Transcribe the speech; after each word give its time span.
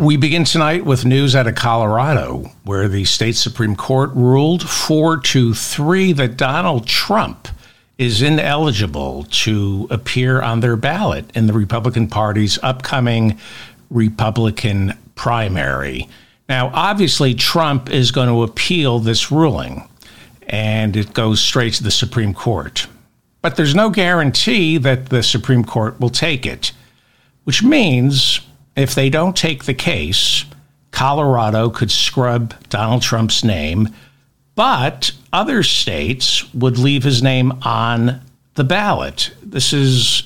We 0.00 0.16
begin 0.16 0.44
tonight 0.44 0.86
with 0.86 1.04
news 1.04 1.36
out 1.36 1.46
of 1.46 1.56
Colorado, 1.56 2.50
where 2.64 2.88
the 2.88 3.04
state 3.04 3.36
Supreme 3.36 3.76
Court 3.76 4.10
ruled 4.14 4.66
4 4.66 5.18
to 5.18 5.52
3 5.52 6.14
that 6.14 6.38
Donald 6.38 6.86
Trump 6.86 7.48
is 7.98 8.22
ineligible 8.22 9.24
to 9.24 9.86
appear 9.90 10.40
on 10.40 10.60
their 10.60 10.76
ballot 10.76 11.30
in 11.36 11.48
the 11.48 11.52
Republican 11.52 12.08
Party's 12.08 12.58
upcoming 12.62 13.38
Republican 13.90 14.96
primary. 15.16 16.08
Now, 16.48 16.70
obviously, 16.72 17.34
Trump 17.34 17.90
is 17.90 18.10
going 18.10 18.28
to 18.28 18.42
appeal 18.42 19.00
this 19.00 19.30
ruling, 19.30 19.86
and 20.46 20.96
it 20.96 21.12
goes 21.12 21.42
straight 21.42 21.74
to 21.74 21.82
the 21.82 21.90
Supreme 21.90 22.32
Court. 22.32 22.86
But 23.42 23.56
there's 23.56 23.74
no 23.74 23.90
guarantee 23.90 24.78
that 24.78 25.10
the 25.10 25.22
Supreme 25.22 25.62
Court 25.62 26.00
will 26.00 26.08
take 26.08 26.46
it, 26.46 26.72
which 27.44 27.62
means 27.62 28.40
if 28.76 28.94
they 28.94 29.10
don't 29.10 29.36
take 29.36 29.64
the 29.64 29.74
case, 29.74 30.44
Colorado 30.90 31.70
could 31.70 31.90
scrub 31.90 32.54
Donald 32.68 33.02
Trump's 33.02 33.44
name 33.44 33.88
but 34.60 35.12
other 35.32 35.62
states 35.62 36.52
would 36.52 36.76
leave 36.76 37.02
his 37.02 37.22
name 37.22 37.50
on 37.62 38.20
the 38.56 38.64
ballot. 38.64 39.32
This 39.42 39.72
is 39.72 40.24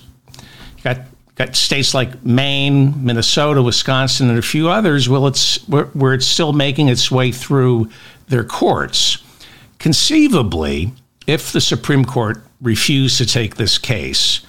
got 0.83 1.03
got 1.37 1.55
states 1.55 1.95
like 1.95 2.25
Maine, 2.25 3.05
Minnesota, 3.05 3.63
Wisconsin, 3.63 4.29
and 4.29 4.37
a 4.37 4.43
few 4.43 4.69
others. 4.69 5.09
Well, 5.09 5.29
it's 5.29 5.59
where, 5.69 5.85
where 5.87 6.15
it's 6.15 6.27
still 6.27 6.53
making 6.53 6.89
its 6.89 7.13
way 7.13 7.31
through 7.31 7.91
their 8.27 8.43
courts. 8.43 9.19
Conceivably, 9.79 10.93
if 11.29 11.53
the 11.53 11.61
Supreme 11.61 12.05
Court 12.05 12.43
refused 12.61 13.19
to 13.19 13.27
take 13.27 13.55
this 13.55 13.79
case, 13.79 14.41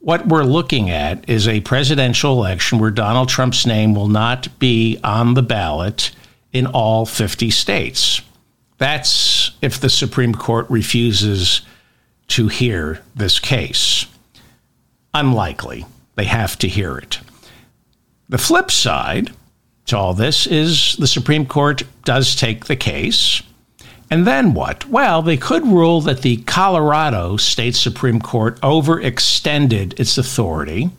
what 0.00 0.26
we're 0.26 0.44
looking 0.44 0.90
at 0.90 1.28
is 1.28 1.46
a 1.46 1.60
presidential 1.60 2.32
election 2.32 2.78
where 2.78 2.90
Donald 2.90 3.28
Trump's 3.28 3.66
name 3.66 3.94
will 3.94 4.08
not 4.08 4.58
be 4.58 4.98
on 5.04 5.34
the 5.34 5.42
ballot 5.42 6.10
in 6.52 6.66
all 6.66 7.06
50 7.06 7.50
states. 7.50 8.22
That's 8.78 9.52
if 9.60 9.78
the 9.78 9.90
Supreme 9.90 10.34
Court 10.34 10.68
refuses 10.70 11.60
to 12.28 12.48
hear 12.48 13.02
this 13.14 13.38
case. 13.38 14.06
Unlikely. 15.12 15.84
They 16.14 16.24
have 16.24 16.58
to 16.58 16.68
hear 16.68 16.96
it. 16.96 17.20
The 18.28 18.38
flip 18.38 18.70
side 18.70 19.32
to 19.86 19.98
all 19.98 20.14
this 20.14 20.46
is 20.46 20.96
the 20.96 21.06
Supreme 21.06 21.44
Court 21.44 21.82
does 22.04 22.34
take 22.34 22.66
the 22.66 22.76
case. 22.76 23.42
And 24.10 24.26
then 24.26 24.54
what? 24.54 24.88
Well, 24.88 25.22
they 25.22 25.36
could 25.36 25.64
rule 25.64 26.00
that 26.00 26.22
the 26.22 26.38
Colorado 26.38 27.36
State 27.36 27.76
Supreme 27.76 28.20
Court 28.20 28.60
overextended 28.60 29.98
its 30.00 30.18
authority 30.18 30.90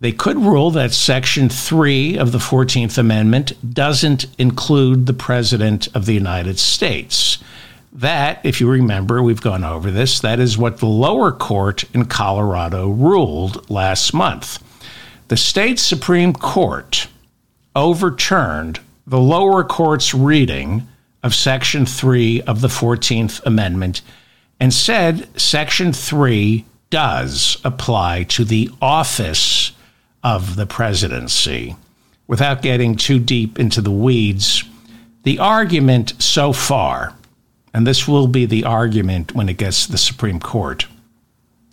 they 0.00 0.12
could 0.12 0.38
rule 0.38 0.70
that 0.70 0.94
Section 0.94 1.50
3 1.50 2.16
of 2.16 2.32
the 2.32 2.38
14th 2.38 2.96
Amendment 2.96 3.74
doesn't 3.74 4.26
include 4.38 5.04
the 5.04 5.12
President 5.12 5.94
of 5.94 6.06
the 6.06 6.14
United 6.14 6.58
States. 6.58 7.36
That, 7.92 8.40
if 8.42 8.62
you 8.62 8.70
remember, 8.70 9.22
we've 9.22 9.42
gone 9.42 9.62
over 9.62 9.90
this, 9.90 10.20
that 10.20 10.40
is 10.40 10.56
what 10.56 10.78
the 10.78 10.86
lower 10.86 11.32
court 11.32 11.84
in 11.92 12.06
Colorado 12.06 12.88
ruled 12.88 13.68
last 13.68 14.14
month. 14.14 14.64
The 15.28 15.36
state 15.36 15.78
Supreme 15.78 16.32
Court 16.32 17.06
overturned 17.76 18.80
the 19.06 19.20
lower 19.20 19.64
court's 19.64 20.14
reading 20.14 20.88
of 21.22 21.34
Section 21.34 21.86
3 21.86 22.42
of 22.42 22.60
the 22.60 22.68
14th 22.68 23.44
Amendment 23.44 24.02
and 24.58 24.72
said 24.72 25.28
Section 25.40 25.92
3 25.92 26.64
does 26.90 27.58
apply 27.64 28.24
to 28.24 28.44
the 28.44 28.70
office 28.82 29.72
of 30.22 30.56
the 30.56 30.66
presidency. 30.66 31.76
Without 32.26 32.62
getting 32.62 32.96
too 32.96 33.18
deep 33.18 33.58
into 33.58 33.80
the 33.80 33.90
weeds, 33.90 34.64
the 35.22 35.38
argument 35.38 36.14
so 36.22 36.52
far, 36.52 37.14
and 37.72 37.86
this 37.86 38.06
will 38.06 38.26
be 38.26 38.46
the 38.46 38.64
argument 38.64 39.34
when 39.34 39.48
it 39.48 39.56
gets 39.56 39.86
to 39.86 39.92
the 39.92 39.98
Supreme 39.98 40.40
Court, 40.40 40.86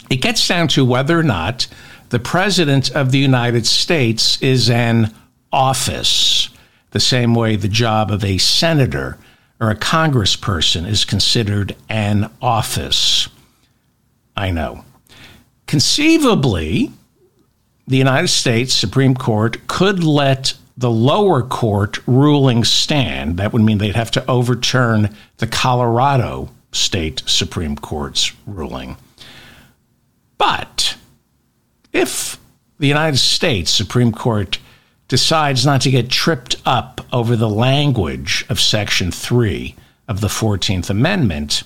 it 0.09 0.17
gets 0.17 0.47
down 0.47 0.67
to 0.69 0.85
whether 0.85 1.19
or 1.19 1.23
not 1.23 1.67
the 2.09 2.19
President 2.19 2.89
of 2.91 3.11
the 3.11 3.19
United 3.19 3.65
States 3.65 4.41
is 4.41 4.69
an 4.69 5.13
office, 5.51 6.49
the 6.91 6.99
same 6.99 7.35
way 7.35 7.55
the 7.55 7.67
job 7.67 8.11
of 8.11 8.23
a 8.23 8.37
senator 8.37 9.17
or 9.59 9.69
a 9.69 9.75
congressperson 9.75 10.87
is 10.87 11.05
considered 11.05 11.75
an 11.89 12.29
office. 12.41 13.27
I 14.35 14.51
know. 14.51 14.85
Conceivably, 15.65 16.91
the 17.87 17.97
United 17.97 18.27
States 18.27 18.73
Supreme 18.73 19.15
Court 19.15 19.67
could 19.67 20.03
let 20.03 20.53
the 20.77 20.91
lower 20.91 21.41
court 21.41 21.99
ruling 22.07 22.63
stand. 22.63 23.37
That 23.37 23.51
would 23.51 23.63
mean 23.63 23.79
they'd 23.79 23.95
have 23.95 24.11
to 24.11 24.29
overturn 24.29 25.15
the 25.37 25.47
Colorado 25.47 26.49
State 26.71 27.23
Supreme 27.25 27.75
Court's 27.75 28.33
ruling. 28.45 28.97
But 30.37 30.97
if 31.91 32.37
the 32.77 32.87
United 32.87 33.17
States 33.17 33.71
Supreme 33.71 34.11
Court 34.11 34.59
decides 35.07 35.65
not 35.65 35.81
to 35.81 35.91
get 35.91 36.09
tripped 36.09 36.57
up 36.65 36.96
over 37.11 37.35
the 37.35 37.49
language 37.49 38.45
of 38.49 38.59
Section 38.59 39.11
3 39.11 39.75
of 40.07 40.21
the 40.21 40.27
14th 40.27 40.89
Amendment, 40.89 41.63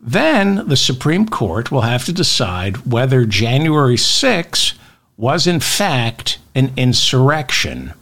then 0.00 0.66
the 0.66 0.76
Supreme 0.76 1.28
Court 1.28 1.70
will 1.70 1.82
have 1.82 2.04
to 2.06 2.12
decide 2.12 2.86
whether 2.86 3.26
January 3.26 3.96
6 3.96 4.74
was 5.16 5.46
in 5.46 5.60
fact 5.60 6.38
an 6.54 6.72
insurrection. 6.76 7.92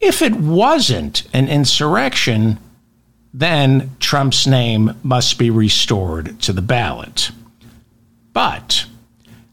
If 0.00 0.22
it 0.22 0.34
wasn't 0.34 1.24
an 1.32 1.48
insurrection, 1.48 2.58
then 3.32 3.96
Trump's 3.98 4.46
name 4.46 4.92
must 5.02 5.38
be 5.38 5.50
restored 5.50 6.40
to 6.42 6.52
the 6.52 6.62
ballot. 6.62 7.30
But 8.32 8.86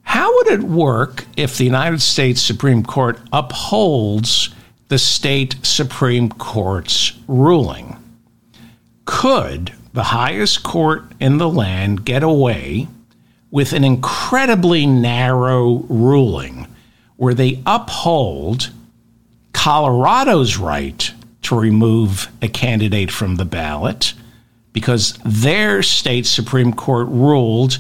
how 0.04 0.36
would 0.36 0.48
it 0.48 0.64
work 0.64 1.26
if 1.38 1.58
the 1.58 1.64
United 1.64 2.02
States 2.02 2.42
Supreme 2.42 2.84
Court 2.84 3.18
upholds 3.32 4.50
the 4.92 5.00
state 5.00 5.56
Supreme 5.64 6.28
Court's 6.28 7.14
ruling? 7.26 7.96
Could 9.06 9.72
the 9.94 10.04
highest 10.04 10.64
court 10.64 11.06
in 11.18 11.38
the 11.38 11.48
land 11.48 12.04
get 12.04 12.24
away 12.24 12.90
with 13.52 13.72
an 13.72 13.86
incredibly 13.86 14.86
narrow 14.86 15.86
ruling 15.88 16.68
where 17.16 17.34
they 17.34 17.62
uphold 17.66 18.70
Colorado's 19.54 20.58
right 20.58 21.14
to 21.44 21.58
remove 21.58 22.30
a 22.42 22.50
candidate 22.50 23.12
from 23.12 23.38
the 23.38 23.46
ballot 23.46 24.14
because 24.74 25.18
their 25.24 25.82
state 25.84 26.26
Supreme 26.26 26.74
Court 26.74 27.08
ruled 27.08 27.80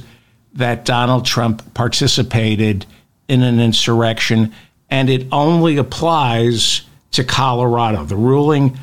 that 0.54 0.86
Donald 0.86 1.26
Trump 1.26 1.74
participated 1.74 2.86
in 3.28 3.44
an 3.44 3.60
insurrection 3.60 4.54
and 4.90 5.10
it 5.10 5.28
only 5.34 5.76
applies 5.76 6.84
to 7.12 7.24
Colorado. 7.24 8.06
The 8.06 8.16
ruling, 8.16 8.78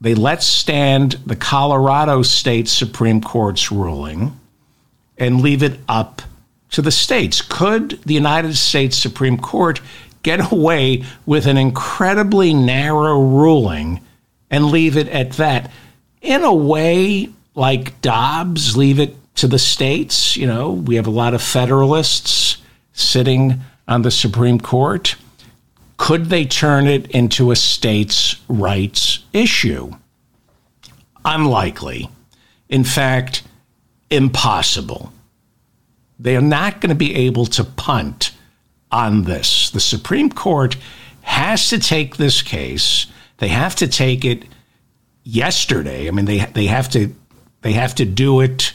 they 0.00 0.14
let 0.14 0.42
stand 0.42 1.12
the 1.26 1.36
Colorado 1.36 2.22
State 2.22 2.68
Supreme 2.68 3.20
Court's 3.20 3.72
ruling 3.72 4.38
and 5.18 5.40
leave 5.40 5.62
it 5.62 5.78
up 5.88 6.22
to 6.70 6.82
the 6.82 6.90
states. 6.90 7.42
Could 7.42 8.00
the 8.04 8.14
United 8.14 8.56
States 8.56 8.96
Supreme 8.96 9.38
Court 9.38 9.80
get 10.22 10.52
away 10.52 11.04
with 11.26 11.46
an 11.46 11.56
incredibly 11.56 12.54
narrow 12.54 13.20
ruling 13.20 14.00
and 14.50 14.66
leave 14.66 14.96
it 14.96 15.08
at 15.08 15.32
that? 15.32 15.70
In 16.20 16.44
a 16.44 16.54
way, 16.54 17.28
like 17.54 18.00
Dobbs, 18.00 18.76
leave 18.76 18.98
it 18.98 19.16
to 19.36 19.46
the 19.46 19.58
states. 19.58 20.36
You 20.36 20.46
know, 20.46 20.72
we 20.72 20.96
have 20.96 21.06
a 21.06 21.10
lot 21.10 21.34
of 21.34 21.42
Federalists 21.42 22.58
sitting 22.92 23.60
on 23.88 24.02
the 24.02 24.10
Supreme 24.10 24.60
Court. 24.60 25.16
Could 26.02 26.30
they 26.30 26.46
turn 26.46 26.88
it 26.88 27.08
into 27.12 27.52
a 27.52 27.56
states' 27.56 28.34
rights 28.48 29.20
issue? 29.32 29.92
Unlikely. 31.24 32.10
In 32.68 32.82
fact, 32.82 33.44
impossible. 34.10 35.12
They 36.18 36.34
are 36.34 36.40
not 36.40 36.80
going 36.80 36.88
to 36.88 36.96
be 36.96 37.14
able 37.14 37.46
to 37.46 37.62
punt 37.62 38.32
on 38.90 39.22
this. 39.22 39.70
The 39.70 39.78
Supreme 39.78 40.28
Court 40.28 40.76
has 41.20 41.68
to 41.68 41.78
take 41.78 42.16
this 42.16 42.42
case. 42.42 43.06
They 43.38 43.46
have 43.46 43.76
to 43.76 43.86
take 43.86 44.24
it 44.24 44.46
yesterday. 45.22 46.08
I 46.08 46.10
mean, 46.10 46.24
they 46.24 46.38
they 46.46 46.66
have 46.66 46.88
to 46.90 47.14
they 47.60 47.74
have 47.74 47.94
to 47.94 48.04
do 48.04 48.40
it 48.40 48.72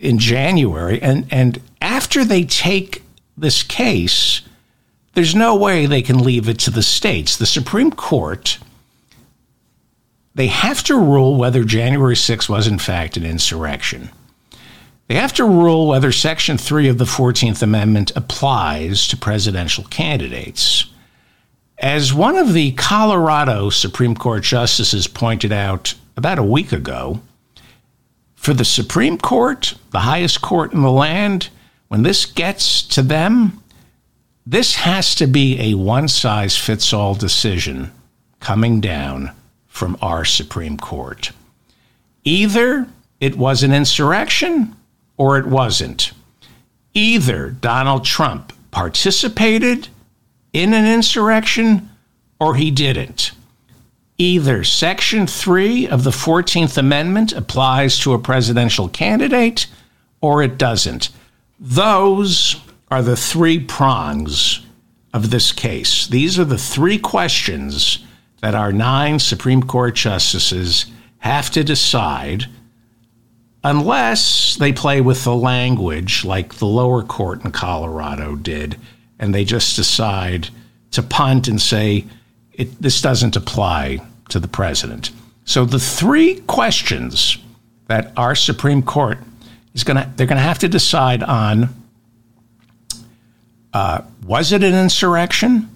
in 0.00 0.20
January, 0.20 1.02
and 1.02 1.26
and 1.32 1.60
after 1.82 2.24
they 2.24 2.44
take 2.44 3.02
this 3.36 3.64
case, 3.64 4.42
there's 5.14 5.34
no 5.34 5.56
way 5.56 5.86
they 5.86 6.02
can 6.02 6.18
leave 6.18 6.48
it 6.48 6.58
to 6.60 6.70
the 6.70 6.82
states. 6.82 7.36
The 7.36 7.46
Supreme 7.46 7.90
Court 7.90 8.58
they 10.34 10.48
have 10.48 10.82
to 10.84 10.96
rule 10.96 11.36
whether 11.36 11.62
January 11.62 12.16
6 12.16 12.48
was 12.48 12.66
in 12.66 12.78
fact 12.78 13.16
an 13.16 13.24
insurrection. 13.24 14.10
They 15.06 15.14
have 15.14 15.32
to 15.34 15.44
rule 15.44 15.86
whether 15.86 16.10
Section 16.10 16.58
3 16.58 16.88
of 16.88 16.98
the 16.98 17.04
14th 17.04 17.62
Amendment 17.62 18.10
applies 18.16 19.06
to 19.08 19.16
presidential 19.16 19.84
candidates. 19.84 20.86
As 21.78 22.14
one 22.14 22.36
of 22.36 22.52
the 22.52 22.72
Colorado 22.72 23.70
Supreme 23.70 24.14
Court 24.14 24.42
justices 24.42 25.06
pointed 25.06 25.52
out 25.52 25.94
about 26.16 26.38
a 26.38 26.44
week 26.44 26.72
ago, 26.72 27.20
for 28.34 28.54
the 28.54 28.64
Supreme 28.64 29.18
Court, 29.18 29.74
the 29.90 30.00
highest 30.00 30.42
court 30.42 30.72
in 30.72 30.82
the 30.82 30.90
land, 30.90 31.48
when 31.88 32.02
this 32.02 32.26
gets 32.26 32.82
to 32.88 33.02
them, 33.02 33.62
this 34.46 34.74
has 34.76 35.14
to 35.16 35.26
be 35.26 35.58
a 35.60 35.74
one 35.74 36.08
size 36.08 36.56
fits 36.56 36.92
all 36.92 37.14
decision 37.14 37.92
coming 38.40 38.80
down 38.80 39.30
from 39.66 39.96
our 40.02 40.24
Supreme 40.24 40.76
Court. 40.76 41.32
Either 42.24 42.86
it 43.20 43.36
was 43.36 43.62
an 43.62 43.72
insurrection 43.72 44.76
or 45.16 45.38
it 45.38 45.46
wasn't. 45.46 46.12
Either 46.92 47.50
Donald 47.50 48.04
Trump 48.04 48.52
participated 48.70 49.88
in 50.52 50.74
an 50.74 50.86
insurrection 50.86 51.90
or 52.38 52.54
he 52.54 52.70
didn't. 52.70 53.32
Either 54.18 54.62
Section 54.62 55.26
3 55.26 55.88
of 55.88 56.04
the 56.04 56.10
14th 56.10 56.76
Amendment 56.78 57.32
applies 57.32 57.98
to 57.98 58.12
a 58.12 58.18
presidential 58.18 58.88
candidate 58.88 59.66
or 60.20 60.42
it 60.42 60.56
doesn't. 60.56 61.08
Those 61.58 62.56
are 62.90 63.02
the 63.02 63.16
three 63.16 63.58
prongs 63.58 64.64
of 65.12 65.30
this 65.30 65.52
case. 65.52 66.06
These 66.06 66.38
are 66.38 66.44
the 66.44 66.58
three 66.58 66.98
questions 66.98 68.04
that 68.40 68.54
our 68.54 68.72
nine 68.72 69.18
Supreme 69.18 69.62
Court 69.62 69.94
justices 69.94 70.86
have 71.18 71.50
to 71.52 71.64
decide 71.64 72.46
unless 73.62 74.56
they 74.56 74.72
play 74.72 75.00
with 75.00 75.24
the 75.24 75.34
language 75.34 76.24
like 76.24 76.56
the 76.56 76.66
lower 76.66 77.02
court 77.02 77.44
in 77.44 77.50
Colorado 77.50 78.36
did 78.36 78.78
and 79.18 79.34
they 79.34 79.44
just 79.44 79.76
decide 79.76 80.50
to 80.90 81.02
punt 81.02 81.48
and 81.48 81.60
say 81.62 82.04
this 82.80 83.00
doesn't 83.00 83.36
apply 83.36 84.00
to 84.28 84.38
the 84.38 84.48
president. 84.48 85.10
So 85.44 85.64
the 85.64 85.80
three 85.80 86.40
questions 86.40 87.38
that 87.86 88.12
our 88.16 88.34
Supreme 88.34 88.82
Court 88.82 89.18
is 89.74 89.84
going 89.84 89.96
to 89.96 90.10
they're 90.16 90.26
going 90.26 90.36
to 90.36 90.42
have 90.42 90.58
to 90.60 90.68
decide 90.68 91.22
on 91.22 91.68
uh, 93.74 94.02
was 94.24 94.52
it 94.52 94.62
an 94.62 94.74
insurrection? 94.74 95.68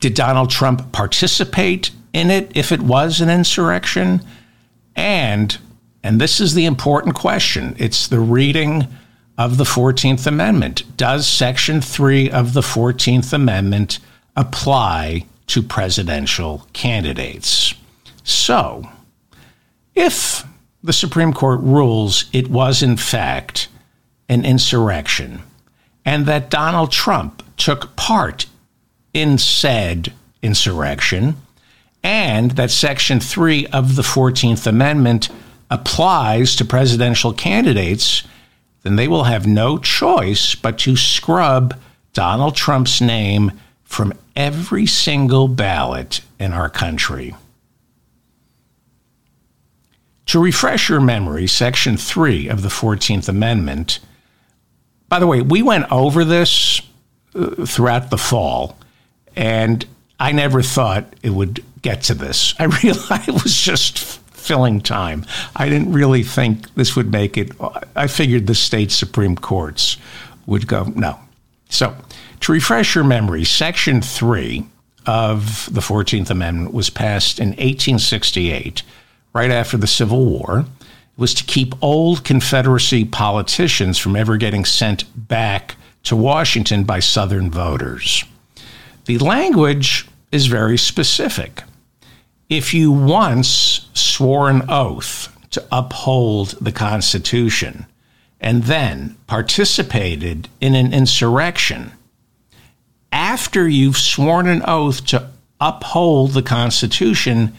Did 0.00 0.14
Donald 0.14 0.50
Trump 0.50 0.92
participate 0.92 1.92
in 2.12 2.30
it 2.30 2.50
if 2.54 2.72
it 2.72 2.82
was 2.82 3.20
an 3.20 3.30
insurrection? 3.30 4.20
And 4.94 5.56
and 6.02 6.20
this 6.20 6.40
is 6.40 6.54
the 6.54 6.64
important 6.64 7.14
question. 7.14 7.76
It's 7.78 8.08
the 8.08 8.18
reading 8.18 8.88
of 9.38 9.56
the 9.56 9.64
14th 9.64 10.26
Amendment. 10.26 10.96
Does 10.96 11.26
Section 11.28 11.80
3 11.80 12.28
of 12.30 12.52
the 12.54 12.60
14th 12.60 13.32
Amendment 13.32 14.00
apply 14.36 15.26
to 15.46 15.62
presidential 15.62 16.66
candidates? 16.72 17.74
So, 18.24 18.82
if 19.94 20.44
the 20.82 20.92
Supreme 20.92 21.32
Court 21.32 21.60
rules 21.60 22.24
it 22.32 22.48
was, 22.48 22.82
in 22.82 22.96
fact, 22.96 23.68
an 24.28 24.44
insurrection, 24.44 25.42
and 26.04 26.26
that 26.26 26.50
Donald 26.50 26.90
Trump 26.90 27.42
took 27.56 27.94
part 27.96 28.46
in 29.12 29.38
said 29.38 30.12
insurrection, 30.42 31.36
and 32.02 32.52
that 32.52 32.70
Section 32.70 33.20
3 33.20 33.66
of 33.68 33.96
the 33.96 34.02
14th 34.02 34.66
Amendment 34.66 35.28
applies 35.70 36.56
to 36.56 36.64
presidential 36.64 37.32
candidates, 37.32 38.22
then 38.82 38.96
they 38.96 39.08
will 39.08 39.24
have 39.24 39.46
no 39.46 39.78
choice 39.78 40.54
but 40.54 40.78
to 40.78 40.96
scrub 40.96 41.78
Donald 42.12 42.56
Trump's 42.56 43.00
name 43.00 43.52
from 43.84 44.12
every 44.34 44.86
single 44.86 45.48
ballot 45.48 46.20
in 46.38 46.52
our 46.52 46.68
country. 46.68 47.34
To 50.26 50.40
refresh 50.40 50.88
your 50.88 51.00
memory, 51.00 51.46
Section 51.46 51.96
3 51.96 52.48
of 52.48 52.62
the 52.62 52.68
14th 52.68 53.28
Amendment, 53.28 54.00
by 55.12 55.18
the 55.18 55.26
way, 55.26 55.42
we 55.42 55.60
went 55.60 55.92
over 55.92 56.24
this 56.24 56.80
uh, 57.34 57.66
throughout 57.66 58.08
the 58.08 58.16
fall, 58.16 58.78
and 59.36 59.84
I 60.18 60.32
never 60.32 60.62
thought 60.62 61.04
it 61.22 61.28
would 61.28 61.62
get 61.82 62.00
to 62.04 62.14
this. 62.14 62.54
I 62.58 62.64
realized 62.64 63.28
it 63.28 63.42
was 63.42 63.60
just 63.60 63.98
filling 63.98 64.80
time. 64.80 65.26
I 65.54 65.68
didn't 65.68 65.92
really 65.92 66.22
think 66.22 66.72
this 66.76 66.96
would 66.96 67.12
make 67.12 67.36
it. 67.36 67.52
I 67.94 68.06
figured 68.06 68.46
the 68.46 68.54
state 68.54 68.90
Supreme 68.90 69.36
Courts 69.36 69.98
would 70.46 70.66
go, 70.66 70.84
no. 70.84 71.20
So, 71.68 71.94
to 72.40 72.52
refresh 72.52 72.94
your 72.94 73.04
memory, 73.04 73.44
Section 73.44 74.00
3 74.00 74.64
of 75.04 75.68
the 75.70 75.82
14th 75.82 76.30
Amendment 76.30 76.72
was 76.72 76.88
passed 76.88 77.38
in 77.38 77.48
1868, 77.48 78.82
right 79.34 79.50
after 79.50 79.76
the 79.76 79.86
Civil 79.86 80.24
War. 80.24 80.64
Was 81.16 81.34
to 81.34 81.44
keep 81.44 81.74
old 81.82 82.24
Confederacy 82.24 83.04
politicians 83.04 83.98
from 83.98 84.16
ever 84.16 84.36
getting 84.36 84.64
sent 84.64 85.04
back 85.28 85.76
to 86.04 86.16
Washington 86.16 86.84
by 86.84 87.00
Southern 87.00 87.50
voters. 87.50 88.24
The 89.04 89.18
language 89.18 90.06
is 90.30 90.46
very 90.46 90.78
specific. 90.78 91.62
If 92.48 92.74
you 92.74 92.90
once 92.90 93.88
swore 93.94 94.48
an 94.48 94.62
oath 94.68 95.28
to 95.50 95.64
uphold 95.70 96.56
the 96.60 96.72
Constitution 96.72 97.86
and 98.40 98.64
then 98.64 99.16
participated 99.26 100.48
in 100.60 100.74
an 100.74 100.92
insurrection, 100.92 101.92
after 103.12 103.68
you've 103.68 103.98
sworn 103.98 104.48
an 104.48 104.62
oath 104.66 105.04
to 105.06 105.30
uphold 105.60 106.32
the 106.32 106.42
Constitution, 106.42 107.54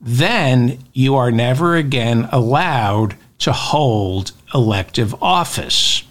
then 0.00 0.78
you 0.92 1.16
are 1.16 1.30
never 1.30 1.76
again 1.76 2.28
allowed 2.32 3.16
to 3.38 3.52
hold 3.52 4.32
elective 4.54 5.14
office 5.22 6.02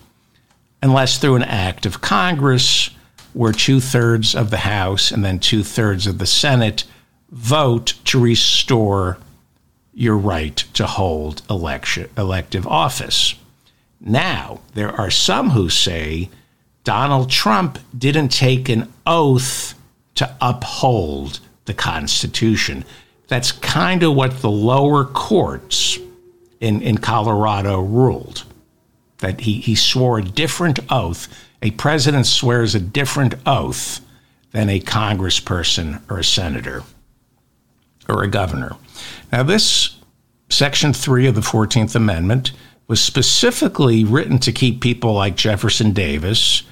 unless 0.82 1.18
through 1.18 1.36
an 1.36 1.44
act 1.44 1.86
of 1.86 2.02
Congress 2.02 2.90
where 3.34 3.52
two 3.52 3.80
thirds 3.80 4.36
of 4.36 4.50
the 4.50 4.58
House 4.58 5.12
and 5.12 5.26
then 5.26 5.40
two 5.40 5.64
thirds 5.64 6.08
of 6.08 6.20
the 6.20 6.26
Senate 6.26 6.84
vote 7.30 7.94
to 8.06 8.20
restore 8.20 9.18
your 9.94 10.18
right 10.18 10.58
to 10.74 10.86
hold 10.86 11.42
election, 11.50 12.10
elective 12.18 12.68
office. 12.68 13.36
Now, 14.00 14.62
there 14.74 14.92
are 14.92 15.10
some 15.10 15.52
who 15.52 15.70
say 15.70 16.30
Donald 16.84 17.30
Trump 17.30 17.80
didn't 17.98 18.30
take 18.30 18.70
an 18.70 18.92
oath 19.08 19.74
to 20.16 20.36
uphold 20.40 21.40
the 21.66 21.74
Constitution. 21.74 22.86
That's 23.28 23.52
kind 23.52 24.04
of 24.04 24.16
what 24.16 24.42
the 24.42 24.52
lower 24.52 25.06
courts 25.06 25.98
in, 26.60 26.82
in 26.82 26.98
Colorado 26.98 27.82
ruled. 27.82 28.44
That 29.20 29.42
he, 29.42 29.60
he 29.62 29.76
swore 29.76 30.20
a 30.20 30.24
different 30.24 30.80
oath. 30.90 31.28
A 31.62 31.72
president 31.72 32.28
swears 32.28 32.76
a 32.76 32.80
different 32.80 33.36
oath 33.46 34.02
than 34.52 34.70
a 34.70 34.80
congressperson 34.80 36.02
or 36.10 36.20
a 36.20 36.24
senator 36.24 36.84
or 38.08 38.24
a 38.24 38.28
governor. 38.28 38.76
Now, 39.32 39.44
this 39.44 39.98
Section 40.50 40.94
3 40.94 41.28
of 41.28 41.36
the 41.36 41.42
14th 41.42 41.96
Amendment 41.96 42.52
was 42.88 43.02
specifically 43.02 44.04
written 44.04 44.38
to 44.40 44.52
keep 44.52 44.80
people 44.80 45.14
like 45.14 45.36
Jefferson 45.36 45.92
Davis 45.92 46.64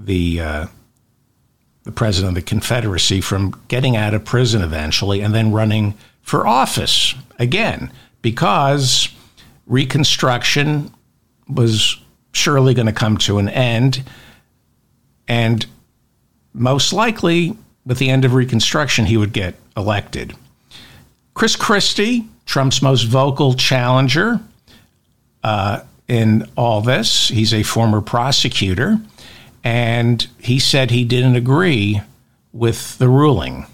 the 0.00 0.40
uh, 0.40 0.66
the 1.84 1.92
president 1.92 2.30
of 2.30 2.34
the 2.34 2.48
Confederacy 2.48 3.20
from 3.20 3.60
getting 3.68 3.96
out 3.96 4.14
of 4.14 4.24
prison 4.24 4.62
eventually 4.62 5.20
and 5.20 5.34
then 5.34 5.52
running 5.52 5.94
for 6.22 6.46
office 6.46 7.14
again 7.38 7.90
because 8.22 9.08
Reconstruction 9.66 10.92
was 11.48 11.96
surely 12.32 12.74
going 12.74 12.86
to 12.86 12.92
come 12.92 13.16
to 13.18 13.38
an 13.38 13.48
end, 13.48 14.02
and 15.26 15.66
most 16.52 16.92
likely 16.92 17.56
with 17.86 17.98
the 17.98 18.10
end 18.10 18.24
of 18.24 18.34
Reconstruction 18.34 19.06
he 19.06 19.16
would 19.16 19.32
get 19.32 19.54
elected. 19.76 20.34
Chris 21.34 21.56
Christie, 21.56 22.28
Trump's 22.46 22.82
most 22.82 23.04
vocal 23.04 23.54
challenger 23.54 24.40
uh, 25.42 25.80
in 26.08 26.46
all 26.56 26.80
this, 26.80 27.28
he's 27.28 27.54
a 27.54 27.62
former 27.62 28.00
prosecutor 28.00 29.00
and 29.64 30.26
he 30.38 30.58
said 30.58 30.90
he 30.90 31.04
didn't 31.04 31.36
agree 31.36 32.00
with 32.52 32.98
the 32.98 33.08
ruling. 33.08 33.66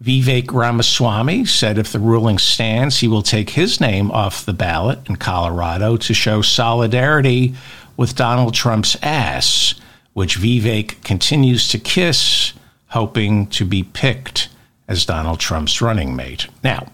Vivek 0.00 0.52
Ramaswamy 0.52 1.44
said 1.44 1.78
if 1.78 1.92
the 1.92 2.00
ruling 2.00 2.38
stands, 2.38 2.98
he 2.98 3.08
will 3.08 3.22
take 3.22 3.50
his 3.50 3.80
name 3.80 4.10
off 4.10 4.44
the 4.44 4.52
ballot 4.52 4.98
in 5.08 5.16
Colorado 5.16 5.96
to 5.96 6.14
show 6.14 6.42
solidarity 6.42 7.54
with 7.96 8.16
Donald 8.16 8.54
Trump's 8.54 8.96
ass, 9.02 9.74
which 10.12 10.38
Vivek 10.38 11.04
continues 11.04 11.68
to 11.68 11.78
kiss, 11.78 12.52
hoping 12.88 13.46
to 13.48 13.64
be 13.64 13.84
picked 13.84 14.48
as 14.88 15.06
Donald 15.06 15.38
Trump's 15.38 15.80
running 15.80 16.16
mate. 16.16 16.48
Now, 16.64 16.88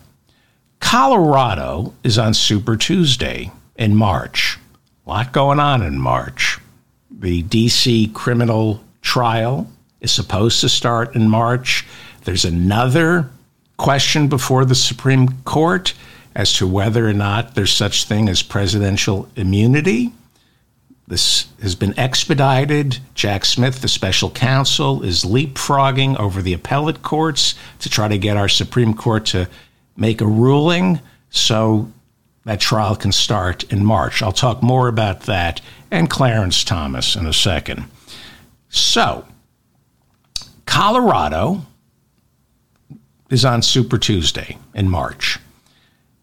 Colorado 0.81 1.95
is 2.05 2.19
on 2.19 2.35
Super 2.35 2.77
Tuesday 2.77 3.51
in 3.77 3.97
March. 3.97 4.59
A 5.07 5.09
lot 5.09 5.33
going 5.33 5.59
on 5.59 5.83
in 5.83 5.99
March 5.99 6.59
the 7.11 7.43
DC 7.45 8.13
criminal 8.13 8.83
trial 9.03 9.71
is 10.01 10.11
supposed 10.11 10.61
to 10.61 10.69
start 10.69 11.15
in 11.15 11.29
March. 11.29 11.87
There's 12.25 12.45
another 12.45 13.31
question 13.77 14.29
before 14.29 14.65
the 14.65 14.75
Supreme 14.75 15.29
Court 15.43 15.95
as 16.35 16.53
to 16.55 16.67
whether 16.67 17.09
or 17.09 17.13
not 17.13 17.55
there's 17.55 17.73
such 17.73 18.05
thing 18.05 18.29
as 18.29 18.43
presidential 18.43 19.29
immunity. 19.37 20.13
This 21.07 21.47
has 21.63 21.75
been 21.75 21.99
expedited. 21.99 22.99
Jack 23.15 23.45
Smith, 23.45 23.81
the 23.81 23.89
special 23.89 24.31
counsel, 24.31 25.03
is 25.03 25.25
leapfrogging 25.25 26.19
over 26.21 26.43
the 26.43 26.53
appellate 26.53 27.03
courts 27.03 27.55
to 27.79 27.89
try 27.89 28.09
to 28.09 28.19
get 28.19 28.37
our 28.37 28.49
Supreme 28.49 28.95
Court 28.95 29.25
to 29.27 29.49
make 29.97 30.21
a 30.21 30.27
ruling 30.27 31.01
so 31.31 31.91
that 32.49 32.61
trial 32.61 32.97
can 32.97 33.13
start 33.13 33.71
in 33.71 33.85
March. 33.85 34.23
I'll 34.23 34.33
talk 34.33 34.63
more 34.63 34.89
about 34.89 35.25
that 35.25 35.61
and 35.91 36.09
Clarence 36.09 36.65
Thomas 36.65 37.15
in 37.15 37.27
a 37.27 37.33
second. 37.35 37.85
So, 38.71 39.27
Colorado 40.65 41.67
is 43.29 43.45
on 43.45 43.61
Super 43.61 43.99
Tuesday 43.99 44.57
in 44.75 44.89
March. 44.89 45.39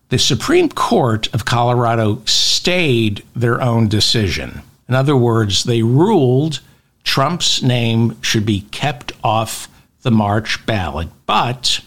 The 0.09 0.17
Supreme 0.17 0.67
Court 0.67 1.31
of 1.31 1.45
Colorado 1.45 2.23
stayed 2.25 3.23
their 3.35 3.61
own 3.61 3.87
decision. 3.87 4.63
In 4.89 4.95
other 4.95 5.15
words, 5.15 5.65
they 5.65 5.83
ruled 5.83 6.59
Trump's 7.03 7.61
name 7.61 8.19
should 8.23 8.47
be 8.47 8.61
kept 8.71 9.11
off 9.23 9.67
the 10.01 10.09
March 10.09 10.65
ballot. 10.65 11.09
But 11.27 11.81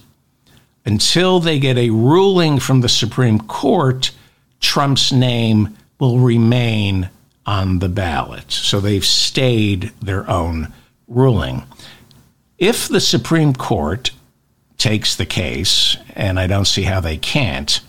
until 0.85 1.41
they 1.41 1.59
get 1.59 1.77
a 1.77 1.91
ruling 1.91 2.61
from 2.61 2.83
the 2.83 2.89
Supreme 2.89 3.41
Court, 3.41 4.13
Trump's 4.61 5.13
name 5.13 5.77
will 5.99 6.19
remain 6.19 7.11
on 7.47 7.79
the 7.79 7.89
ballot. 7.89 8.53
So 8.53 8.81
they've 8.81 9.05
stayed 9.05 9.93
their 10.01 10.29
own 10.31 10.73
ruling. 11.07 11.65
If 12.59 12.89
the 12.89 13.01
Supreme 13.01 13.55
Court 13.55 14.11
takes 14.77 15.17
the 15.17 15.27
case, 15.27 15.97
and 16.15 16.39
I 16.39 16.47
don't 16.47 16.67
see 16.67 16.83
how 16.83 17.01
they 17.01 17.17
can't, 17.17 17.81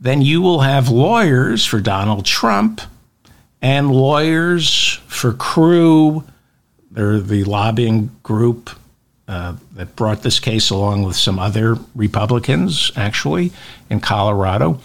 then 0.00 0.22
you 0.22 0.42
will 0.42 0.60
have 0.60 0.88
lawyers 0.88 1.64
for 1.64 1.80
Donald 1.80 2.24
Trump 2.24 2.80
and 3.62 3.90
lawyers 3.90 5.00
for 5.06 5.32
CREW. 5.32 6.24
They're 6.90 7.20
the 7.20 7.44
lobbying 7.44 8.10
group 8.22 8.70
uh, 9.26 9.56
that 9.72 9.96
brought 9.96 10.22
this 10.22 10.38
case 10.38 10.70
along 10.70 11.04
with 11.04 11.16
some 11.16 11.38
other 11.38 11.76
Republicans, 11.94 12.92
actually, 12.96 13.52
in 13.88 14.00
Colorado. 14.00 14.80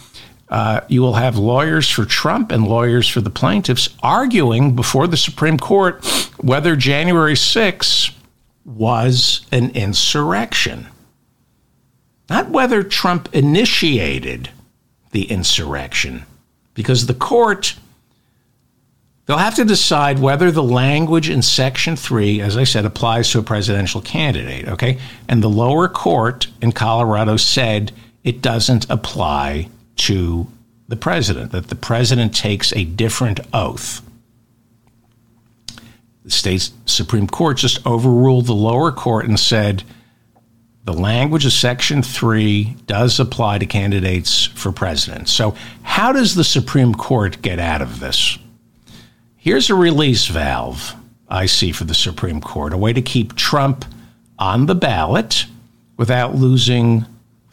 Uh, 0.50 0.82
you 0.88 1.02
will 1.02 1.14
have 1.14 1.38
lawyers 1.38 1.90
for 1.90 2.06
Trump 2.06 2.52
and 2.52 2.68
lawyers 2.68 3.08
for 3.08 3.22
the 3.22 3.30
plaintiffs 3.30 3.90
arguing 4.02 4.76
before 4.76 5.08
the 5.08 5.18
Supreme 5.18 5.60
Court 5.60 6.04
whether 6.40 6.76
January 6.76 7.36
6 7.36 8.12
was 8.66 9.46
an 9.52 9.72
insurrection. 9.72 10.88
Not 12.30 12.50
whether 12.50 12.84
Trump 12.84 13.34
initiated 13.34 14.50
the 15.12 15.24
insurrection, 15.24 16.26
because 16.74 17.06
the 17.06 17.14
court 17.14 17.76
They'll 19.30 19.38
have 19.38 19.58
to 19.58 19.64
decide 19.64 20.18
whether 20.18 20.50
the 20.50 20.64
language 20.64 21.30
in 21.30 21.44
Section 21.44 21.96
3, 21.96 22.42
as 22.42 22.58
I 22.58 22.64
said, 22.64 22.84
applies 22.84 23.30
to 23.30 23.38
a 23.38 23.44
presidential 23.44 24.02
candidate, 24.02 24.68
okay? 24.68 24.98
And 25.28 25.44
the 25.44 25.50
lower 25.52 25.88
court 25.88 26.48
in 26.64 26.72
Colorado 26.72 27.38
said 27.38 27.92
it 28.24 28.42
doesn't 28.42 28.90
apply 28.90 29.70
to 30.00 30.48
the 30.88 30.96
president, 30.96 31.52
that 31.52 31.68
the 31.68 31.76
president 31.76 32.36
takes 32.36 32.74
a 32.74 32.84
different 32.84 33.40
oath. 33.54 34.02
The 36.24 36.32
state 36.32 36.72
Supreme 36.86 37.28
Court 37.28 37.58
just 37.58 37.86
overruled 37.86 38.48
the 38.48 38.54
lower 38.54 38.92
court 38.92 39.26
and 39.26 39.40
said 39.40 39.84
the 40.84 40.94
language 40.94 41.46
of 41.46 41.54
Section 41.54 42.02
3 42.02 42.76
does 42.88 43.20
apply 43.20 43.60
to 43.60 43.66
candidates 43.66 44.46
for 44.46 44.72
president. 44.72 45.30
So, 45.30 45.56
how 45.84 46.12
does 46.12 46.36
the 46.36 46.44
Supreme 46.44 46.96
Court 46.96 47.42
get 47.42 47.60
out 47.60 47.82
of 47.82 48.00
this? 48.00 48.38
Here's 49.38 49.70
a 49.70 49.76
release 49.76 50.28
valve 50.28 50.96
I 51.30 51.46
see 51.46 51.72
for 51.72 51.84
the 51.84 51.94
Supreme 51.94 52.42
Court, 52.42 52.74
a 52.74 52.78
way 52.78 52.94
to 52.94 53.02
keep 53.02 53.36
Trump 53.36 53.86
on 54.40 54.66
the 54.66 54.76
ballot 54.76 55.46
without 55.98 56.36
losing, 56.36 57.06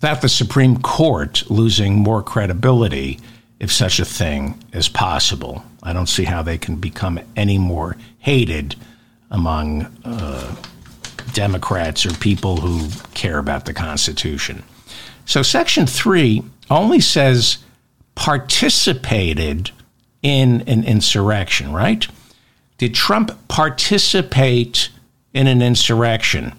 without 0.06 0.22
the 0.22 0.28
Supreme 0.28 0.80
Court 0.82 1.42
losing 1.50 1.96
more 1.96 2.22
credibility 2.22 3.18
if 3.58 3.72
such 3.72 3.98
a 3.98 4.04
thing 4.04 4.56
is 4.72 4.88
possible. 4.88 5.64
I 5.82 5.92
don't 5.92 6.08
see 6.08 6.22
how 6.22 6.42
they 6.42 6.58
can 6.58 6.76
become 6.76 7.18
any 7.34 7.58
more 7.58 7.96
hated 8.20 8.76
among 9.32 9.86
uh, 10.04 10.54
Democrats 11.32 12.06
or 12.06 12.14
people 12.18 12.58
who 12.58 12.88
care 13.14 13.38
about 13.38 13.64
the 13.64 13.75
Constitution. 13.75 14.62
So, 15.25 15.42
Section 15.42 15.88
3 15.88 16.40
only 16.70 17.00
says 17.00 17.58
participated 18.14 19.72
in 20.22 20.60
an 20.68 20.84
insurrection, 20.84 21.72
right? 21.72 22.06
Did 22.78 22.94
Trump 22.94 23.48
participate 23.48 24.88
in 25.34 25.48
an 25.48 25.62
insurrection? 25.62 26.52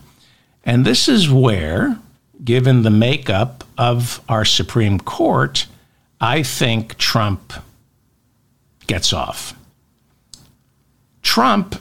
And 0.65 0.83
this 0.83 1.07
is 1.07 1.29
where, 1.31 1.97
given 2.43 2.83
the 2.83 2.89
makeup 2.89 3.63
of 3.77 4.21
our 4.29 4.45
Supreme 4.45 4.99
Court, 4.99 5.67
I 6.19 6.43
think 6.43 6.97
Trump 6.97 7.53
gets 8.87 9.13
off. 9.13 9.53
Trump, 11.21 11.75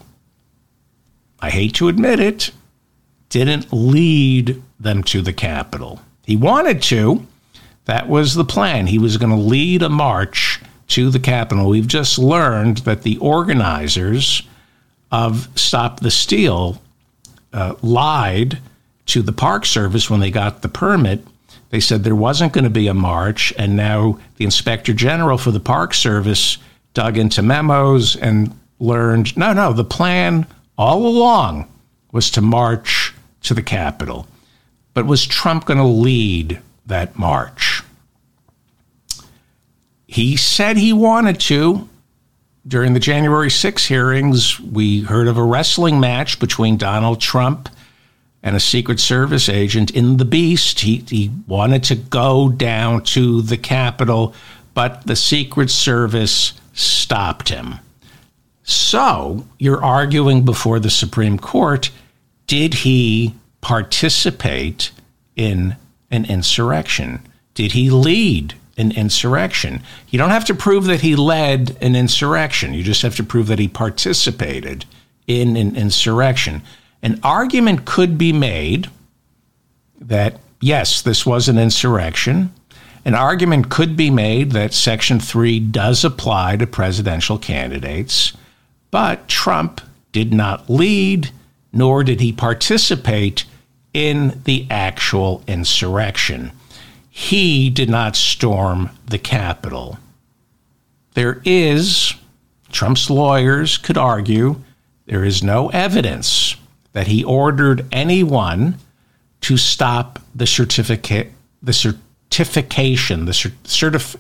I 1.40 1.50
hate 1.50 1.74
to 1.74 1.88
admit 1.88 2.20
it, 2.20 2.50
didn't 3.28 3.72
lead 3.72 4.62
them 4.78 5.02
to 5.04 5.22
the 5.22 5.32
Capitol. 5.32 6.00
He 6.24 6.36
wanted 6.36 6.82
to. 6.84 7.26
That 7.84 8.08
was 8.08 8.34
the 8.34 8.44
plan. 8.44 8.88
He 8.88 8.98
was 8.98 9.16
going 9.16 9.30
to 9.30 9.36
lead 9.36 9.82
a 9.82 9.88
march 9.88 10.60
to 10.88 11.10
the 11.10 11.20
Capitol. 11.20 11.68
We've 11.68 11.86
just 11.86 12.18
learned 12.18 12.78
that 12.78 13.02
the 13.02 13.16
organizers 13.18 14.42
of 15.10 15.48
Stop 15.58 16.00
the 16.00 16.10
Steal 16.10 16.82
uh, 17.52 17.74
lied 17.82 18.58
to 19.06 19.22
the 19.22 19.32
Park 19.32 19.64
Service 19.64 20.10
when 20.10 20.20
they 20.20 20.30
got 20.30 20.62
the 20.62 20.68
permit. 20.68 21.24
They 21.70 21.80
said 21.80 22.04
there 22.04 22.14
wasn't 22.14 22.52
going 22.52 22.64
to 22.64 22.70
be 22.70 22.88
a 22.88 22.94
march, 22.94 23.52
and 23.58 23.76
now 23.76 24.18
the 24.36 24.44
Inspector 24.44 24.92
General 24.94 25.38
for 25.38 25.50
the 25.50 25.60
Park 25.60 25.94
Service 25.94 26.58
dug 26.94 27.18
into 27.18 27.42
memos 27.42 28.16
and 28.16 28.58
learned 28.78 29.36
no, 29.36 29.52
no, 29.52 29.72
the 29.72 29.84
plan 29.84 30.46
all 30.78 31.06
along 31.06 31.68
was 32.12 32.30
to 32.32 32.40
march 32.40 33.14
to 33.42 33.54
the 33.54 33.62
Capitol. 33.62 34.26
But 34.94 35.06
was 35.06 35.26
Trump 35.26 35.66
going 35.66 35.78
to 35.78 35.84
lead 35.84 36.60
that 36.86 37.18
march? 37.18 37.82
He 40.06 40.36
said 40.36 40.76
he 40.76 40.92
wanted 40.92 41.40
to. 41.40 41.88
During 42.66 42.94
the 42.94 43.00
January 43.00 43.50
6 43.50 43.86
hearings, 43.86 44.58
we 44.58 45.02
heard 45.02 45.28
of 45.28 45.36
a 45.36 45.42
wrestling 45.42 46.00
match 46.00 46.40
between 46.40 46.76
Donald 46.76 47.20
Trump 47.20 47.68
and 48.46 48.54
a 48.54 48.60
Secret 48.60 49.00
Service 49.00 49.48
agent 49.48 49.90
in 49.90 50.18
the 50.18 50.24
Beast. 50.24 50.78
He, 50.78 51.04
he 51.08 51.32
wanted 51.48 51.82
to 51.84 51.96
go 51.96 52.48
down 52.48 53.02
to 53.02 53.42
the 53.42 53.56
Capitol, 53.56 54.34
but 54.72 55.04
the 55.04 55.16
Secret 55.16 55.68
Service 55.68 56.52
stopped 56.72 57.48
him. 57.48 57.80
So 58.62 59.44
you're 59.58 59.82
arguing 59.82 60.44
before 60.44 60.78
the 60.78 60.90
Supreme 60.90 61.38
Court 61.40 61.90
did 62.46 62.74
he 62.74 63.34
participate 63.60 64.92
in 65.34 65.74
an 66.12 66.24
insurrection? 66.26 67.26
Did 67.54 67.72
he 67.72 67.90
lead 67.90 68.54
an 68.78 68.92
insurrection. 68.92 69.82
You 70.10 70.18
don't 70.18 70.30
have 70.30 70.44
to 70.44 70.54
prove 70.54 70.84
that 70.84 71.00
he 71.00 71.16
led 71.16 71.78
an 71.80 71.96
insurrection. 71.96 72.74
You 72.74 72.82
just 72.82 73.00
have 73.00 73.16
to 73.16 73.24
prove 73.24 73.46
that 73.46 73.58
he 73.58 73.68
participated 73.68 74.84
in 75.26 75.56
an 75.56 75.74
insurrection. 75.74 76.60
An 77.02 77.20
argument 77.22 77.84
could 77.84 78.18
be 78.18 78.32
made 78.32 78.88
that, 80.00 80.40
yes, 80.60 81.02
this 81.02 81.24
was 81.24 81.48
an 81.48 81.58
insurrection. 81.58 82.52
An 83.04 83.14
argument 83.14 83.70
could 83.70 83.96
be 83.96 84.10
made 84.10 84.52
that 84.52 84.74
Section 84.74 85.20
3 85.20 85.60
does 85.60 86.04
apply 86.04 86.56
to 86.56 86.66
presidential 86.66 87.38
candidates, 87.38 88.32
but 88.90 89.28
Trump 89.28 89.80
did 90.12 90.32
not 90.32 90.68
lead, 90.68 91.30
nor 91.72 92.02
did 92.02 92.20
he 92.20 92.32
participate 92.32 93.44
in 93.92 94.40
the 94.44 94.66
actual 94.70 95.42
insurrection 95.46 96.52
he 97.16 97.70
did 97.70 97.88
not 97.88 98.14
storm 98.14 98.90
the 99.06 99.16
Capitol. 99.18 99.98
There 101.14 101.40
is, 101.46 102.12
Trump's 102.70 103.08
lawyers 103.08 103.78
could 103.78 103.96
argue, 103.96 104.60
there 105.06 105.24
is 105.24 105.42
no 105.42 105.70
evidence 105.70 106.56
that 106.96 107.08
he 107.08 107.22
ordered 107.22 107.84
anyone 107.92 108.74
to 109.42 109.58
stop 109.58 110.18
the 110.34 110.46
certificate, 110.46 111.30
the 111.62 111.74
certification, 111.74 113.26
the 113.26 113.32
certif. 113.32 114.16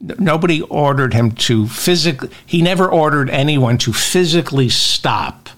Nobody 0.00 0.62
ordered 0.62 1.12
him 1.12 1.32
to 1.32 1.66
physically. 1.66 2.30
He 2.46 2.62
never 2.62 2.88
ordered 2.88 3.30
anyone 3.30 3.78
to 3.78 3.92
physically 3.92 4.68
stop 4.68 5.48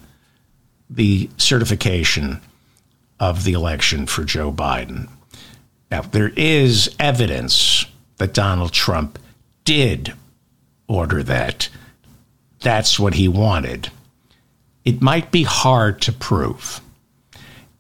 the 0.89 1.29
certification 1.37 2.41
of 3.21 3.45
the 3.45 3.53
election 3.53 4.07
for 4.07 4.25
Joe 4.25 4.51
Biden. 4.51 5.11
Now, 5.91 6.01
there 6.01 6.33
is 6.39 6.89
evidence 6.99 7.85
that 8.17 8.33
Donald 8.33 8.73
Trump 8.73 9.19
did 9.67 10.15
order 10.89 11.23
that. 11.23 11.69
That's 12.63 12.99
what 12.99 13.13
he 13.13 13.29
wanted. 13.29 13.91
It 14.85 15.01
might 15.01 15.31
be 15.31 15.45
hard 15.45 16.01
to 16.03 16.13
prove. 16.13 16.81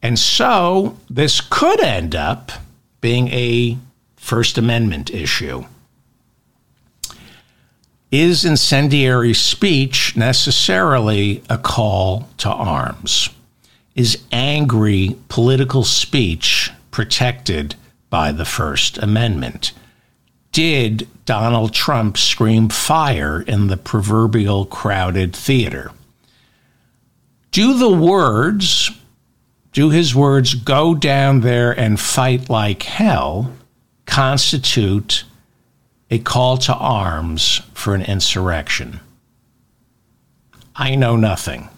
And 0.02 0.18
so 0.18 0.98
this 1.08 1.40
could 1.40 1.80
end 1.80 2.14
up 2.14 2.52
being 3.00 3.28
a 3.28 3.78
First 4.16 4.58
Amendment 4.58 5.10
issue. 5.10 5.64
Is 8.10 8.44
incendiary 8.44 9.32
speech 9.32 10.16
necessarily 10.16 11.42
a 11.48 11.56
call 11.56 12.28
to 12.38 12.48
arms? 12.50 13.30
Is 13.94 14.22
angry 14.30 15.16
political 15.28 15.82
speech 15.82 16.70
protected 16.90 17.74
by 18.10 18.30
the 18.30 18.44
First 18.44 18.98
Amendment? 18.98 19.72
Did 20.52 21.08
Donald 21.24 21.72
Trump 21.72 22.18
scream 22.18 22.68
fire 22.68 23.40
in 23.40 23.68
the 23.68 23.78
proverbial 23.78 24.66
crowded 24.66 25.34
theater? 25.34 25.90
Do 27.52 27.74
the 27.78 27.90
words, 27.90 28.90
do 29.72 29.90
his 29.90 30.14
words 30.14 30.54
go 30.54 30.94
down 30.94 31.40
there 31.40 31.70
and 31.78 32.00
fight 32.00 32.48
like 32.48 32.82
hell 32.82 33.52
constitute 34.06 35.24
a 36.10 36.18
call 36.18 36.56
to 36.56 36.74
arms 36.74 37.60
for 37.74 37.94
an 37.94 38.02
insurrection? 38.02 39.00
I 40.74 40.94
know 40.94 41.14
nothing. 41.14 41.68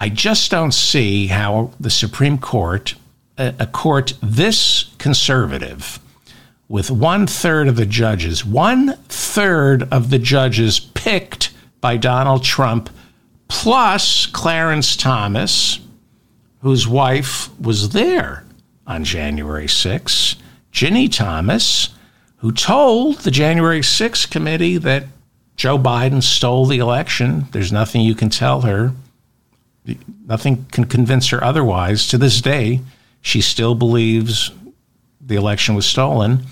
I 0.00 0.08
just 0.08 0.50
don't 0.50 0.72
see 0.72 1.26
how 1.26 1.72
the 1.78 1.90
Supreme 1.90 2.38
Court, 2.38 2.94
a, 3.36 3.66
court 3.66 4.14
this 4.22 4.90
conservative, 4.96 5.98
with 6.66 6.90
one 6.90 7.26
third 7.26 7.68
of 7.68 7.76
the 7.76 7.86
judges, 7.86 8.42
one 8.42 8.96
third 9.08 9.82
of 9.92 10.08
the 10.08 10.18
judges 10.18 10.80
picked 10.80 11.50
by 11.82 11.98
Donald 11.98 12.42
Trump, 12.42 12.88
plus 13.48 14.26
Clarence 14.26 14.96
Thomas, 14.96 15.78
whose 16.60 16.88
wife 16.88 17.48
was 17.60 17.90
there 17.90 18.44
on 18.86 19.04
January 19.04 19.68
6, 19.68 20.36
Ginni 20.72 21.10
Thomas, 21.10 21.90
who 22.38 22.52
told 22.52 23.20
the 23.20 23.30
January 23.30 23.82
6 23.82 24.26
committee 24.26 24.76
that 24.78 25.04
Joe 25.56 25.78
Biden 25.78 26.22
stole 26.22 26.66
the 26.66 26.78
election. 26.78 27.46
There's 27.52 27.72
nothing 27.72 28.00
you 28.00 28.14
can 28.14 28.28
tell 28.28 28.62
her. 28.62 28.92
Nothing 30.26 30.66
can 30.72 30.84
convince 30.84 31.28
her 31.28 31.42
otherwise. 31.42 32.08
To 32.08 32.18
this 32.18 32.40
day, 32.40 32.80
she 33.20 33.40
still 33.40 33.74
believes 33.74 34.50
the 35.20 35.36
election 35.36 35.74
was 35.74 35.86
stolen. 35.86 36.44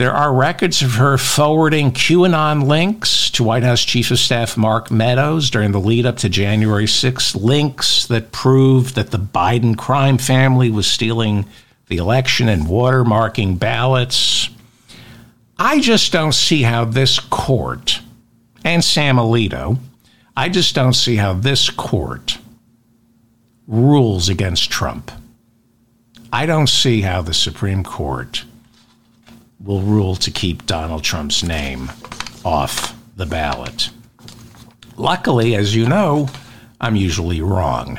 There 0.00 0.14
are 0.14 0.32
records 0.32 0.80
of 0.80 0.94
her 0.94 1.18
forwarding 1.18 1.92
QAnon 1.92 2.66
links 2.66 3.28
to 3.32 3.44
White 3.44 3.64
House 3.64 3.84
Chief 3.84 4.10
of 4.10 4.18
Staff 4.18 4.56
Mark 4.56 4.90
Meadows 4.90 5.50
during 5.50 5.72
the 5.72 5.78
lead 5.78 6.06
up 6.06 6.16
to 6.16 6.30
January 6.30 6.86
6th, 6.86 7.38
links 7.38 8.06
that 8.06 8.32
proved 8.32 8.94
that 8.94 9.10
the 9.10 9.18
Biden 9.18 9.76
crime 9.76 10.16
family 10.16 10.70
was 10.70 10.86
stealing 10.86 11.44
the 11.88 11.98
election 11.98 12.48
and 12.48 12.62
watermarking 12.62 13.58
ballots. 13.58 14.48
I 15.58 15.80
just 15.80 16.12
don't 16.12 16.32
see 16.32 16.62
how 16.62 16.86
this 16.86 17.18
court 17.18 18.00
and 18.64 18.82
Sam 18.82 19.16
Alito, 19.16 19.76
I 20.34 20.48
just 20.48 20.74
don't 20.74 20.94
see 20.94 21.16
how 21.16 21.34
this 21.34 21.68
court 21.68 22.38
rules 23.66 24.30
against 24.30 24.70
Trump. 24.70 25.10
I 26.32 26.46
don't 26.46 26.70
see 26.70 27.02
how 27.02 27.20
the 27.20 27.34
Supreme 27.34 27.84
Court 27.84 28.44
will 29.62 29.82
rule 29.82 30.16
to 30.16 30.30
keep 30.30 30.66
Donald 30.66 31.04
Trump's 31.04 31.42
name 31.42 31.90
off 32.44 32.96
the 33.16 33.26
ballot. 33.26 33.90
Luckily, 34.96 35.54
as 35.54 35.74
you 35.74 35.88
know, 35.88 36.28
I'm 36.80 36.96
usually 36.96 37.40
wrong. 37.40 37.98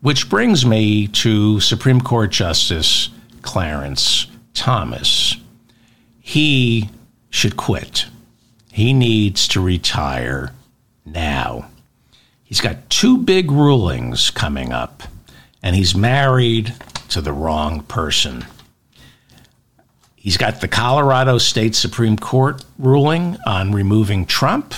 Which 0.00 0.28
brings 0.28 0.64
me 0.64 1.08
to 1.08 1.60
Supreme 1.60 2.00
Court 2.00 2.30
Justice 2.30 3.08
Clarence 3.42 4.26
Thomas. 4.54 5.36
He 6.20 6.90
should 7.30 7.56
quit. 7.56 8.06
He 8.72 8.92
needs 8.92 9.48
to 9.48 9.60
retire 9.60 10.52
now. 11.04 11.68
He's 12.44 12.60
got 12.60 12.90
two 12.90 13.18
big 13.18 13.50
rulings 13.50 14.30
coming 14.30 14.72
up, 14.72 15.02
and 15.62 15.74
he's 15.74 15.94
married 15.94 16.74
to 17.08 17.20
the 17.20 17.32
wrong 17.32 17.82
person. 17.82 18.44
He's 20.26 20.36
got 20.36 20.60
the 20.60 20.66
Colorado 20.66 21.38
State 21.38 21.76
Supreme 21.76 22.16
Court 22.16 22.64
ruling 22.80 23.36
on 23.46 23.70
removing 23.70 24.26
Trump, 24.26 24.74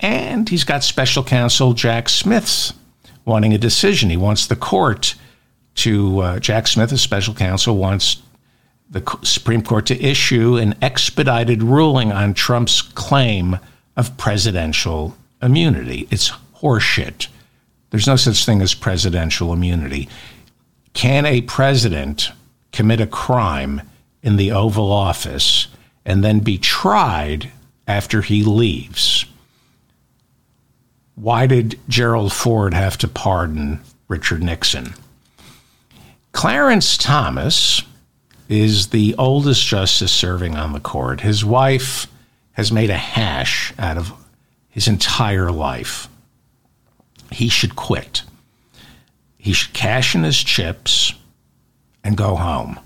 and 0.00 0.48
he's 0.48 0.64
got 0.64 0.82
special 0.82 1.22
counsel 1.22 1.74
Jack 1.74 2.08
Smith's 2.08 2.72
wanting 3.26 3.52
a 3.52 3.58
decision. 3.58 4.08
He 4.08 4.16
wants 4.16 4.46
the 4.46 4.56
court 4.56 5.16
to, 5.74 6.18
uh, 6.20 6.38
Jack 6.38 6.66
Smith, 6.66 6.94
as 6.94 7.02
special 7.02 7.34
counsel, 7.34 7.76
wants 7.76 8.22
the 8.88 9.02
Supreme 9.22 9.60
Court 9.60 9.84
to 9.84 10.02
issue 10.02 10.56
an 10.56 10.76
expedited 10.80 11.62
ruling 11.62 12.10
on 12.10 12.32
Trump's 12.32 12.80
claim 12.80 13.58
of 13.98 14.16
presidential 14.16 15.14
immunity. 15.42 16.08
It's 16.10 16.32
horseshit. 16.62 17.26
There's 17.90 18.06
no 18.06 18.16
such 18.16 18.46
thing 18.46 18.62
as 18.62 18.72
presidential 18.72 19.52
immunity. 19.52 20.08
Can 20.94 21.26
a 21.26 21.42
president 21.42 22.30
commit 22.72 23.02
a 23.02 23.06
crime 23.06 23.82
in 24.24 24.36
the 24.36 24.50
Oval 24.50 24.90
Office 24.90 25.68
and 26.04 26.24
then 26.24 26.40
be 26.40 26.58
tried 26.58 27.52
after 27.86 28.22
he 28.22 28.42
leaves? 28.42 29.26
Why 31.14 31.46
did 31.46 31.78
Gerald 31.88 32.32
Ford 32.32 32.74
have 32.74 32.98
to 32.98 33.06
pardon 33.06 33.80
Richard 34.08 34.42
Nixon? 34.42 34.94
Clarence 36.32 36.96
Thomas 36.96 37.82
is 38.48 38.88
the 38.88 39.14
oldest 39.16 39.64
justice 39.64 40.10
serving 40.10 40.56
on 40.56 40.72
the 40.72 40.80
court. 40.80 41.20
His 41.20 41.44
wife 41.44 42.06
has 42.52 42.72
made 42.72 42.90
a 42.90 42.96
hash 42.96 43.72
out 43.78 43.98
of 43.98 44.12
his 44.70 44.88
entire 44.88 45.52
life. 45.52 46.08
He 47.30 47.48
should 47.48 47.76
quit. 47.76 48.22
He 49.36 49.52
should 49.52 49.74
cash 49.74 50.14
in 50.14 50.24
his 50.24 50.42
chips 50.42 51.12
and 52.02 52.16
go 52.16 52.36
home. 52.36 52.78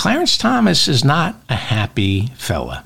Clarence 0.00 0.38
Thomas 0.38 0.88
is 0.88 1.04
not 1.04 1.36
a 1.50 1.54
happy 1.54 2.28
fella, 2.28 2.84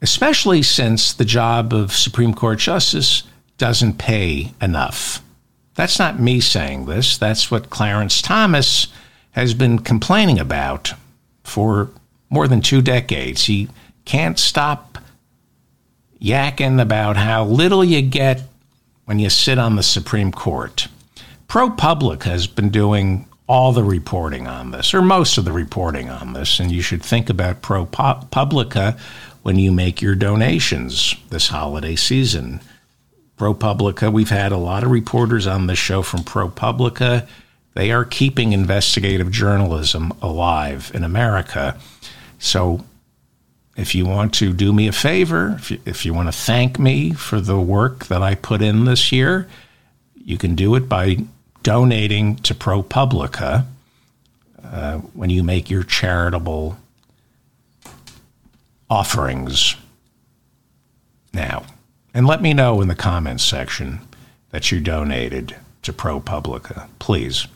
especially 0.00 0.62
since 0.62 1.12
the 1.12 1.24
job 1.24 1.74
of 1.74 1.90
Supreme 1.92 2.34
Court 2.34 2.60
Justice 2.60 3.24
doesn't 3.58 3.98
pay 3.98 4.52
enough. 4.62 5.24
That's 5.74 5.98
not 5.98 6.20
me 6.20 6.38
saying 6.38 6.86
this, 6.86 7.18
that's 7.18 7.50
what 7.50 7.68
Clarence 7.68 8.22
Thomas 8.22 8.86
has 9.32 9.54
been 9.54 9.80
complaining 9.80 10.38
about 10.38 10.92
for 11.42 11.90
more 12.30 12.46
than 12.46 12.60
two 12.60 12.80
decades. 12.80 13.46
He 13.46 13.68
can't 14.04 14.38
stop 14.38 14.98
yakking 16.22 16.80
about 16.80 17.16
how 17.16 17.44
little 17.44 17.84
you 17.84 18.02
get 18.02 18.40
when 19.04 19.18
you 19.18 19.30
sit 19.30 19.58
on 19.58 19.74
the 19.74 19.82
Supreme 19.82 20.30
Court. 20.30 20.86
ProPublica 21.48 22.22
has 22.22 22.46
been 22.46 22.68
doing 22.68 23.26
all 23.50 23.72
the 23.72 23.82
reporting 23.82 24.46
on 24.46 24.70
this, 24.70 24.94
or 24.94 25.02
most 25.02 25.36
of 25.36 25.44
the 25.44 25.50
reporting 25.50 26.08
on 26.08 26.34
this, 26.34 26.60
and 26.60 26.70
you 26.70 26.80
should 26.80 27.02
think 27.02 27.28
about 27.28 27.62
ProPublica 27.62 28.96
when 29.42 29.58
you 29.58 29.72
make 29.72 30.00
your 30.00 30.14
donations 30.14 31.16
this 31.30 31.48
holiday 31.48 31.96
season. 31.96 32.60
ProPublica, 33.36 34.12
we've 34.12 34.30
had 34.30 34.52
a 34.52 34.56
lot 34.56 34.84
of 34.84 34.92
reporters 34.92 35.48
on 35.48 35.66
this 35.66 35.80
show 35.80 36.00
from 36.00 36.20
ProPublica. 36.20 37.26
They 37.74 37.90
are 37.90 38.04
keeping 38.04 38.52
investigative 38.52 39.32
journalism 39.32 40.12
alive 40.22 40.92
in 40.94 41.02
America. 41.02 41.76
So 42.38 42.84
if 43.76 43.96
you 43.96 44.06
want 44.06 44.32
to 44.34 44.52
do 44.52 44.72
me 44.72 44.86
a 44.86 44.92
favor, 44.92 45.56
if 45.58 45.72
you, 45.72 45.80
if 45.84 46.06
you 46.06 46.14
want 46.14 46.28
to 46.28 46.38
thank 46.38 46.78
me 46.78 47.14
for 47.14 47.40
the 47.40 47.58
work 47.58 48.06
that 48.06 48.22
I 48.22 48.36
put 48.36 48.62
in 48.62 48.84
this 48.84 49.10
year, 49.10 49.48
you 50.14 50.38
can 50.38 50.54
do 50.54 50.76
it 50.76 50.88
by 50.88 51.16
donating 51.62 52.36
to 52.36 52.54
ProPublica 52.54 53.66
uh, 54.62 54.98
when 54.98 55.30
you 55.30 55.42
make 55.42 55.70
your 55.70 55.82
charitable 55.82 56.76
offerings 58.88 59.76
now. 61.32 61.64
And 62.12 62.26
let 62.26 62.42
me 62.42 62.54
know 62.54 62.80
in 62.80 62.88
the 62.88 62.94
comments 62.94 63.44
section 63.44 64.00
that 64.50 64.72
you 64.72 64.80
donated 64.80 65.56
to 65.82 65.92
ProPublica, 65.92 66.88
please. 66.98 67.46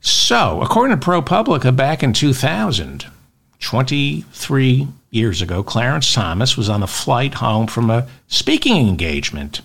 So, 0.00 0.62
according 0.62 0.98
to 0.98 1.06
ProPublica, 1.06 1.74
back 1.74 2.02
in 2.02 2.12
2000, 2.12 3.06
23 3.60 4.88
years 5.10 5.42
ago, 5.42 5.62
Clarence 5.62 6.12
Thomas 6.12 6.56
was 6.56 6.68
on 6.68 6.82
a 6.82 6.86
flight 6.86 7.34
home 7.34 7.66
from 7.66 7.90
a 7.90 8.06
speaking 8.28 8.88
engagement 8.88 9.60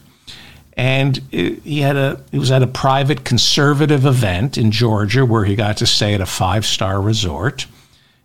And 0.76 1.18
he 1.32 1.82
had 1.82 1.96
a 1.96 2.24
he 2.32 2.40
was 2.40 2.52
at 2.52 2.64
a 2.64 2.68
private 2.68 3.24
conservative 3.24 4.06
event 4.06 4.58
in 4.58 4.72
Georgia 4.72 5.26
where 5.26 5.46
he 5.46 5.56
got 5.56 5.78
to 5.78 5.86
stay 5.86 6.14
at 6.14 6.22
a 6.22 6.26
five 6.26 6.66
star 6.66 7.02
resort. 7.02 7.68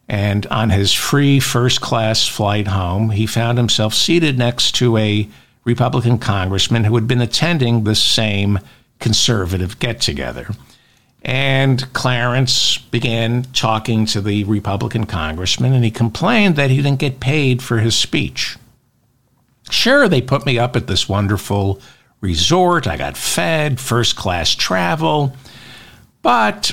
And 0.08 0.46
on 0.46 0.70
his 0.70 0.92
free 0.92 1.38
first 1.38 1.82
class 1.82 2.26
flight 2.26 2.68
home, 2.68 3.10
he 3.10 3.26
found 3.26 3.58
himself 3.58 3.92
seated 3.92 4.38
next 4.38 4.74
to 4.76 4.96
a 4.96 5.28
Republican 5.64 6.18
congressman 6.18 6.84
who 6.84 6.94
had 6.94 7.06
been 7.06 7.20
attending 7.20 7.84
the 7.84 7.94
same 7.94 8.58
conservative 9.00 9.78
get 9.78 10.00
together. 10.00 10.48
And 11.22 11.92
Clarence 11.92 12.78
began 12.78 13.42
talking 13.52 14.06
to 14.06 14.22
the 14.22 14.44
Republican 14.44 15.04
congressman, 15.04 15.74
and 15.74 15.84
he 15.84 15.90
complained 15.90 16.56
that 16.56 16.70
he 16.70 16.76
didn't 16.78 17.00
get 17.00 17.20
paid 17.20 17.62
for 17.62 17.78
his 17.78 17.94
speech. 17.94 18.56
Sure, 19.68 20.08
they 20.08 20.22
put 20.22 20.46
me 20.46 20.58
up 20.58 20.74
at 20.74 20.86
this 20.86 21.08
wonderful 21.08 21.80
resort. 22.20 22.86
I 22.86 22.96
got 22.96 23.16
fed, 23.16 23.80
first 23.80 24.14
class 24.16 24.54
travel. 24.54 25.34
But 26.22 26.72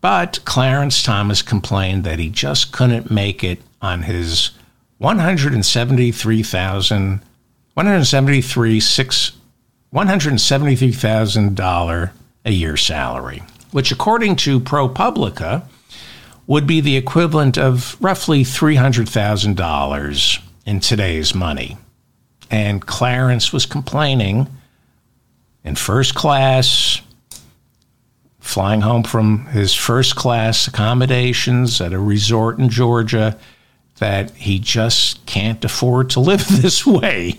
but 0.00 0.38
Clarence 0.44 1.02
Thomas 1.02 1.42
complained 1.42 2.04
that 2.04 2.20
he 2.20 2.30
just 2.30 2.70
couldn't 2.72 3.10
make 3.10 3.42
it 3.42 3.60
on 3.82 4.02
his 4.02 4.52
173,000 4.98 7.20
173 7.74 8.80
six 8.80 9.32
$173,000 9.94 12.10
a 12.44 12.52
year 12.52 12.76
salary, 12.76 13.42
which 13.70 13.90
according 13.90 14.36
to 14.36 14.60
ProPublica 14.60 15.62
would 16.46 16.66
be 16.66 16.80
the 16.80 16.96
equivalent 16.96 17.56
of 17.58 17.96
roughly 18.00 18.44
$300,000 18.44 20.42
in 20.66 20.80
today's 20.80 21.34
money. 21.34 21.78
And 22.50 22.84
Clarence 22.84 23.52
was 23.52 23.66
complaining 23.66 24.48
in 25.64 25.74
first 25.74 26.14
class, 26.14 27.02
flying 28.40 28.80
home 28.80 29.02
from 29.02 29.46
his 29.46 29.74
first 29.74 30.16
class 30.16 30.66
accommodations 30.66 31.80
at 31.80 31.92
a 31.92 31.98
resort 31.98 32.58
in 32.58 32.68
Georgia, 32.70 33.38
that 33.98 34.30
he 34.30 34.58
just 34.58 35.24
can't 35.26 35.64
afford 35.64 36.10
to 36.10 36.20
live 36.20 36.46
this 36.62 36.86
way. 36.86 37.38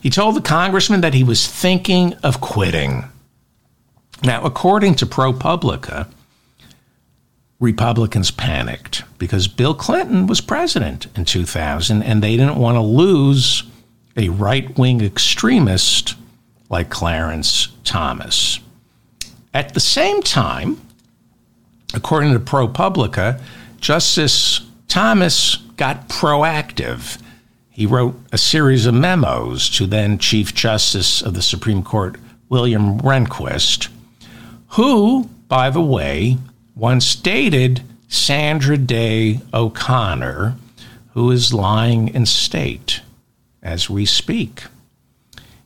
He 0.00 0.10
told 0.10 0.36
the 0.36 0.40
congressman 0.40 1.00
that 1.00 1.14
he 1.14 1.24
was 1.24 1.46
thinking 1.46 2.14
of 2.22 2.40
quitting. 2.40 3.04
Now, 4.22 4.44
according 4.44 4.96
to 4.96 5.06
ProPublica, 5.06 6.08
Republicans 7.60 8.30
panicked 8.30 9.02
because 9.18 9.48
Bill 9.48 9.74
Clinton 9.74 10.26
was 10.26 10.40
president 10.40 11.06
in 11.16 11.24
2000 11.24 12.02
and 12.02 12.22
they 12.22 12.36
didn't 12.36 12.56
want 12.56 12.76
to 12.76 12.80
lose 12.80 13.64
a 14.16 14.28
right 14.28 14.76
wing 14.78 15.00
extremist 15.00 16.14
like 16.70 16.90
Clarence 16.90 17.68
Thomas. 17.84 18.60
At 19.54 19.74
the 19.74 19.80
same 19.80 20.22
time, 20.22 20.80
according 21.94 22.32
to 22.32 22.40
ProPublica, 22.40 23.40
Justice 23.80 24.60
Thomas 24.86 25.56
got 25.76 26.08
proactive 26.08 27.20
he 27.78 27.86
wrote 27.86 28.20
a 28.32 28.38
series 28.38 28.86
of 28.86 28.94
memos 28.94 29.70
to 29.70 29.86
then 29.86 30.18
Chief 30.18 30.52
Justice 30.52 31.22
of 31.22 31.34
the 31.34 31.42
Supreme 31.42 31.84
Court, 31.84 32.16
William 32.48 32.98
Rehnquist, 33.02 33.86
who, 34.70 35.30
by 35.46 35.70
the 35.70 35.80
way, 35.80 36.38
once 36.78 37.14
dated 37.14 37.82
Sandra 38.08 38.78
Day 38.78 39.40
O'Connor, 39.52 40.56
who 41.12 41.30
is 41.30 41.52
lying 41.52 42.08
in 42.08 42.24
state 42.24 43.02
as 43.62 43.90
we 43.90 44.06
speak. 44.06 44.62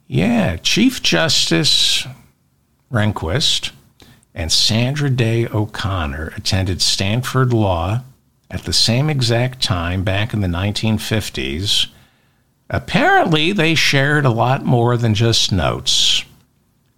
Yeah, 0.08 0.56
Chief 0.56 1.00
Justice 1.02 2.06
Rehnquist 2.90 3.70
and 4.34 4.50
Sandra 4.50 5.10
Day 5.10 5.46
O'Connor 5.46 6.32
attended 6.36 6.82
Stanford 6.82 7.52
Law 7.52 8.02
at 8.50 8.64
the 8.64 8.72
same 8.72 9.08
exact 9.08 9.62
time 9.62 10.02
back 10.02 10.34
in 10.34 10.40
the 10.40 10.48
1950s 10.48 11.86
Apparently, 12.72 13.52
they 13.52 13.74
shared 13.74 14.24
a 14.24 14.30
lot 14.30 14.64
more 14.64 14.96
than 14.96 15.14
just 15.14 15.52
notes. 15.52 16.24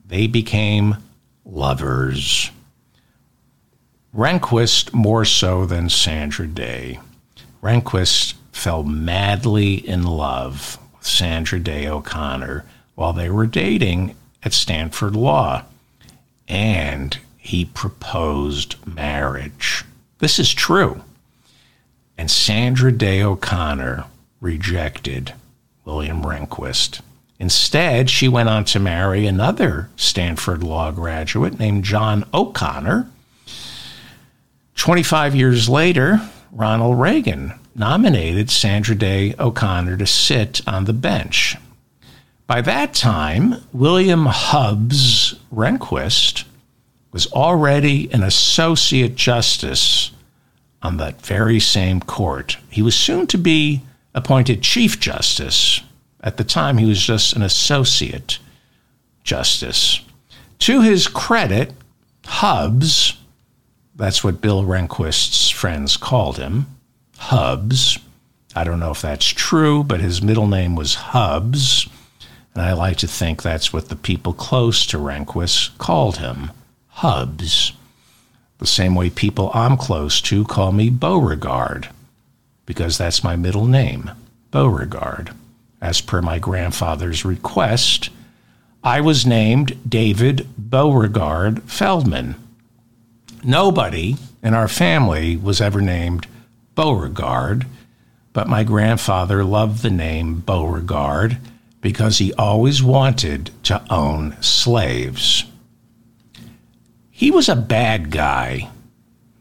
They 0.07 0.29
became 0.29 0.98
lovers. 1.44 2.53
Rehnquist 4.14 4.94
more 4.94 5.24
so 5.24 5.66
than 5.66 5.88
Sandra 5.88 6.46
Day. 6.46 7.00
Rehnquist 7.62 8.35
fell 8.53 8.85
madly 8.85 9.74
in 9.74 10.05
love 10.05 10.79
with 10.96 11.05
Sandra 11.05 11.59
Day 11.59 11.88
O'Connor 11.88 12.64
while 12.94 13.12
they 13.12 13.29
were 13.29 13.46
dating 13.46 14.14
at 14.44 14.53
Stanford 14.53 15.16
Law. 15.16 15.64
And 16.46 17.18
he 17.37 17.64
proposed 17.64 18.77
marriage. 18.87 19.85
This 20.18 20.38
is 20.38 20.55
true. 20.55 21.03
And 22.16 22.31
Sandra 22.31 22.92
Day 22.92 23.20
O'Connor 23.20 24.05
rejected 24.40 25.35
William 25.85 26.22
Rehnquist. 26.22 27.00
Instead, 27.40 28.09
she 28.09 28.29
went 28.29 28.48
on 28.48 28.64
to 28.66 28.79
marry 28.79 29.27
another 29.27 29.90
Stanford 29.96 30.62
Law 30.62 30.92
graduate 30.92 31.59
named 31.59 31.83
John 31.83 32.24
O'Connor. 32.33 33.11
25 34.77 35.35
years 35.35 35.69
later, 35.69 36.21
Ronald 36.53 37.01
Reagan 37.01 37.55
nominated 37.75 38.51
Sandra 38.51 38.95
Day 38.95 39.35
O'Connor 39.39 39.97
to 39.97 40.07
sit 40.07 40.61
on 40.67 40.85
the 40.85 40.93
bench. 40.93 41.57
By 42.47 42.61
that 42.61 42.95
time, 42.95 43.57
William 43.73 44.27
Hubbs 44.27 45.35
Rehnquist 45.53 46.45
was 47.11 47.27
already 47.33 48.13
an 48.13 48.23
associate 48.23 49.15
justice 49.15 50.11
on 50.83 50.99
that 50.99 51.23
very 51.23 51.59
same 51.59 52.01
court. 52.01 52.59
He 52.69 52.83
was 52.83 52.95
soon 52.95 53.27
to 53.29 53.39
be 53.39 53.83
appointed 54.15 54.63
Chief 54.63 55.01
Justice. 55.01 55.81
At 56.23 56.37
the 56.37 56.45
time, 56.45 56.77
he 56.77 56.87
was 56.87 57.03
just 57.03 57.35
an 57.35 57.43
associate 57.43 58.39
justice. 59.23 60.01
To 60.61 60.83
his 60.83 61.09
credit, 61.09 61.73
Hubbs, 62.27 63.17
that's 63.97 64.25
what 64.25 64.41
Bill 64.41 64.65
Rehnquist's 64.65 65.51
friends 65.51 65.97
called 65.97 66.39
him, 66.39 66.67
Hubbs. 67.17 67.99
I 68.55 68.65
don't 68.65 68.81
know 68.81 68.91
if 68.91 69.03
that's 69.03 69.27
true, 69.27 69.83
but 69.83 70.01
his 70.01 70.23
middle 70.23 70.47
name 70.47 70.77
was 70.77 70.95
Hubbs, 70.95 71.89
and 72.55 72.63
I 72.63 72.73
like 72.73 72.97
to 72.99 73.09
think 73.09 73.43
that's 73.43 73.73
what 73.73 73.89
the 73.89 73.97
people 73.97 74.33
close 74.33 74.87
to 74.87 74.99
Rehnquist 74.99 75.77
called 75.79 76.19
him, 76.19 76.51
Hubbs. 76.89 77.73
The 78.59 78.67
same 78.67 78.95
way 78.95 79.11
people 79.11 79.51
I'm 79.55 79.77
close 79.77 80.21
to 80.23 80.45
call 80.45 80.73
me 80.73 80.89
Beauregard 80.89 81.89
because 82.67 82.97
that's 82.97 83.25
my 83.25 83.37
middle 83.37 83.67
name, 83.67 84.11
Beauregard. 84.51 85.31
As 85.81 86.01
per 86.01 86.23
my 86.23 86.39
grandfather's 86.39 87.25
request, 87.25 88.11
I 88.83 89.01
was 89.01 89.27
named 89.27 89.79
David 89.89 90.49
Beauregard 90.57 91.63
Feldman. 91.65 92.37
Nobody 93.45 94.17
in 94.43 94.55
our 94.55 94.69
family 94.69 95.37
was 95.37 95.61
ever 95.61 95.83
named 95.83 96.27
Beauregard, 96.75 97.67
but 98.33 98.49
my 98.49 98.65
grandfather 98.65 99.45
loved 99.45 99.83
the 99.83 99.91
name 99.91 100.41
Beauregard 100.41 101.37
because 101.83 102.17
he 102.17 102.33
always 102.35 102.83
wanted 102.83 103.51
to 103.65 103.85
own 103.93 104.41
slaves. 104.41 105.45
He 107.11 107.31
was 107.31 107.51
a 107.51 107.55
bad 107.55 108.11
guy, 108.11 108.71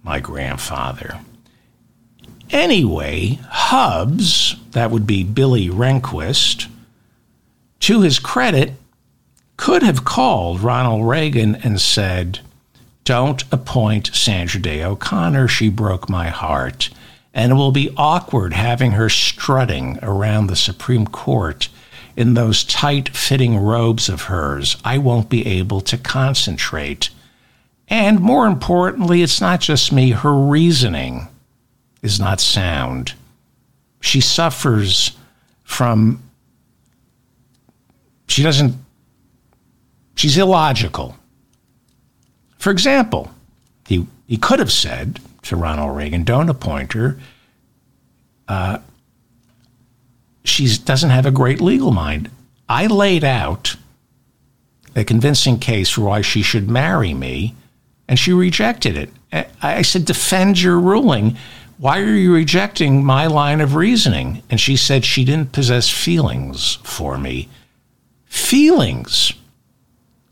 my 0.04 0.20
grandfather. 0.20 1.20
Anyway, 2.50 3.40
Hubbs, 3.50 4.58
that 4.72 4.92
would 4.92 5.08
be 5.08 5.24
Billy 5.24 5.70
Rehnquist, 5.70 6.68
to 7.80 8.02
his 8.02 8.20
credit, 8.20 8.74
could 9.56 9.82
have 9.82 10.04
called 10.04 10.60
Ronald 10.60 11.08
Reagan 11.08 11.56
and 11.56 11.80
said, 11.80 12.42
Don't 13.04 13.44
appoint 13.52 14.12
Sandra 14.14 14.62
Day 14.62 14.84
O'Connor. 14.84 15.48
She 15.48 15.70
broke 15.70 16.10
my 16.10 16.30
heart. 16.30 16.90
And 17.34 17.52
it 17.52 17.56
will 17.56 17.72
be 17.72 17.94
awkward 17.98 18.54
having 18.54 18.92
her 18.92 19.10
strutting 19.10 20.00
around 20.02 20.48
the 20.48 20.56
Supreme 20.56 21.08
Court 21.08 21.68
in 22.16 22.36
those 22.36 22.64
tight 22.64 23.10
fitting 23.10 23.58
robes 23.58 24.08
of 24.08 24.24
hers. 24.24 24.78
I 24.86 25.00
won't 25.00 25.30
be 25.30 25.46
able 25.46 25.82
to 25.82 25.98
concentrate. 25.98 27.10
And 27.90 28.20
more 28.20 28.46
importantly, 28.46 29.24
it's 29.24 29.42
not 29.42 29.62
just 29.62 29.92
me, 29.92 30.12
her 30.12 30.34
reasoning 30.34 31.28
is 32.02 32.20
not 32.20 32.40
sound. 32.40 33.14
She 34.00 34.22
suffers 34.22 35.18
from, 35.64 36.22
she 38.28 38.44
doesn't, 38.44 38.76
she's 40.16 40.38
illogical. 40.38 41.18
For 42.64 42.72
example, 42.72 43.30
he, 43.86 44.08
he 44.26 44.38
could 44.38 44.60
have 44.60 44.72
said 44.72 45.20
to 45.42 45.58
Ronald 45.58 45.98
Reagan, 45.98 46.24
don't 46.24 46.48
appoint 46.48 46.94
her. 46.94 47.20
Uh, 48.48 48.78
she 50.46 50.74
doesn't 50.78 51.10
have 51.10 51.26
a 51.26 51.32
great 51.32 51.60
legal 51.60 51.92
mind. 51.92 52.32
I 52.70 52.88
laid 52.88 53.26
out 53.26 53.76
a 54.96 55.04
convincing 55.04 55.60
case 55.60 55.90
for 55.90 56.04
why 56.04 56.22
she 56.22 56.42
should 56.42 56.70
marry 56.70 57.14
me, 57.14 57.54
and 58.08 58.18
she 58.18 58.32
rejected 58.32 58.96
it. 58.96 59.10
I 59.62 59.82
said, 59.82 60.06
Defend 60.06 60.62
your 60.62 60.80
ruling. 60.80 61.36
Why 61.80 62.00
are 62.00 62.16
you 62.16 62.34
rejecting 62.34 63.04
my 63.04 63.28
line 63.28 63.60
of 63.60 63.76
reasoning? 63.76 64.42
And 64.50 64.58
she 64.58 64.78
said 64.78 65.04
she 65.04 65.26
didn't 65.26 65.52
possess 65.52 65.90
feelings 65.90 66.76
for 66.76 67.18
me. 67.18 67.50
Feelings. 68.24 69.34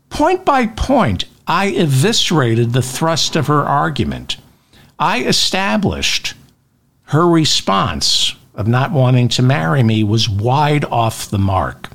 Point 0.08 0.46
by 0.46 0.68
point, 0.68 1.26
I 1.52 1.66
eviscerated 1.66 2.72
the 2.72 2.80
thrust 2.80 3.36
of 3.36 3.48
her 3.48 3.60
argument. 3.60 4.38
I 4.98 5.22
established 5.24 6.32
her 7.08 7.28
response 7.28 8.34
of 8.54 8.66
not 8.66 8.90
wanting 8.90 9.28
to 9.28 9.42
marry 9.42 9.82
me 9.82 10.02
was 10.02 10.30
wide 10.30 10.86
off 10.86 11.28
the 11.28 11.38
mark. 11.38 11.90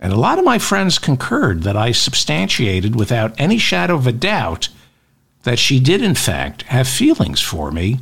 And 0.00 0.12
a 0.12 0.18
lot 0.18 0.40
of 0.40 0.44
my 0.44 0.58
friends 0.58 0.98
concurred 0.98 1.62
that 1.62 1.76
I 1.76 1.92
substantiated 1.92 2.96
without 2.96 3.38
any 3.38 3.56
shadow 3.56 3.94
of 3.94 4.08
a 4.08 4.12
doubt 4.12 4.68
that 5.44 5.60
she 5.60 5.78
did, 5.78 6.02
in 6.02 6.16
fact, 6.16 6.62
have 6.62 6.88
feelings 6.88 7.40
for 7.40 7.70
me, 7.70 8.00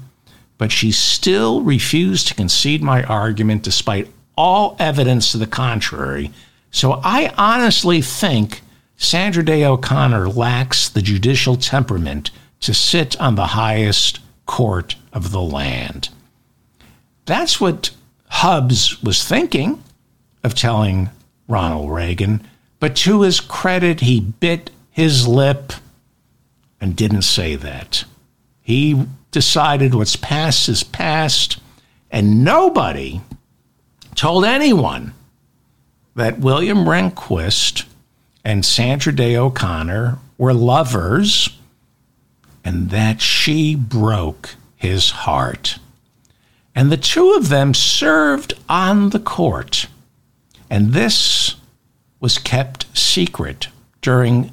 but 0.56 0.72
she 0.72 0.92
still 0.92 1.60
refused 1.60 2.28
to 2.28 2.34
concede 2.34 2.82
my 2.82 3.02
argument 3.02 3.64
despite 3.64 4.10
all 4.34 4.76
evidence 4.78 5.30
to 5.32 5.36
the 5.36 5.46
contrary. 5.46 6.30
So 6.70 7.02
I 7.04 7.34
honestly 7.36 8.00
think 8.00 8.62
Sandra 8.96 9.44
Day 9.44 9.64
O'Connor 9.64 10.28
lacks 10.28 10.88
the 10.88 11.02
judicial 11.02 11.56
temperament 11.56 12.30
to 12.60 12.72
sit 12.72 13.20
on 13.20 13.34
the 13.34 13.48
highest 13.48 14.20
court 14.46 14.96
of 15.12 15.30
the 15.30 15.42
land. 15.42 16.08
That's 17.26 17.60
what 17.60 17.90
Hubbs 18.28 19.02
was 19.02 19.26
thinking 19.26 19.82
of 20.42 20.54
telling 20.54 21.10
Ronald 21.48 21.90
Reagan, 21.90 22.46
but 22.80 22.96
to 22.96 23.22
his 23.22 23.40
credit, 23.40 24.00
he 24.00 24.20
bit 24.20 24.70
his 24.90 25.26
lip 25.26 25.72
and 26.80 26.96
didn't 26.96 27.22
say 27.22 27.56
that. 27.56 28.04
He 28.60 29.06
decided 29.30 29.94
what's 29.94 30.16
past 30.16 30.68
is 30.68 30.84
past, 30.84 31.58
and 32.10 32.44
nobody 32.44 33.20
told 34.14 34.44
anyone 34.44 35.14
that 36.14 36.38
William 36.38 36.84
Rehnquist 36.84 37.84
and 38.44 38.64
Sandra 38.64 39.14
Day 39.14 39.36
O'Connor 39.36 40.18
were 40.38 40.54
lovers 40.54 41.48
and 42.64 42.90
that 42.90 43.20
she 43.20 43.74
broke 43.74 44.56
his 44.76 45.10
heart. 45.10 45.78
And 46.74 46.90
the 46.90 46.96
two 46.96 47.32
of 47.32 47.48
them 47.48 47.72
served 47.74 48.54
on 48.68 49.10
the 49.10 49.20
court 49.20 49.86
and 50.70 50.92
this 50.92 51.54
was 52.20 52.38
kept 52.38 52.86
secret 52.96 53.68
during 54.00 54.50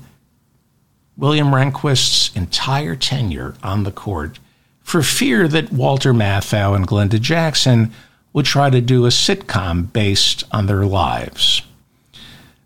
William 1.18 1.52
Rehnquist's 1.52 2.36
entire 2.36 2.96
tenure 2.96 3.56
on 3.64 3.84
the 3.84 3.92
court 3.92 4.40
for 4.82 5.02
fear 5.02 5.48
that 5.48 5.72
Walter 5.72 6.14
Matthau 6.14 6.76
and 6.76 6.88
Glenda 6.88 7.20
Jackson 7.20 7.92
would 8.34 8.46
try 8.46 8.70
to 8.70 8.82
do 8.82 9.06
a 9.06 9.10
sitcom 9.10 9.92
based 9.92 10.44
on 10.52 10.66
their 10.68 10.86
lives. 10.86 11.62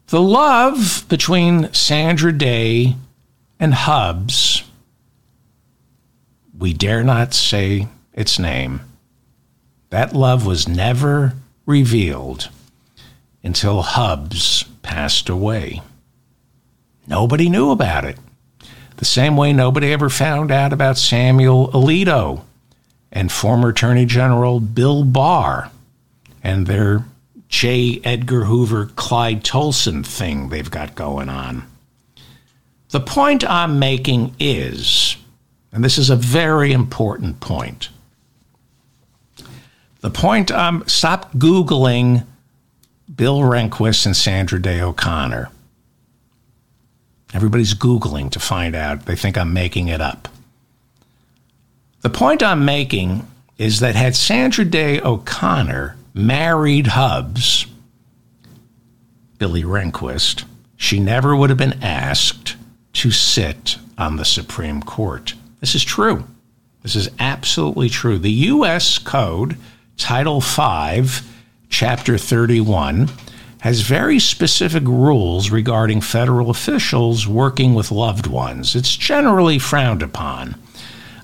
The 0.08 0.22
love 0.22 1.06
between 1.10 1.74
Sandra 1.74 2.32
Day 2.32 2.96
and 3.60 3.74
Hubbs, 3.74 4.64
we 6.58 6.74
dare 6.74 7.04
not 7.04 7.34
say 7.34 7.88
its 8.14 8.38
name. 8.38 8.82
That 9.90 10.14
love 10.14 10.46
was 10.46 10.68
never 10.68 11.34
revealed 11.66 12.50
until 13.44 13.82
Hubbs 13.82 14.66
passed 14.84 15.28
away. 15.28 15.82
Nobody 17.08 17.50
knew 17.50 17.72
about 17.72 18.06
it. 18.06 18.20
The 18.98 19.06
same 19.06 19.36
way 19.36 19.54
nobody 19.54 19.92
ever 19.92 20.10
found 20.10 20.52
out 20.52 20.72
about 20.72 21.00
Samuel 21.00 21.70
Alito 21.72 22.44
and 23.12 23.32
former 23.32 23.70
Attorney 23.70 24.06
General 24.06 24.60
Bill 24.60 25.04
Barr 25.04 25.72
and 26.44 26.68
their 26.68 27.06
J. 27.56 28.02
Edgar 28.04 28.44
Hoover 28.44 28.88
Clyde 28.98 29.42
Tolson 29.42 30.06
thing 30.06 30.50
they've 30.50 30.70
got 30.70 30.94
going 30.94 31.30
on. 31.30 31.66
The 32.90 33.00
point 33.00 33.50
I'm 33.50 33.80
making 33.80 34.36
is, 34.42 35.16
and 35.72 35.82
this 35.82 35.98
is 35.98 36.10
a 36.10 36.18
very 36.18 36.74
important 36.74 37.40
point, 37.40 37.88
the 40.02 40.10
point 40.10 40.52
I'm 40.52 40.86
stop 40.90 41.32
Googling 41.32 42.26
Bill 43.16 43.40
Rehnquist 43.40 44.06
and 44.06 44.18
Sandra 44.18 44.62
Day 44.62 44.82
O'Connor. 44.82 45.50
Everybody's 47.34 47.74
Googling 47.74 48.32
to 48.32 48.40
find 48.42 48.76
out. 48.76 49.06
They 49.06 49.16
think 49.16 49.38
I'm 49.38 49.54
making 49.54 49.88
it 49.88 50.02
up. 50.02 50.28
The 52.02 52.10
point 52.10 52.44
I'm 52.44 52.66
making 52.66 53.26
is 53.58 53.80
that 53.80 53.96
had 53.96 54.14
Sandra 54.14 54.66
Day 54.66 55.00
O'Connor 55.00 55.96
married 56.16 56.88
Hubbs, 56.88 57.68
Billy 59.38 59.64
Rehnquist, 59.64 60.46
she 60.78 61.00
never 61.00 61.36
would 61.36 61.50
have 61.50 61.60
been 61.60 61.84
asked 61.84 62.56
to 62.94 63.12
sit 63.12 63.78
on 63.98 64.16
the 64.16 64.26
Supreme 64.26 64.82
Court. 64.82 65.36
This 65.60 65.76
is 65.76 65.84
true. 65.84 66.26
This 66.82 66.96
is 66.96 67.10
absolutely 67.20 67.90
true. 67.90 68.18
The 68.18 68.32
U.S. 68.32 68.98
Code, 68.98 69.58
Title 69.98 70.40
5, 70.40 71.34
Chapter 71.70 72.18
31 72.18 73.10
has 73.60 73.82
very 73.82 74.20
specific 74.20 74.84
rules 74.84 75.50
regarding 75.50 76.00
federal 76.00 76.50
officials 76.50 77.28
working 77.28 77.74
with 77.74 77.92
loved 77.92 78.28
ones. 78.28 78.76
It's 78.76 78.96
generally 78.96 79.60
frowned 79.60 80.04
upon. 80.04 80.56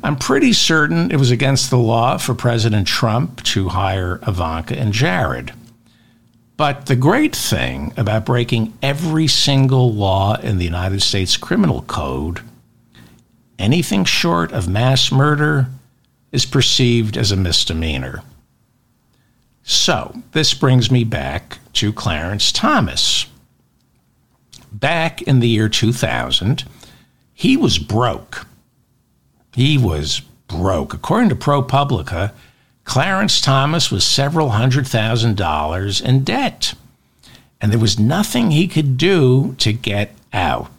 I'm 0.03 0.15
pretty 0.15 0.53
certain 0.53 1.11
it 1.11 1.17
was 1.17 1.31
against 1.31 1.69
the 1.69 1.77
law 1.77 2.17
for 2.17 2.33
President 2.33 2.87
Trump 2.87 3.43
to 3.43 3.69
hire 3.69 4.19
Ivanka 4.27 4.77
and 4.77 4.91
Jared. 4.91 5.53
But 6.57 6.87
the 6.87 6.95
great 6.95 7.35
thing 7.35 7.93
about 7.97 8.25
breaking 8.25 8.73
every 8.81 9.27
single 9.27 9.93
law 9.93 10.35
in 10.35 10.57
the 10.57 10.65
United 10.65 11.01
States 11.01 11.37
Criminal 11.37 11.83
Code, 11.83 12.41
anything 13.59 14.05
short 14.05 14.51
of 14.51 14.67
mass 14.67 15.11
murder 15.11 15.67
is 16.31 16.45
perceived 16.45 17.17
as 17.17 17.31
a 17.31 17.35
misdemeanor. 17.35 18.23
So, 19.63 20.21
this 20.31 20.53
brings 20.53 20.89
me 20.89 21.03
back 21.03 21.59
to 21.73 21.93
Clarence 21.93 22.51
Thomas. 22.51 23.27
Back 24.71 25.21
in 25.21 25.39
the 25.39 25.47
year 25.47 25.69
2000, 25.69 26.63
he 27.33 27.57
was 27.57 27.77
broke. 27.77 28.47
He 29.53 29.77
was 29.77 30.21
broke. 30.47 30.93
According 30.93 31.29
to 31.29 31.35
ProPublica, 31.35 32.31
Clarence 32.83 33.41
Thomas 33.41 33.91
was 33.91 34.03
several 34.03 34.49
hundred 34.49 34.87
thousand 34.87 35.37
dollars 35.37 36.01
in 36.01 36.23
debt, 36.23 36.73
and 37.59 37.71
there 37.71 37.79
was 37.79 37.99
nothing 37.99 38.51
he 38.51 38.67
could 38.67 38.97
do 38.97 39.55
to 39.59 39.71
get 39.73 40.13
out. 40.33 40.71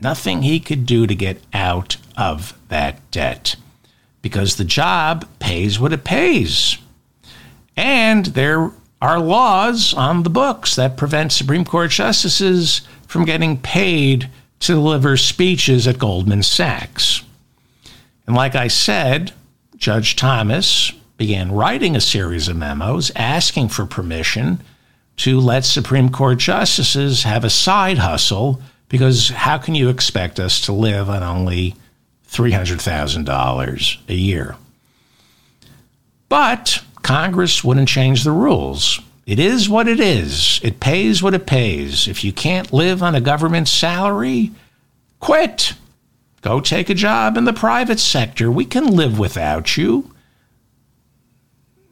Nothing 0.00 0.42
he 0.42 0.60
could 0.60 0.86
do 0.86 1.06
to 1.06 1.14
get 1.14 1.40
out 1.52 1.96
of 2.16 2.58
that 2.68 3.10
debt 3.10 3.56
because 4.22 4.56
the 4.56 4.64
job 4.64 5.28
pays 5.38 5.78
what 5.78 5.92
it 5.92 6.04
pays. 6.04 6.78
And 7.76 8.26
there 8.26 8.70
are 9.02 9.20
laws 9.20 9.92
on 9.92 10.22
the 10.22 10.30
books 10.30 10.76
that 10.76 10.96
prevent 10.96 11.32
Supreme 11.32 11.64
Court 11.64 11.90
justices 11.90 12.82
from 13.06 13.24
getting 13.24 13.58
paid 13.58 14.30
to 14.60 14.72
deliver 14.72 15.16
speeches 15.16 15.86
at 15.86 15.98
Goldman 15.98 16.42
Sachs. 16.42 17.22
And 18.26 18.34
like 18.34 18.54
I 18.54 18.68
said, 18.68 19.32
Judge 19.76 20.16
Thomas 20.16 20.92
began 21.16 21.52
writing 21.52 21.94
a 21.94 22.00
series 22.00 22.48
of 22.48 22.56
memos 22.56 23.12
asking 23.14 23.68
for 23.68 23.86
permission 23.86 24.60
to 25.16 25.38
let 25.38 25.64
Supreme 25.64 26.08
Court 26.08 26.38
justices 26.38 27.22
have 27.22 27.44
a 27.44 27.50
side 27.50 27.98
hustle 27.98 28.60
because 28.88 29.28
how 29.28 29.58
can 29.58 29.74
you 29.74 29.88
expect 29.88 30.40
us 30.40 30.60
to 30.62 30.72
live 30.72 31.08
on 31.08 31.22
only 31.22 31.74
$300,000 32.28 34.08
a 34.08 34.14
year? 34.14 34.56
But 36.28 36.82
Congress 37.02 37.62
wouldn't 37.62 37.88
change 37.88 38.24
the 38.24 38.32
rules. 38.32 39.00
It 39.26 39.38
is 39.38 39.68
what 39.68 39.88
it 39.88 40.00
is. 40.00 40.60
It 40.62 40.80
pays 40.80 41.22
what 41.22 41.34
it 41.34 41.46
pays. 41.46 42.08
If 42.08 42.24
you 42.24 42.32
can't 42.32 42.72
live 42.72 43.02
on 43.02 43.14
a 43.14 43.20
government 43.20 43.68
salary, 43.68 44.50
quit. 45.20 45.74
Go 46.44 46.60
take 46.60 46.88
a 46.90 46.94
job 46.94 47.38
in 47.38 47.46
the 47.46 47.54
private 47.54 47.98
sector. 47.98 48.50
We 48.50 48.66
can 48.66 48.94
live 48.94 49.18
without 49.18 49.78
you. 49.78 50.10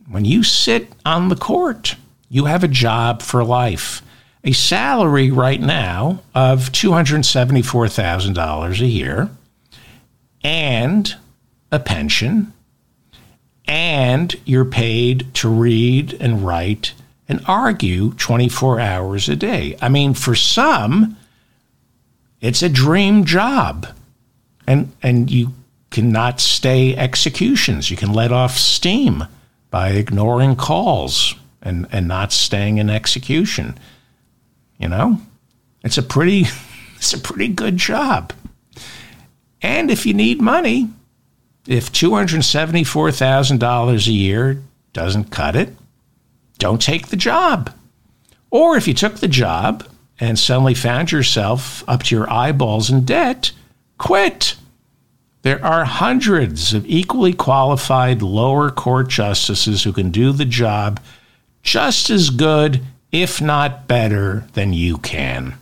When 0.07 0.27
you 0.27 0.43
sit 0.43 0.93
on 1.07 1.31
the 1.31 1.37
court, 1.37 1.97
you 2.29 2.45
have 2.45 2.63
a 2.63 2.69
job 2.69 3.23
for 3.23 3.43
life. 3.45 4.03
A 4.45 4.53
salary 4.53 5.31
right 5.31 5.59
now 5.59 6.21
of 6.35 6.71
$274,000 6.71 8.81
a 8.81 8.87
year 8.87 9.31
and 10.45 11.17
a 11.71 11.79
pension 11.79 12.53
and 13.67 14.37
you're 14.45 14.67
paid 14.67 15.33
to 15.37 15.49
read 15.49 16.13
and 16.21 16.45
write 16.45 16.93
and 17.27 17.41
argue 17.47 18.13
24 18.13 18.81
hours 18.81 19.31
a 19.31 19.37
day. 19.37 19.79
I 19.81 19.89
mean, 19.89 20.13
for 20.13 20.35
some, 20.35 21.17
it's 22.43 22.61
a 22.61 22.69
dream 22.69 23.25
job. 23.25 23.87
And, 24.67 24.93
and 25.03 25.31
you 25.31 25.53
cannot 25.91 26.41
stay 26.41 26.97
executions. 26.97 27.91
You 27.91 27.97
can 27.97 28.13
let 28.13 28.33
off 28.33 28.57
steam 28.57 29.25
by 29.71 29.91
ignoring 29.91 30.57
calls 30.57 31.35
and, 31.61 31.87
and 31.93 32.09
not 32.09 32.33
staying 32.33 32.79
in 32.79 32.91
execution. 32.91 33.79
You 34.79 34.89
know, 34.89 35.21
it's 35.85 35.99
a 35.99 36.03
pretty 36.03 36.47
it's 36.97 37.15
a 37.15 37.19
pretty 37.19 37.49
good 37.49 37.77
job. 37.77 38.33
And 39.61 39.91
if 39.91 40.07
you 40.07 40.15
need 40.15 40.41
money, 40.41 40.89
if 41.67 41.93
$274,000 41.93 44.07
a 44.07 44.13
year 44.13 44.63
doesn't 44.93 45.31
cut 45.31 45.55
it, 45.55 45.77
don't 46.59 46.83
take 46.83 47.09
the 47.09 47.17
job. 47.17 47.73
Or 48.51 48.77
if 48.77 48.89
you 48.89 48.95
took 48.95 49.17
the 49.17 49.29
job 49.29 49.87
and 50.21 50.39
suddenly 50.39 50.75
found 50.75 51.13
yourself 51.13 51.85
up 51.89 52.03
to 52.05 52.15
your 52.15 52.31
eyeballs 52.31 52.91
in 52.91 53.05
debt, 53.05 53.53
quit. 54.03 54.57
There 55.43 55.65
are 55.65 55.85
hundreds 55.85 56.75
of 56.75 56.85
equally 56.87 57.33
qualified 57.33 58.21
lower 58.21 58.69
court 58.71 59.09
justices 59.09 59.85
who 59.85 59.93
can 59.93 60.11
do 60.11 60.33
the 60.33 60.45
job 60.45 61.01
just 61.63 62.11
as 62.11 62.31
good, 62.31 62.83
if 63.13 63.41
not 63.41 63.87
better, 63.87 64.45
than 64.55 64.73
you 64.73 64.99
can. 64.99 65.55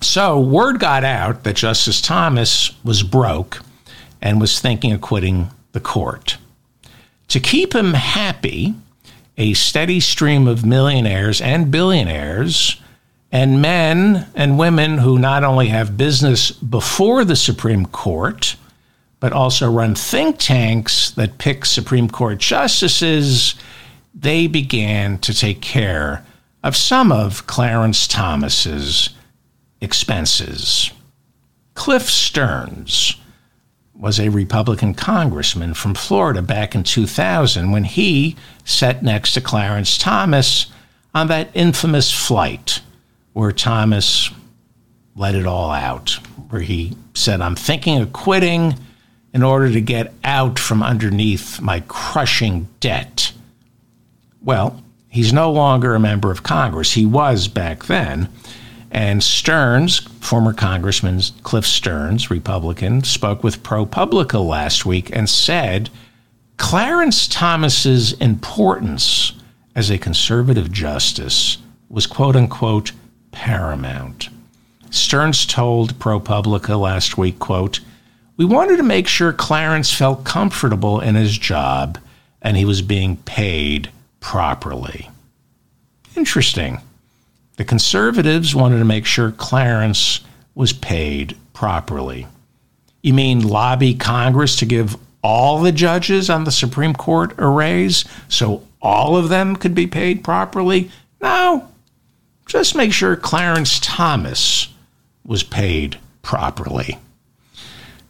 So, 0.00 0.40
word 0.40 0.80
got 0.80 1.04
out 1.04 1.44
that 1.44 1.56
Justice 1.56 2.00
Thomas 2.00 2.72
was 2.82 3.04
broke 3.04 3.60
and 4.20 4.40
was 4.40 4.58
thinking 4.58 4.92
of 4.92 5.00
quitting 5.00 5.50
the 5.72 5.80
court. 5.80 6.38
To 7.28 7.38
keep 7.38 7.72
him 7.72 7.94
happy, 7.94 8.74
a 9.38 9.54
steady 9.54 10.00
stream 10.00 10.48
of 10.48 10.66
millionaires 10.66 11.40
and 11.40 11.70
billionaires 11.70 12.80
and 13.32 13.62
men 13.62 14.26
and 14.34 14.58
women 14.58 14.98
who 14.98 15.18
not 15.18 15.44
only 15.44 15.68
have 15.68 15.96
business 15.96 16.50
before 16.50 17.24
the 17.24 17.36
Supreme 17.36 17.86
Court, 17.86 18.56
but 19.20 19.32
also 19.32 19.70
run 19.70 19.94
think 19.94 20.38
tanks 20.38 21.10
that 21.12 21.38
pick 21.38 21.64
Supreme 21.64 22.08
Court 22.08 22.38
justices, 22.38 23.54
they 24.14 24.46
began 24.46 25.18
to 25.18 25.32
take 25.32 25.60
care 25.60 26.24
of 26.64 26.76
some 26.76 27.12
of 27.12 27.46
Clarence 27.46 28.08
Thomas's 28.08 29.10
expenses. 29.80 30.90
Cliff 31.74 32.10
Stearns 32.10 33.16
was 33.94 34.18
a 34.18 34.30
Republican 34.30 34.94
congressman 34.94 35.74
from 35.74 35.94
Florida 35.94 36.42
back 36.42 36.74
in 36.74 36.82
2000 36.82 37.70
when 37.70 37.84
he 37.84 38.34
sat 38.64 39.02
next 39.02 39.34
to 39.34 39.40
Clarence 39.40 39.96
Thomas 39.96 40.66
on 41.14 41.28
that 41.28 41.50
infamous 41.54 42.10
flight 42.10 42.80
where 43.32 43.52
Thomas 43.52 44.30
let 45.16 45.34
it 45.34 45.46
all 45.46 45.70
out, 45.70 46.10
where 46.50 46.62
he 46.62 46.96
said, 47.14 47.40
I'm 47.40 47.56
thinking 47.56 47.98
of 48.00 48.12
quitting 48.12 48.74
in 49.32 49.42
order 49.42 49.70
to 49.70 49.80
get 49.80 50.12
out 50.24 50.58
from 50.58 50.82
underneath 50.82 51.60
my 51.60 51.80
crushing 51.88 52.68
debt. 52.80 53.32
Well, 54.42 54.82
he's 55.08 55.32
no 55.32 55.52
longer 55.52 55.94
a 55.94 56.00
member 56.00 56.30
of 56.30 56.42
Congress. 56.42 56.92
He 56.92 57.06
was 57.06 57.48
back 57.48 57.84
then. 57.84 58.28
And 58.90 59.22
Stearns, 59.22 60.00
former 60.20 60.52
Congressman 60.52 61.20
Cliff 61.44 61.64
Stearns, 61.64 62.30
Republican, 62.30 63.04
spoke 63.04 63.44
with 63.44 63.62
ProPublica 63.62 64.44
last 64.44 64.84
week 64.84 65.14
and 65.14 65.28
said 65.28 65.90
Clarence 66.56 67.28
Thomas's 67.28 68.14
importance 68.14 69.32
as 69.76 69.90
a 69.90 69.98
conservative 69.98 70.72
justice 70.72 71.58
was 71.88 72.06
quote 72.06 72.34
unquote 72.34 72.92
paramount. 73.32 74.28
Stearns 74.90 75.46
told 75.46 75.98
ProPublica 75.98 76.78
last 76.78 77.16
week, 77.16 77.38
quote, 77.38 77.80
We 78.36 78.44
wanted 78.44 78.78
to 78.78 78.82
make 78.82 79.06
sure 79.06 79.32
Clarence 79.32 79.92
felt 79.92 80.24
comfortable 80.24 81.00
in 81.00 81.14
his 81.14 81.36
job 81.38 81.98
and 82.42 82.56
he 82.56 82.64
was 82.64 82.82
being 82.82 83.16
paid 83.18 83.90
properly. 84.20 85.10
Interesting. 86.16 86.80
The 87.56 87.64
conservatives 87.64 88.54
wanted 88.54 88.78
to 88.78 88.84
make 88.84 89.06
sure 89.06 89.32
Clarence 89.32 90.20
was 90.54 90.72
paid 90.72 91.36
properly. 91.52 92.26
You 93.02 93.14
mean 93.14 93.46
lobby 93.46 93.94
Congress 93.94 94.56
to 94.56 94.66
give 94.66 94.96
all 95.22 95.60
the 95.60 95.72
judges 95.72 96.30
on 96.30 96.44
the 96.44 96.50
Supreme 96.50 96.94
Court 96.94 97.34
a 97.38 97.46
raise 97.46 98.04
so 98.28 98.66
all 98.80 99.16
of 99.16 99.28
them 99.28 99.56
could 99.56 99.74
be 99.74 99.86
paid 99.86 100.24
properly? 100.24 100.90
No, 101.20 101.68
just 102.50 102.74
make 102.74 102.92
sure 102.92 103.14
Clarence 103.14 103.78
Thomas 103.78 104.74
was 105.24 105.44
paid 105.44 105.98
properly. 106.20 106.98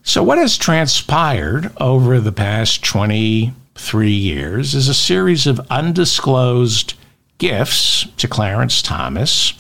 So, 0.03 0.23
what 0.23 0.39
has 0.39 0.57
transpired 0.57 1.71
over 1.77 2.19
the 2.19 2.33
past 2.33 2.83
23 2.83 4.11
years 4.11 4.75
is 4.75 4.89
a 4.89 4.95
series 4.95 5.47
of 5.47 5.61
undisclosed 5.69 6.95
gifts 7.37 8.07
to 8.17 8.27
Clarence 8.27 8.81
Thomas 8.81 9.53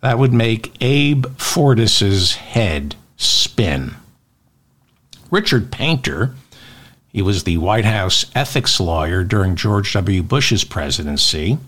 that 0.00 0.18
would 0.18 0.32
make 0.32 0.74
Abe 0.80 1.26
Fortas's 1.36 2.36
head 2.36 2.94
spin. 3.18 3.96
Richard 5.30 5.70
Painter, 5.70 6.34
he 7.12 7.20
was 7.20 7.44
the 7.44 7.58
White 7.58 7.84
House 7.84 8.24
ethics 8.34 8.80
lawyer 8.80 9.24
during 9.24 9.56
George 9.56 9.92
W. 9.92 10.22
Bush's 10.22 10.64
presidency 10.64 11.58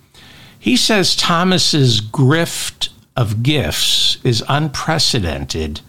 he 0.59 0.77
says 0.77 1.17
Thomas's 1.17 2.01
grift 2.01 2.89
of 3.17 3.43
gifts 3.43 4.19
is 4.25 4.45
unprecedented 4.49 5.81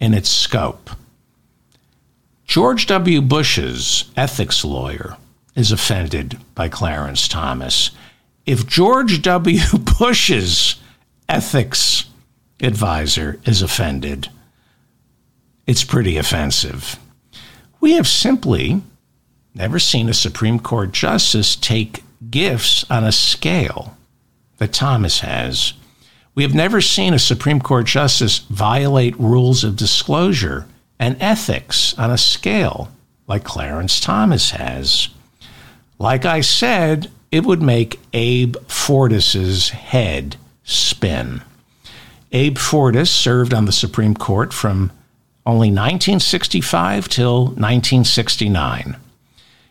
in 0.00 0.14
its 0.14 0.28
scope. 0.28 0.90
George 2.46 2.86
W. 2.86 3.22
Bush's 3.22 4.10
ethics 4.16 4.64
lawyer 4.64 5.16
is 5.54 5.72
offended 5.72 6.38
by 6.54 6.68
Clarence 6.68 7.26
Thomas. 7.26 7.90
If 8.44 8.66
George 8.66 9.22
W. 9.22 9.60
Bush's 9.98 10.76
ethics 11.28 12.04
advisor 12.60 13.40
is 13.44 13.62
offended, 13.62 14.28
it's 15.66 15.84
pretty 15.84 16.18
offensive. 16.18 16.98
We 17.80 17.92
have 17.92 18.06
simply 18.06 18.82
never 19.54 19.78
seen 19.78 20.08
a 20.08 20.14
Supreme 20.14 20.58
Court 20.58 20.92
justice 20.92 21.56
take 21.56 22.04
gifts 22.30 22.84
on 22.90 23.04
a 23.04 23.12
scale 23.12 23.96
that 24.58 24.72
Thomas 24.72 25.20
has. 25.20 25.72
We 26.34 26.42
have 26.42 26.54
never 26.54 26.80
seen 26.80 27.14
a 27.14 27.18
Supreme 27.18 27.60
Court 27.60 27.86
justice 27.86 28.38
violate 28.38 29.18
rules 29.18 29.62
of 29.64 29.76
disclosure 29.76 30.66
and 30.98 31.16
ethics 31.20 31.96
on 31.98 32.10
a 32.10 32.18
scale 32.18 32.90
like 33.26 33.44
Clarence 33.44 34.00
Thomas 34.00 34.50
has. 34.50 35.08
Like 35.98 36.24
I 36.24 36.40
said, 36.40 37.10
it 37.30 37.44
would 37.44 37.62
make 37.62 38.00
Abe 38.12 38.56
Fortas's 38.68 39.70
head 39.70 40.36
spin. 40.64 41.42
Abe 42.32 42.58
Fortas 42.58 43.08
served 43.08 43.54
on 43.54 43.64
the 43.64 43.72
Supreme 43.72 44.14
Court 44.14 44.52
from 44.52 44.90
only 45.46 45.68
1965 45.68 47.08
till 47.08 47.44
1969. 47.46 48.96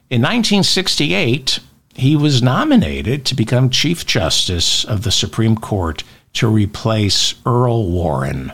In 0.10 0.22
1968, 0.22 1.60
he 1.96 2.16
was 2.16 2.42
nominated 2.42 3.26
to 3.26 3.36
become 3.36 3.70
Chief 3.70 4.06
Justice 4.06 4.84
of 4.84 5.04
the 5.04 5.12
Supreme 5.12 5.56
Court 5.56 6.04
to 6.34 6.48
replace 6.48 7.36
Earl 7.46 7.90
Warren, 7.90 8.52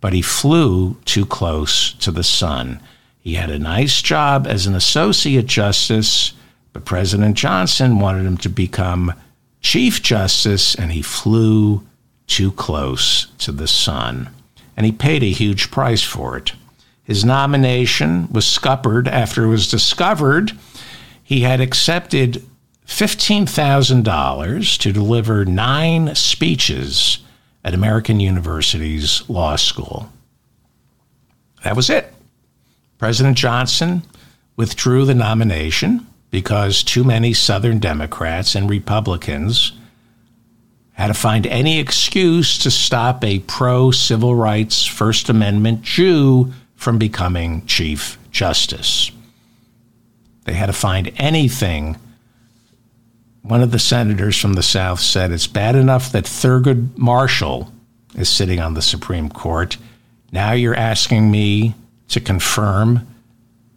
but 0.00 0.12
he 0.12 0.22
flew 0.22 0.96
too 1.04 1.26
close 1.26 1.92
to 1.94 2.10
the 2.10 2.24
sun. 2.24 2.80
He 3.20 3.34
had 3.34 3.50
a 3.50 3.58
nice 3.58 4.02
job 4.02 4.46
as 4.46 4.66
an 4.66 4.74
Associate 4.74 5.46
Justice, 5.46 6.32
but 6.72 6.84
President 6.84 7.36
Johnson 7.36 7.98
wanted 7.98 8.26
him 8.26 8.36
to 8.38 8.48
become 8.48 9.12
Chief 9.60 10.02
Justice, 10.02 10.74
and 10.74 10.92
he 10.92 11.02
flew 11.02 11.86
too 12.26 12.52
close 12.52 13.26
to 13.38 13.52
the 13.52 13.68
sun. 13.68 14.30
And 14.76 14.84
he 14.84 14.92
paid 14.92 15.22
a 15.22 15.30
huge 15.30 15.70
price 15.70 16.02
for 16.02 16.36
it. 16.36 16.52
His 17.02 17.24
nomination 17.24 18.28
was 18.32 18.46
scuppered 18.46 19.08
after 19.08 19.44
it 19.44 19.48
was 19.48 19.70
discovered 19.70 20.52
he 21.24 21.40
had 21.40 21.60
accepted 21.60 22.44
$15,000 22.86 24.78
to 24.78 24.92
deliver 24.92 25.44
nine 25.44 26.14
speeches 26.14 27.18
at 27.64 27.74
American 27.74 28.20
University's 28.20 29.28
law 29.28 29.56
school. 29.56 30.10
That 31.64 31.76
was 31.76 31.88
it. 31.88 32.12
President 32.98 33.36
Johnson 33.36 34.02
withdrew 34.56 35.04
the 35.04 35.14
nomination 35.14 36.06
because 36.30 36.82
too 36.82 37.04
many 37.04 37.32
Southern 37.32 37.78
Democrats 37.78 38.54
and 38.54 38.68
Republicans 38.68 39.72
had 40.92 41.08
to 41.08 41.14
find 41.14 41.46
any 41.46 41.78
excuse 41.78 42.58
to 42.58 42.70
stop 42.70 43.24
a 43.24 43.40
pro 43.40 43.90
civil 43.90 44.34
rights 44.34 44.84
First 44.84 45.28
Amendment 45.28 45.82
Jew 45.82 46.52
from 46.76 46.98
becoming 46.98 47.64
Chief 47.66 48.18
Justice. 48.30 49.10
They 50.44 50.52
had 50.52 50.66
to 50.66 50.72
find 50.72 51.12
anything 51.16 51.96
one 53.44 53.60
of 53.60 53.72
the 53.72 53.78
senators 53.78 54.40
from 54.40 54.54
the 54.54 54.62
South 54.62 55.00
said 55.00 55.30
it's 55.30 55.46
bad 55.46 55.76
enough 55.76 56.10
that 56.12 56.24
Thurgood 56.24 56.96
Marshall 56.96 57.70
is 58.14 58.30
sitting 58.30 58.58
on 58.58 58.72
the 58.72 58.80
Supreme 58.80 59.28
Court. 59.28 59.76
Now 60.32 60.52
you're 60.52 60.74
asking 60.74 61.30
me 61.30 61.74
to 62.08 62.20
confirm 62.20 63.06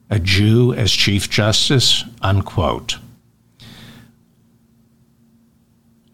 a 0.10 0.20
Jew 0.20 0.74
as 0.74 0.94
Chief 0.94 1.30
Justice? 1.30 2.06
Unquote. 2.22 2.98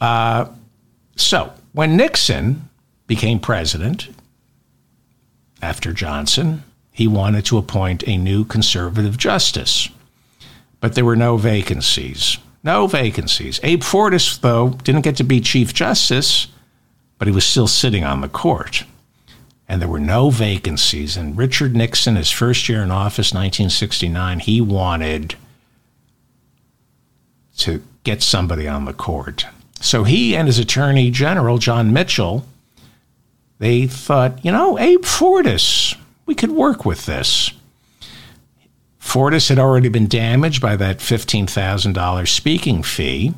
Uh, 0.02 0.46
so, 1.16 1.54
when 1.74 1.96
Nixon 1.96 2.68
became 3.06 3.40
president 3.40 4.10
after 5.62 5.94
Johnson, 5.94 6.64
he 6.92 7.08
wanted 7.08 7.46
to 7.46 7.60
appoint 7.60 8.04
a 8.08 8.18
new 8.18 8.46
conservative 8.46 9.16
justice. 9.16 9.90
But 10.80 10.96
there 10.96 11.06
were 11.06 11.16
no 11.16 11.38
vacancies. 11.38 12.40
No 12.64 12.88
vacancies. 12.88 13.60
Abe 13.62 13.82
Fortas, 13.82 14.40
though, 14.40 14.70
didn't 14.70 15.02
get 15.02 15.18
to 15.18 15.24
be 15.24 15.42
Chief 15.42 15.74
Justice, 15.74 16.48
but 17.18 17.28
he 17.28 17.34
was 17.34 17.46
still 17.46 17.68
sitting 17.68 18.04
on 18.04 18.22
the 18.22 18.30
court. 18.30 18.86
And 19.68 19.82
there 19.82 19.90
were 19.90 20.00
no 20.00 20.30
vacancies. 20.30 21.18
And 21.18 21.38
Richard 21.38 21.76
Nixon, 21.76 22.16
his 22.16 22.32
first 22.32 22.70
year 22.70 22.82
in 22.82 22.92
office, 22.92 23.34
1969, 23.34 24.40
he 24.40 24.62
wanted 24.62 25.36
to 27.58 27.84
get 28.04 28.22
somebody 28.22 28.68
on 28.68 28.86
the 28.86 28.94
court. 28.94 29.46
So 29.80 30.04
he 30.06 30.36
and 30.36 30.48
his 30.48 30.60
attorney 30.60 31.12
general, 31.12 31.58
John 31.58 31.92
Mitchell, 31.92 32.46
they 33.60 33.88
thought, 33.88 34.44
you 34.44 34.52
know, 34.52 34.80
Abe 34.80 35.04
Fortas, 35.04 35.98
we 36.26 36.36
could 36.36 36.52
work 36.52 36.86
with 36.86 37.06
this. 37.06 37.52
Fortas 39.04 39.50
had 39.50 39.60
already 39.60 39.90
been 39.90 40.08
damaged 40.08 40.62
by 40.62 40.76
that 40.78 40.98
$15,000 40.98 42.28
speaking 42.28 42.82
fee. 42.82 43.34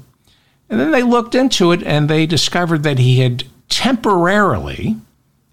And 0.70 0.80
then 0.80 0.91
they 0.91 1.03
looked 1.03 1.36
into 1.36 1.72
it 1.72 1.84
and 1.84 2.07
they 2.07 2.26
discovered 2.26 2.84
that 2.84 2.99
he 2.99 3.20
had 3.20 3.43
temporarily, 3.68 4.95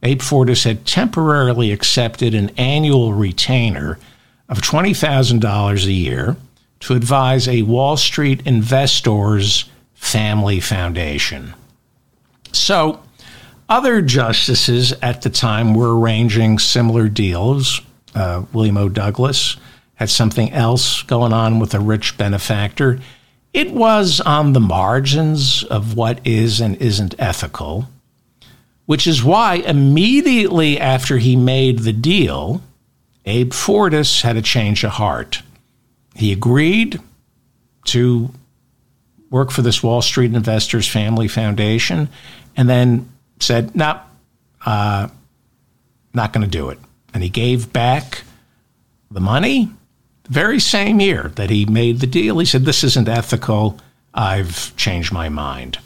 Abe 0.03 0.21
Fortas 0.21 0.65
had 0.65 0.87
temporarily 0.87 1.73
accepted 1.73 2.35
an 2.35 2.51
annual 2.51 3.15
retainer 3.15 3.99
of 4.49 4.61
$20,000 4.61 5.87
a 5.87 5.93
year 5.93 6.37
to 6.81 6.95
advise 6.95 7.49
a 7.49 7.63
Wall 7.63 7.97
Street 7.97 8.47
investor's 8.47 9.65
family 9.95 10.61
foundation. 10.61 11.55
So, 12.53 13.03
other 13.69 14.03
justices 14.03 14.93
at 15.01 15.23
the 15.23 15.31
time 15.31 15.75
were 15.75 15.99
arranging 15.99 16.59
similar 16.59 17.09
deals. 17.09 17.81
Uh, 18.15 18.43
William 18.53 18.77
O. 18.77 18.91
Douglas 18.91 19.57
had 20.03 20.11
something 20.11 20.51
else 20.51 21.05
going 21.05 21.33
on 21.33 21.61
with 21.61 21.75
a 21.75 21.79
rich 21.79 22.19
benefactor. 22.19 22.99
It 23.55 23.71
was 23.71 24.21
on 24.21 24.53
the 24.53 24.59
margins 24.59 25.63
of 25.63 25.95
what 25.95 26.19
is 26.27 26.61
and 26.61 26.75
isn't 26.83 27.15
ethical, 27.21 27.89
which 28.87 29.07
is 29.07 29.23
why 29.23 29.55
immediately 29.55 30.81
after 30.81 31.19
he 31.19 31.37
made 31.37 31.81
the 31.81 31.93
deal, 31.93 32.61
Abe 33.27 33.53
Fortas 33.53 34.23
had 34.23 34.37
a 34.37 34.43
change 34.43 34.83
of 34.83 34.91
heart. 34.91 35.43
He 36.17 36.33
agreed 36.33 37.01
to 37.85 38.29
work 39.31 39.53
for 39.53 39.63
this 39.63 39.85
Wall 39.85 40.03
Street 40.03 40.35
Investors 40.35 40.89
Family 40.89 41.29
Foundation, 41.29 42.09
and 42.57 42.69
then 42.69 43.09
said, 43.39 43.77
"No, 43.77 44.01
uh, 44.67 45.07
not 46.13 46.33
going 46.33 46.43
to 46.43 46.59
do 46.59 46.71
it." 46.71 46.81
And 47.15 47.23
he 47.23 47.29
gave 47.29 47.73
back 47.73 48.25
the 49.09 49.21
money 49.21 49.71
very 50.33 50.59
same 50.59 51.01
year 51.01 51.31
that 51.37 51.51
he 51.51 51.65
made 51.67 52.01
the 52.01 52.07
deal. 52.07 52.39
He 52.39 52.47
said, 52.47 52.65
"This 52.65 52.83
isn't 52.83 53.09
ethical. 53.09 53.79
I've 54.15 54.75
changed 54.77 55.13
my 55.13 55.29
mind." 55.29 55.79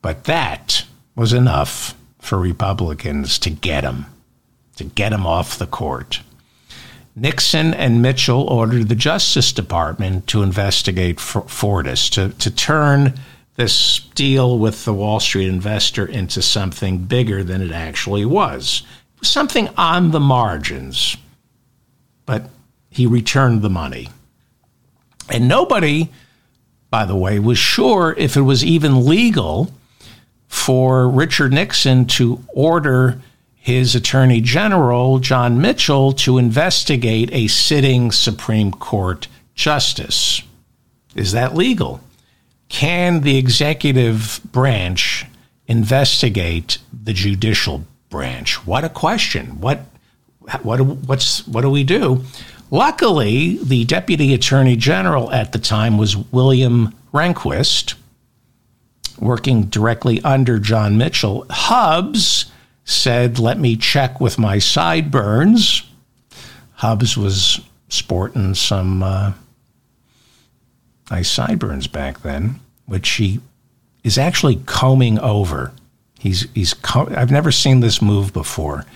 But 0.00 0.24
that 0.24 0.84
was 1.14 1.32
enough 1.32 1.94
for 2.18 2.38
Republicans 2.38 3.38
to 3.40 3.50
get 3.50 3.84
him, 3.84 4.06
to 4.76 4.84
get 4.84 5.12
him 5.12 5.26
off 5.26 5.58
the 5.58 5.66
court. 5.66 6.20
Nixon 7.14 7.74
and 7.74 8.00
Mitchell 8.00 8.42
ordered 8.42 8.88
the 8.88 8.94
Justice 8.94 9.52
Department 9.52 10.26
to 10.28 10.42
investigate 10.42 11.18
Fortas, 11.18 12.08
to, 12.10 12.30
to 12.38 12.50
turn 12.50 13.14
this 13.56 14.00
deal 14.14 14.58
with 14.58 14.84
the 14.86 14.94
Wall 14.94 15.20
Street 15.20 15.48
investor 15.48 16.06
into 16.06 16.40
something 16.40 16.98
bigger 16.98 17.44
than 17.44 17.60
it 17.60 17.70
actually 17.70 18.24
was. 18.24 18.82
Something 19.22 19.68
on 19.76 20.10
the 20.10 20.20
margins, 20.20 21.16
but 22.24 22.48
he 22.92 23.06
returned 23.06 23.62
the 23.62 23.70
money. 23.70 24.08
And 25.28 25.48
nobody, 25.48 26.10
by 26.90 27.06
the 27.06 27.16
way, 27.16 27.38
was 27.38 27.58
sure 27.58 28.14
if 28.18 28.36
it 28.36 28.42
was 28.42 28.62
even 28.62 29.06
legal 29.06 29.72
for 30.46 31.08
Richard 31.08 31.52
Nixon 31.52 32.04
to 32.06 32.44
order 32.48 33.18
his 33.54 33.94
Attorney 33.94 34.42
General, 34.42 35.20
John 35.20 35.60
Mitchell, 35.60 36.12
to 36.12 36.36
investigate 36.36 37.30
a 37.32 37.46
sitting 37.46 38.12
Supreme 38.12 38.72
Court 38.72 39.26
justice. 39.54 40.42
Is 41.14 41.32
that 41.32 41.54
legal? 41.54 42.00
Can 42.68 43.22
the 43.22 43.38
executive 43.38 44.40
branch 44.44 45.24
investigate 45.66 46.78
the 46.92 47.14
judicial 47.14 47.84
branch? 48.10 48.66
What 48.66 48.84
a 48.84 48.88
question. 48.90 49.60
What 49.60 49.86
what 50.62 50.80
what's 50.80 51.46
what 51.46 51.62
do 51.62 51.70
we 51.70 51.84
do? 51.84 52.24
Luckily, 52.72 53.58
the 53.62 53.84
deputy 53.84 54.32
attorney 54.32 54.76
general 54.76 55.30
at 55.30 55.52
the 55.52 55.58
time 55.58 55.98
was 55.98 56.16
William 56.16 56.94
Rehnquist, 57.12 57.96
working 59.18 59.64
directly 59.64 60.22
under 60.22 60.58
John 60.58 60.96
Mitchell. 60.96 61.44
Hubbs 61.50 62.50
said, 62.86 63.38
Let 63.38 63.58
me 63.58 63.76
check 63.76 64.22
with 64.22 64.38
my 64.38 64.58
sideburns. 64.58 65.82
Hubbs 66.76 67.14
was 67.14 67.60
sporting 67.90 68.54
some 68.54 69.02
uh, 69.02 69.34
nice 71.10 71.28
sideburns 71.28 71.88
back 71.88 72.22
then, 72.22 72.58
which 72.86 73.06
he 73.10 73.42
is 74.02 74.16
actually 74.16 74.56
combing 74.64 75.18
over. 75.18 75.72
He's, 76.18 76.48
he's, 76.54 76.74
I've 76.94 77.30
never 77.30 77.52
seen 77.52 77.80
this 77.80 78.00
move 78.00 78.32
before. 78.32 78.86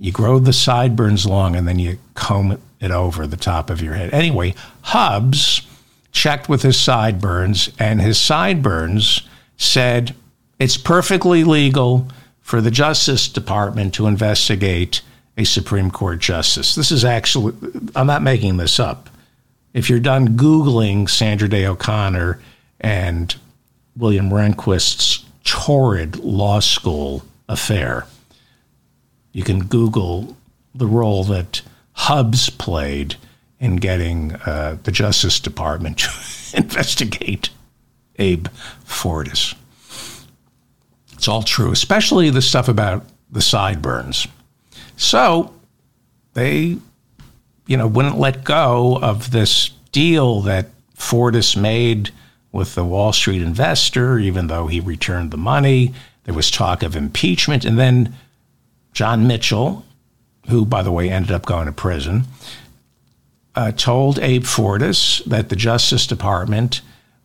You 0.00 0.10
grow 0.10 0.40
the 0.40 0.52
sideburns 0.52 1.26
long 1.26 1.54
and 1.54 1.68
then 1.68 1.78
you 1.78 1.98
comb 2.14 2.50
it 2.50 2.60
over 2.82 3.26
the 3.26 3.36
top 3.36 3.68
of 3.68 3.82
your 3.82 3.94
head. 3.94 4.12
Anyway, 4.14 4.54
Hubbs 4.82 5.62
checked 6.12 6.48
with 6.48 6.62
his 6.62 6.78
sideburns, 6.78 7.70
and 7.78 8.00
his 8.00 8.18
sideburns 8.18 9.28
said 9.56 10.14
it's 10.58 10.76
perfectly 10.76 11.44
legal 11.44 12.08
for 12.40 12.60
the 12.60 12.70
Justice 12.70 13.28
Department 13.28 13.94
to 13.94 14.06
investigate 14.06 15.02
a 15.36 15.44
Supreme 15.44 15.90
Court 15.90 16.18
justice. 16.18 16.74
This 16.74 16.90
is 16.90 17.04
actually, 17.04 17.54
I'm 17.94 18.06
not 18.06 18.22
making 18.22 18.56
this 18.56 18.80
up. 18.80 19.08
If 19.72 19.88
you're 19.88 20.00
done 20.00 20.36
Googling 20.36 21.08
Sandra 21.08 21.48
Day 21.48 21.64
O'Connor 21.64 22.40
and 22.80 23.34
William 23.96 24.30
Rehnquist's 24.30 25.24
torrid 25.44 26.16
law 26.16 26.60
school 26.60 27.22
affair, 27.48 28.06
you 29.32 29.44
can 29.44 29.66
Google 29.66 30.36
the 30.74 30.86
role 30.86 31.24
that 31.24 31.62
Hubbs 32.00 32.48
played 32.48 33.16
in 33.58 33.76
getting 33.76 34.32
uh, 34.32 34.78
the 34.84 34.90
Justice 34.90 35.38
Department 35.38 35.98
to 35.98 36.08
investigate 36.56 37.50
Abe 38.16 38.48
Fortas. 38.86 39.54
It's 41.12 41.28
all 41.28 41.42
true, 41.42 41.70
especially 41.70 42.30
the 42.30 42.40
stuff 42.40 42.68
about 42.68 43.04
the 43.30 43.42
sideburns. 43.42 44.26
So 44.96 45.52
they, 46.32 46.78
you 47.66 47.76
know, 47.76 47.86
wouldn't 47.86 48.18
let 48.18 48.44
go 48.44 48.96
of 48.96 49.30
this 49.30 49.68
deal 49.92 50.40
that 50.40 50.70
Fortas 50.96 51.54
made 51.54 52.12
with 52.50 52.76
the 52.76 52.84
Wall 52.84 53.12
Street 53.12 53.42
investor, 53.42 54.18
even 54.18 54.46
though 54.46 54.68
he 54.68 54.80
returned 54.80 55.32
the 55.32 55.36
money. 55.36 55.92
There 56.24 56.34
was 56.34 56.50
talk 56.50 56.82
of 56.82 56.96
impeachment. 56.96 57.66
And 57.66 57.78
then 57.78 58.14
John 58.94 59.26
Mitchell, 59.26 59.84
who, 60.48 60.64
by 60.64 60.82
the 60.82 60.92
way, 60.92 61.10
ended 61.10 61.32
up 61.32 61.46
going 61.46 61.66
to 61.66 61.72
prison, 61.72 62.24
uh, 63.54 63.72
told 63.72 64.18
Abe 64.18 64.44
Fortas 64.44 65.24
that 65.24 65.48
the 65.48 65.56
Justice 65.56 66.06
Department 66.06 66.80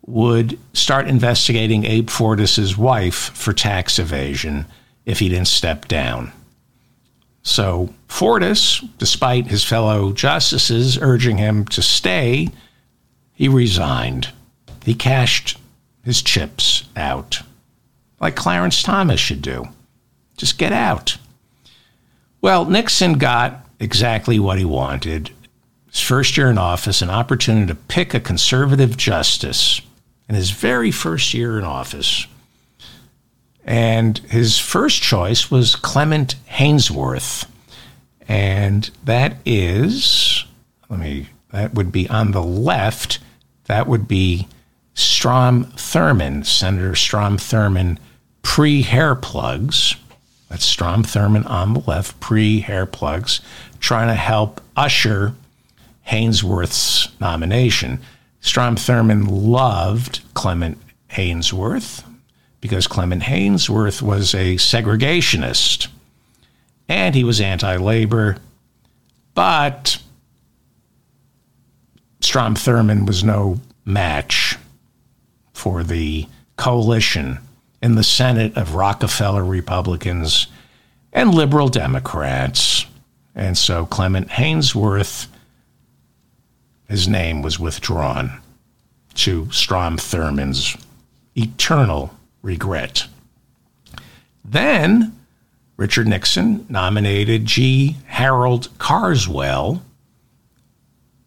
would 0.06 0.60
start 0.74 1.08
investigating 1.08 1.86
Abe 1.86 2.10
Fortas's 2.10 2.78
wife 2.78 3.16
for 3.36 3.54
tax 3.54 3.98
evasion 3.98 4.66
if 5.06 5.20
he 5.20 5.30
didn't 5.30 5.48
step 5.48 5.88
down. 5.88 6.32
So 7.44 7.94
Fortas, 8.08 8.88
despite 8.98 9.48
his 9.48 9.64
fellow 9.64 10.12
justices 10.14 10.98
urging 11.00 11.38
him 11.38 11.66
to 11.66 11.82
stay, 11.82 12.50
he 13.34 13.48
resigned. 13.48 14.30
He 14.84 14.96
cashed 14.96 15.58
his 16.04 16.22
chips 16.22 16.86
out, 16.96 17.42
like 18.20 18.36
Clarence 18.36 18.82
Thomas 18.84 19.20
should 19.20 19.42
do. 19.42 19.66
Just 20.38 20.58
get 20.58 20.72
out. 20.72 21.18
Well, 22.46 22.66
Nixon 22.66 23.14
got 23.14 23.66
exactly 23.80 24.38
what 24.38 24.60
he 24.60 24.66
wanted. 24.66 25.32
His 25.90 26.02
first 26.02 26.38
year 26.38 26.48
in 26.48 26.60
office, 26.60 27.02
an 27.02 27.10
opportunity 27.10 27.66
to 27.66 27.74
pick 27.74 28.14
a 28.14 28.20
conservative 28.20 28.96
justice 28.98 29.82
in 30.30 30.36
his 30.36 30.52
very 30.52 30.92
first 30.92 31.34
year 31.34 31.58
in 31.58 31.64
office. 31.64 32.28
And 33.64 34.20
his 34.30 34.60
first 34.60 35.02
choice 35.02 35.50
was 35.50 35.76
Clement 35.76 36.36
Haynsworth. 36.48 37.48
And 38.28 38.92
that 39.06 39.38
is, 39.44 40.46
let 40.88 41.00
me, 41.00 41.30
that 41.50 41.74
would 41.74 41.92
be 41.92 42.08
on 42.10 42.30
the 42.30 42.44
left. 42.44 43.18
That 43.64 43.88
would 43.88 44.08
be 44.08 44.48
Strom 44.94 45.66
Thurmond, 45.72 46.46
Senator 46.46 46.94
Strom 46.94 47.38
Thurmond, 47.38 47.98
pre 48.44 48.84
hair 48.84 49.16
plugs. 49.16 49.96
That's 50.56 50.64
Strom 50.64 51.04
Thurmond 51.04 51.50
on 51.50 51.74
the 51.74 51.82
left, 51.82 52.18
pre 52.22 52.62
hair 52.62 52.86
plugs, 52.86 53.42
trying 53.82 54.08
to 54.08 54.14
help 54.14 54.62
usher 54.78 55.34
Haynsworth's 56.08 57.10
nomination. 57.20 58.00
Strom 58.40 58.78
Thurmond 58.78 59.28
loved 59.30 60.22
Clement 60.34 60.78
Haynsworth 61.10 62.06
because 62.62 62.88
Clement 62.88 63.24
Haynsworth 63.24 64.02
was 64.02 64.34
a 64.34 64.56
segregationist 64.56 65.90
and 66.88 67.14
he 67.16 67.26
was 67.26 67.42
anti 67.42 67.76
labor, 67.76 68.38
but 69.34 70.02
Strom 72.22 72.56
Thurmond 72.56 73.08
was 73.08 73.26
no 73.26 73.60
match 73.84 74.58
for 75.52 75.84
the 75.84 76.28
coalition 76.56 77.40
in 77.82 77.96
the 77.96 78.04
Senate 78.04 78.56
of 78.58 78.76
Rockefeller 78.76 79.44
Republicans 79.44 80.48
and 81.14 81.34
liberal 81.34 81.68
Democrats. 81.68 82.86
And 83.34 83.58
so 83.58 83.86
Clement 83.86 84.30
Haynsworth, 84.30 85.28
his 86.88 87.08
name 87.08 87.42
was 87.42 87.60
withdrawn 87.60 88.40
to 89.16 89.50
Strom 89.52 89.98
Thurmond's 89.98 90.78
eternal 91.36 92.14
regret. 92.42 93.08
Then 94.44 95.18
Richard 95.78 96.08
Nixon 96.08 96.66
nominated 96.70 97.46
G. 97.46 97.98
Harold 98.06 98.70
Carswell 98.78 99.82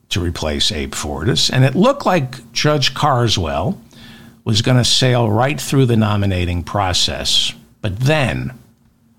to 0.09 0.21
replace 0.21 0.73
Abe 0.73 0.95
Fortas, 0.95 1.51
and 1.53 1.65
it 1.65 1.75
looked 1.75 2.07
like 2.07 2.53
Judge 2.53 2.95
Carswell 2.95 3.79
was 4.45 4.62
going 4.62 4.76
to 4.76 4.84
sail 4.84 5.30
right 5.30 5.61
through 5.61 5.86
the 5.86 5.97
nominating 5.97 6.62
process. 6.62 7.53
But 7.80 8.01
then, 8.01 8.59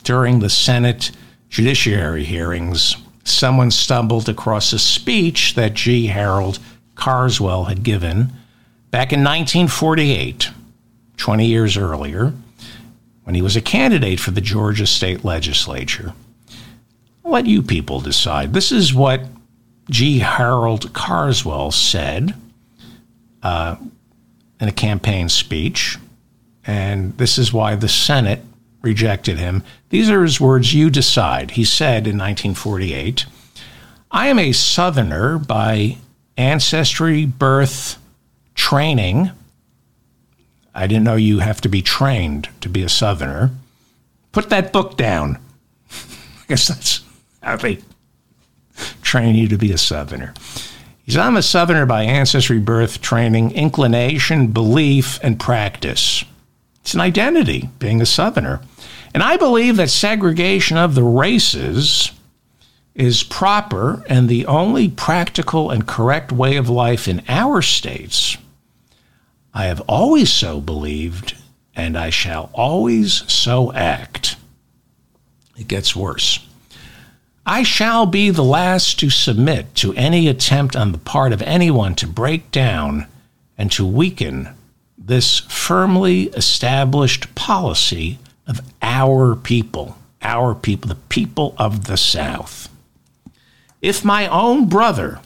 during 0.04 0.40
the 0.40 0.50
Senate 0.50 1.12
judiciary 1.50 2.24
hearings, 2.24 2.96
someone 3.24 3.72
stumbled 3.72 4.28
across 4.30 4.74
a 4.74 4.80
speech 4.80 5.56
that 5.56 5.74
G. 5.74 6.08
Harold 6.08 6.60
Carswell 6.96 7.66
had 7.66 7.84
given 7.84 8.34
back 8.92 9.14
in 9.14 9.20
1948, 9.20 10.50
20 11.18 11.46
years 11.46 11.78
earlier, 11.78 12.34
when 13.24 13.36
he 13.36 13.42
was 13.42 13.56
a 13.56 13.62
candidate 13.62 14.20
for 14.20 14.32
the 14.32 14.42
Georgia 14.42 14.88
state 14.88 15.24
legislature. 15.24 16.14
I'll 17.24 17.32
let 17.32 17.46
you 17.46 17.62
people 17.62 18.02
decide. 18.02 18.54
This 18.54 18.72
is 18.72 18.94
what 18.94 19.22
G. 19.90 20.20
Harold 20.20 20.94
Carswell 20.94 21.72
said 21.72 22.34
uh, 23.44 23.76
in 24.60 24.68
a 24.68 24.74
campaign 24.74 25.30
speech, 25.30 25.98
and 26.66 27.18
this 27.18 27.38
is 27.38 27.54
why 27.54 27.76
the 27.76 27.88
Senate 27.90 28.42
rejected 28.82 29.38
him. 29.38 29.64
These 29.90 30.10
are 30.10 30.24
his 30.24 30.40
words 30.40 30.74
you 30.74 30.90
decide. 30.90 31.52
He 31.52 31.66
said 31.66 32.08
in 32.08 32.18
1948 32.18 33.26
I 34.12 34.28
am 34.28 34.40
a 34.40 34.52
Southerner 34.54 35.38
by 35.38 35.98
ancestry, 36.38 37.26
birth, 37.26 37.98
training. 38.56 39.32
I 40.74 40.88
didn't 40.88 41.04
know 41.04 41.16
you 41.16 41.40
have 41.40 41.62
to 41.62 41.70
be 41.70 41.82
trained 41.82 42.50
to 42.62 42.70
be 42.70 42.82
a 42.82 42.90
Southerner. 42.90 43.52
Put 44.32 44.50
that 44.50 44.74
book 44.74 44.98
down. 44.98 45.38
I 45.92 46.46
guess 46.48 46.68
that's 46.68 47.02
how 47.44 47.58
they 47.58 47.80
train 49.02 49.36
you 49.36 49.48
to 49.48 49.58
be 49.58 49.72
a 49.72 49.78
Southerner. 49.78 50.34
He's 51.10 51.18
I'm 51.18 51.38
a 51.38 51.42
Southerner 51.42 51.88
by 51.88 52.04
ancestry, 52.04 52.60
birth, 52.60 53.02
training, 53.02 53.54
inclination, 53.54 54.50
belief, 54.50 55.20
and 55.24 55.40
practice. 55.40 56.24
It's 56.82 56.94
an 56.94 57.00
identity, 57.00 57.68
being 57.80 58.00
a 58.00 58.06
Southerner. 58.06 58.62
And 59.12 59.24
I 59.24 59.36
believe 59.36 59.78
that 59.78 59.90
segregation 59.90 60.78
of 60.78 60.94
the 60.94 61.02
races 61.02 62.12
is 62.94 63.24
proper 63.24 64.04
and 64.08 64.30
the 64.30 64.46
only 64.46 64.88
practical 64.88 65.72
and 65.72 65.88
correct 65.88 66.32
way 66.32 66.58
of 66.58 66.70
life 66.70 67.08
in 67.08 67.24
our 67.28 67.64
states. 67.64 68.38
I 69.52 69.66
have 69.66 69.82
always 69.88 70.32
so 70.32 70.62
believed, 70.62 71.36
and 71.76 71.98
I 71.98 72.12
shall 72.12 72.52
always 72.54 73.24
so 73.28 73.74
act. 73.74 74.36
It 75.58 75.68
gets 75.68 75.96
worse. 75.96 76.48
I 77.50 77.64
shall 77.64 78.06
be 78.06 78.30
the 78.30 78.44
last 78.44 79.00
to 79.00 79.10
submit 79.10 79.74
to 79.78 79.92
any 79.96 80.28
attempt 80.28 80.76
on 80.76 80.92
the 80.92 81.00
part 81.00 81.34
of 81.34 81.42
anyone 81.42 81.96
to 81.96 82.06
break 82.06 82.52
down 82.52 83.08
and 83.58 83.72
to 83.72 83.88
weaken 83.88 84.50
this 84.96 85.40
firmly 85.40 86.26
established 86.26 87.34
policy 87.34 88.20
of 88.46 88.62
our 88.84 89.36
people, 89.36 89.98
our 90.22 90.54
people, 90.54 90.90
the 90.90 90.96
people 91.10 91.56
of 91.58 91.86
the 91.86 91.98
South. 91.98 92.70
If 93.82 94.06
my 94.06 94.28
own 94.28 94.70
brother 94.70 95.20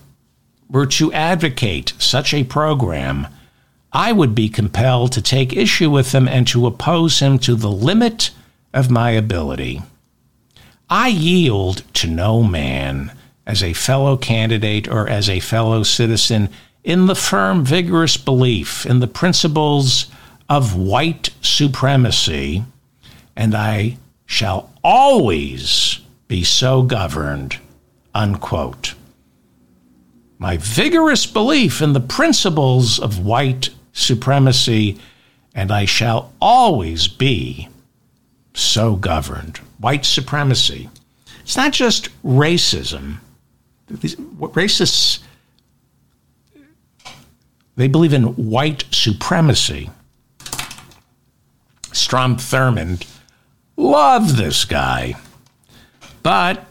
were 0.69 0.85
to 0.85 1.11
advocate 1.11 1.91
such 1.99 2.33
a 2.33 2.45
program, 2.45 3.27
I 3.91 4.13
would 4.13 4.33
be 4.33 4.47
compelled 4.47 5.11
to 5.11 5.21
take 5.21 5.51
issue 5.51 5.89
with 5.89 6.13
him 6.15 6.29
and 6.29 6.47
to 6.47 6.67
oppose 6.67 7.19
him 7.19 7.37
to 7.39 7.55
the 7.55 7.69
limit 7.69 8.31
of 8.73 8.89
my 8.89 9.11
ability. 9.11 9.81
I 10.95 11.07
yield 11.07 11.81
to 11.95 12.07
no 12.07 12.43
man 12.43 13.13
as 13.47 13.63
a 13.63 13.73
fellow 13.73 14.15
candidate 14.15 14.87
or 14.87 15.09
as 15.09 15.27
a 15.27 15.39
fellow 15.39 15.81
citizen 15.81 16.49
in 16.83 17.07
the 17.07 17.15
firm, 17.15 17.65
vigorous 17.65 18.15
belief 18.15 18.85
in 18.85 18.99
the 18.99 19.07
principles 19.07 20.05
of 20.47 20.75
white 20.75 21.31
supremacy, 21.41 22.63
and 23.35 23.55
I 23.55 23.97
shall 24.27 24.71
always 24.83 25.99
be 26.27 26.43
so 26.43 26.83
governed. 26.83 27.57
Unquote. 28.13 28.93
My 30.37 30.57
vigorous 30.57 31.25
belief 31.25 31.81
in 31.81 31.93
the 31.93 32.01
principles 32.01 32.99
of 32.99 33.17
white 33.17 33.71
supremacy, 33.93 34.99
and 35.55 35.71
I 35.71 35.85
shall 35.85 36.31
always 36.39 37.07
be 37.07 37.67
so 38.53 38.95
governed 38.95 39.57
white 39.79 40.05
supremacy. 40.05 40.89
It's 41.41 41.57
not 41.57 41.73
just 41.73 42.09
racism. 42.23 43.17
These, 43.89 44.15
racists, 44.15 45.19
they 47.75 47.87
believe 47.87 48.13
in 48.13 48.23
white 48.35 48.85
supremacy. 48.91 49.89
Strom 51.91 52.37
Thurmond 52.37 53.05
loved 53.75 54.37
this 54.37 54.65
guy. 54.65 55.15
But 56.23 56.65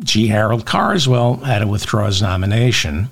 G. 0.00 0.26
Harold 0.26 0.66
Carswell 0.66 1.36
had 1.36 1.60
to 1.60 1.66
withdraw 1.66 2.06
his 2.06 2.20
nomination. 2.20 3.08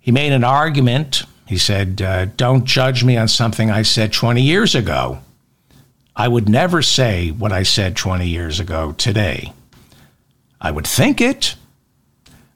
He 0.00 0.10
made 0.10 0.32
an 0.32 0.44
argument. 0.44 1.24
He 1.46 1.56
said, 1.56 2.02
uh, 2.02 2.26
Don't 2.36 2.64
judge 2.64 3.04
me 3.04 3.16
on 3.16 3.28
something 3.28 3.70
I 3.70 3.82
said 3.82 4.12
20 4.12 4.42
years 4.42 4.74
ago. 4.74 5.20
I 6.14 6.28
would 6.28 6.48
never 6.48 6.82
say 6.82 7.30
what 7.30 7.52
I 7.52 7.62
said 7.62 7.96
20 7.96 8.26
years 8.26 8.60
ago 8.60 8.92
today. 8.92 9.52
I 10.60 10.70
would 10.70 10.86
think 10.86 11.20
it. 11.20 11.56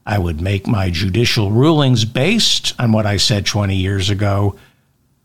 I 0.05 0.19
would 0.19 0.39
make 0.39 0.67
my 0.67 0.89
judicial 0.89 1.51
rulings 1.51 2.05
based 2.05 2.73
on 2.79 2.91
what 2.91 3.05
I 3.05 3.17
said 3.17 3.45
20 3.45 3.75
years 3.75 4.09
ago, 4.09 4.55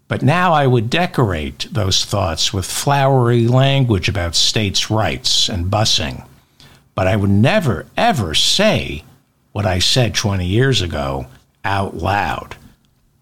but 0.09 0.23
now 0.23 0.53
I 0.53 0.67
would 0.67 0.91
decorate 0.91 1.69
those 1.71 2.05
thoughts 2.05 2.53
with 2.53 2.67
flowery 2.67 3.47
language 3.47 4.09
about 4.09 4.35
states' 4.35 4.91
rights 4.91 5.49
and 5.49 5.71
busing. 5.71 6.27
But 6.95 7.07
I 7.07 7.17
would 7.17 7.31
never, 7.31 7.87
ever 7.97 8.35
say 8.35 9.05
what 9.53 9.67
I 9.67 9.79
said 9.79 10.15
20 10.15 10.47
years 10.47 10.83
ago 10.83 11.27
out 11.65 11.97
loud. 11.97 12.57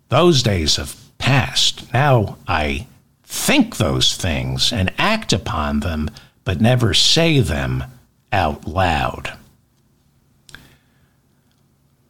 Those 0.08 0.42
days 0.42 0.76
have 0.76 0.96
passed. 1.18 1.92
Now 1.92 2.38
I 2.48 2.86
think 3.30 3.76
those 3.76 4.16
things 4.16 4.72
and 4.72 4.92
act 4.98 5.32
upon 5.32 5.80
them, 5.80 6.10
but 6.44 6.60
never 6.60 6.92
say 6.92 7.38
them 7.38 7.84
out 8.32 8.66
loud. 8.66 9.32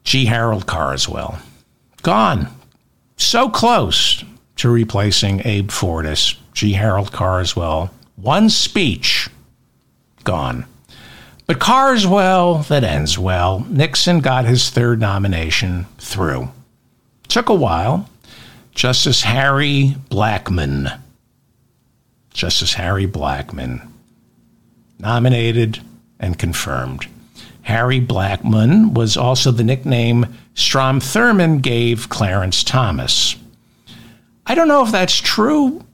G. 0.03 0.25
Harold 0.25 0.67
Carswell, 0.67 1.39
gone. 2.03 2.49
So 3.17 3.51
close 3.51 4.25
to 4.57 4.71
replacing 4.71 5.43
Abe 5.45 5.69
Fortas. 5.69 6.37
G. 6.55 6.73
Harold 6.73 7.13
Carswell, 7.13 7.91
one 8.17 8.49
speech, 8.49 9.29
gone. 10.25 10.65
But 11.47 11.61
Carswell, 11.61 12.59
that 12.69 12.83
ends 12.83 13.19
well. 13.19 13.67
Nixon 13.69 14.21
got 14.21 14.47
his 14.47 14.71
third 14.71 15.01
nomination 15.01 15.85
through. 15.99 16.49
Took 17.29 17.51
a 17.51 17.55
while. 17.55 18.09
Justice 18.75 19.23
Harry 19.23 19.97
Blackmun. 20.11 20.99
Justice 22.33 22.75
Harry 22.75 23.07
Blackmun. 23.07 23.89
Nominated 24.99 25.81
and 26.19 26.39
confirmed. 26.39 27.07
Harry 27.63 28.01
Blackmun 28.01 28.95
was 28.95 29.17
also 29.17 29.51
the 29.51 29.65
nickname 29.65 30.27
Strom 30.55 31.01
Thurmond 31.01 31.63
gave 31.63 32.09
Clarence 32.09 32.65
Thomas. 32.65 33.37
I 34.47 34.55
don't 34.55 34.69
know 34.69 34.85
if 34.85 34.91
that's 34.91 35.17
true, 35.21 35.85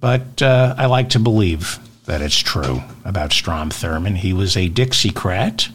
but 0.00 0.42
uh, 0.42 0.74
I 0.76 0.86
like 0.86 1.10
to 1.10 1.18
believe 1.18 1.78
that 2.06 2.20
it's 2.20 2.38
true 2.38 2.82
about 3.04 3.32
Strom 3.32 3.70
Thurmond. 3.70 4.16
He 4.16 4.32
was 4.32 4.56
a 4.56 4.68
Dixiecrat 4.68 5.70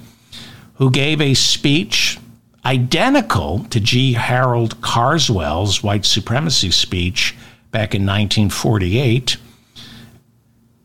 who 0.76 0.91
gave 0.91 1.22
a 1.22 1.34
speech 1.34 2.20
identical 2.66 3.64
to 3.70 3.80
G. 3.80 4.14
Harold 4.14 4.82
Carswell's 4.82 5.82
white 5.82 6.05
supremacy 6.05 6.72
speech 6.72 7.34
back 7.72 7.95
in 7.95 8.01
1948. 8.01 9.38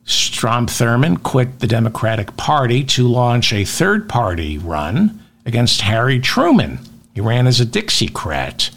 Strom 0.04 0.66
Thurmond 0.66 1.22
quit 1.22 1.60
the 1.60 1.66
Democratic 1.66 2.36
Party 2.36 2.84
to 2.84 3.06
launch 3.06 3.52
a 3.52 3.64
third 3.64 4.08
party 4.08 4.58
run 4.58 5.22
against 5.46 5.82
Harry 5.82 6.18
Truman. 6.18 6.80
He 7.14 7.20
ran 7.20 7.46
as 7.46 7.60
a 7.60 7.66
Dixiecrat 7.66 8.70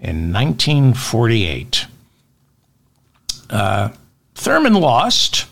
in 0.00 0.32
1948. 0.32 1.86
Uh, 3.50 3.90
Thurmond 4.34 4.80
lost 4.80 5.44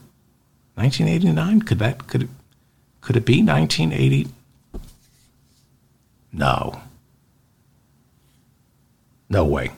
1989? 0.74 1.62
Could 1.62 1.78
that 1.78 2.06
could 2.06 2.22
it, 2.24 2.28
could 3.00 3.16
it 3.16 3.24
be 3.24 3.42
1980? 3.42 4.28
No. 6.32 6.80
No 9.28 9.44
way. 9.44 9.70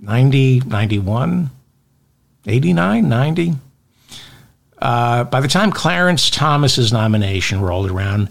90, 0.00 0.60
91, 0.60 1.50
89, 2.46 3.08
90? 3.08 3.52
Uh, 4.78 5.24
by 5.24 5.40
the 5.40 5.46
time 5.46 5.70
Clarence 5.70 6.28
Thomas's 6.28 6.92
nomination 6.92 7.60
rolled 7.60 7.88
around, 7.88 8.28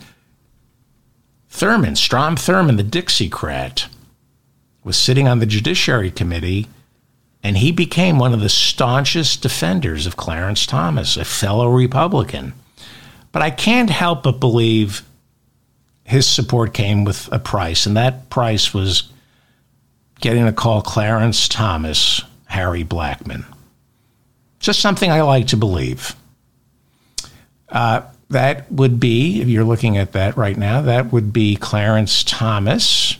Thurmond, 1.49 1.97
Strom 1.97 2.35
Thurmond, 2.35 2.77
the 2.77 2.83
Dixiecrat, 2.83 3.87
was 4.83 4.97
sitting 4.97 5.27
on 5.27 5.39
the 5.39 5.45
Judiciary 5.45 6.11
Committee, 6.11 6.67
and 7.43 7.57
he 7.57 7.71
became 7.71 8.19
one 8.19 8.33
of 8.33 8.39
the 8.39 8.49
staunchest 8.49 9.41
defenders 9.41 10.05
of 10.05 10.17
Clarence 10.17 10.65
Thomas, 10.65 11.17
a 11.17 11.25
fellow 11.25 11.69
Republican. 11.69 12.53
But 13.31 13.41
I 13.41 13.49
can't 13.49 13.89
help 13.89 14.23
but 14.23 14.39
believe 14.39 15.03
his 16.03 16.27
support 16.27 16.73
came 16.73 17.03
with 17.03 17.29
a 17.31 17.39
price, 17.39 17.85
and 17.85 17.97
that 17.97 18.29
price 18.29 18.73
was 18.73 19.11
getting 20.19 20.45
to 20.45 20.51
call 20.51 20.81
Clarence 20.81 21.47
Thomas 21.47 22.21
Harry 22.45 22.83
Blackman. 22.83 23.45
Just 24.59 24.81
something 24.81 25.09
I 25.09 25.21
like 25.21 25.47
to 25.47 25.57
believe. 25.57 26.15
Uh, 27.69 28.01
that 28.29 28.71
would 28.71 28.99
be, 28.99 29.41
if 29.41 29.47
you're 29.47 29.63
looking 29.63 29.97
at 29.97 30.11
that 30.11 30.37
right 30.37 30.57
now, 30.57 30.81
that 30.81 31.11
would 31.11 31.33
be 31.33 31.55
Clarence 31.55 32.23
Thomas 32.23 33.17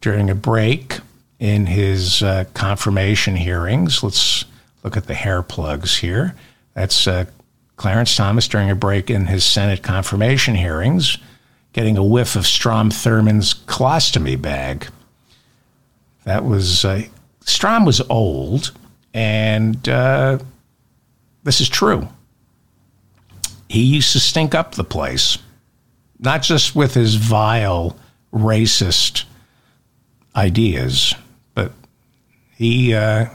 during 0.00 0.30
a 0.30 0.34
break 0.34 1.00
in 1.38 1.66
his 1.66 2.22
uh, 2.22 2.44
confirmation 2.54 3.36
hearings. 3.36 4.02
Let's 4.02 4.44
look 4.82 4.96
at 4.96 5.06
the 5.06 5.14
hair 5.14 5.42
plugs 5.42 5.98
here. 5.98 6.34
That's 6.74 7.06
uh, 7.06 7.26
Clarence 7.76 8.14
Thomas 8.16 8.48
during 8.48 8.70
a 8.70 8.74
break 8.74 9.10
in 9.10 9.26
his 9.26 9.44
Senate 9.44 9.82
confirmation 9.82 10.54
hearings, 10.54 11.18
getting 11.72 11.96
a 11.96 12.04
whiff 12.04 12.36
of 12.36 12.46
Strom 12.46 12.90
Thurmond's 12.90 13.54
colostomy 13.54 14.40
bag. 14.40 14.88
That 16.24 16.44
was, 16.44 16.84
uh, 16.84 17.02
Strom 17.40 17.84
was 17.84 18.00
old, 18.02 18.72
and 19.12 19.88
uh, 19.88 20.38
this 21.42 21.60
is 21.60 21.68
true 21.68 22.08
he 23.74 23.82
used 23.82 24.12
to 24.12 24.20
stink 24.20 24.54
up 24.54 24.76
the 24.76 24.84
place, 24.84 25.36
not 26.20 26.42
just 26.42 26.76
with 26.76 26.94
his 26.94 27.16
vile, 27.16 27.98
racist 28.32 29.24
ideas, 30.36 31.14
he 32.56 32.94
uh, 32.94 33.26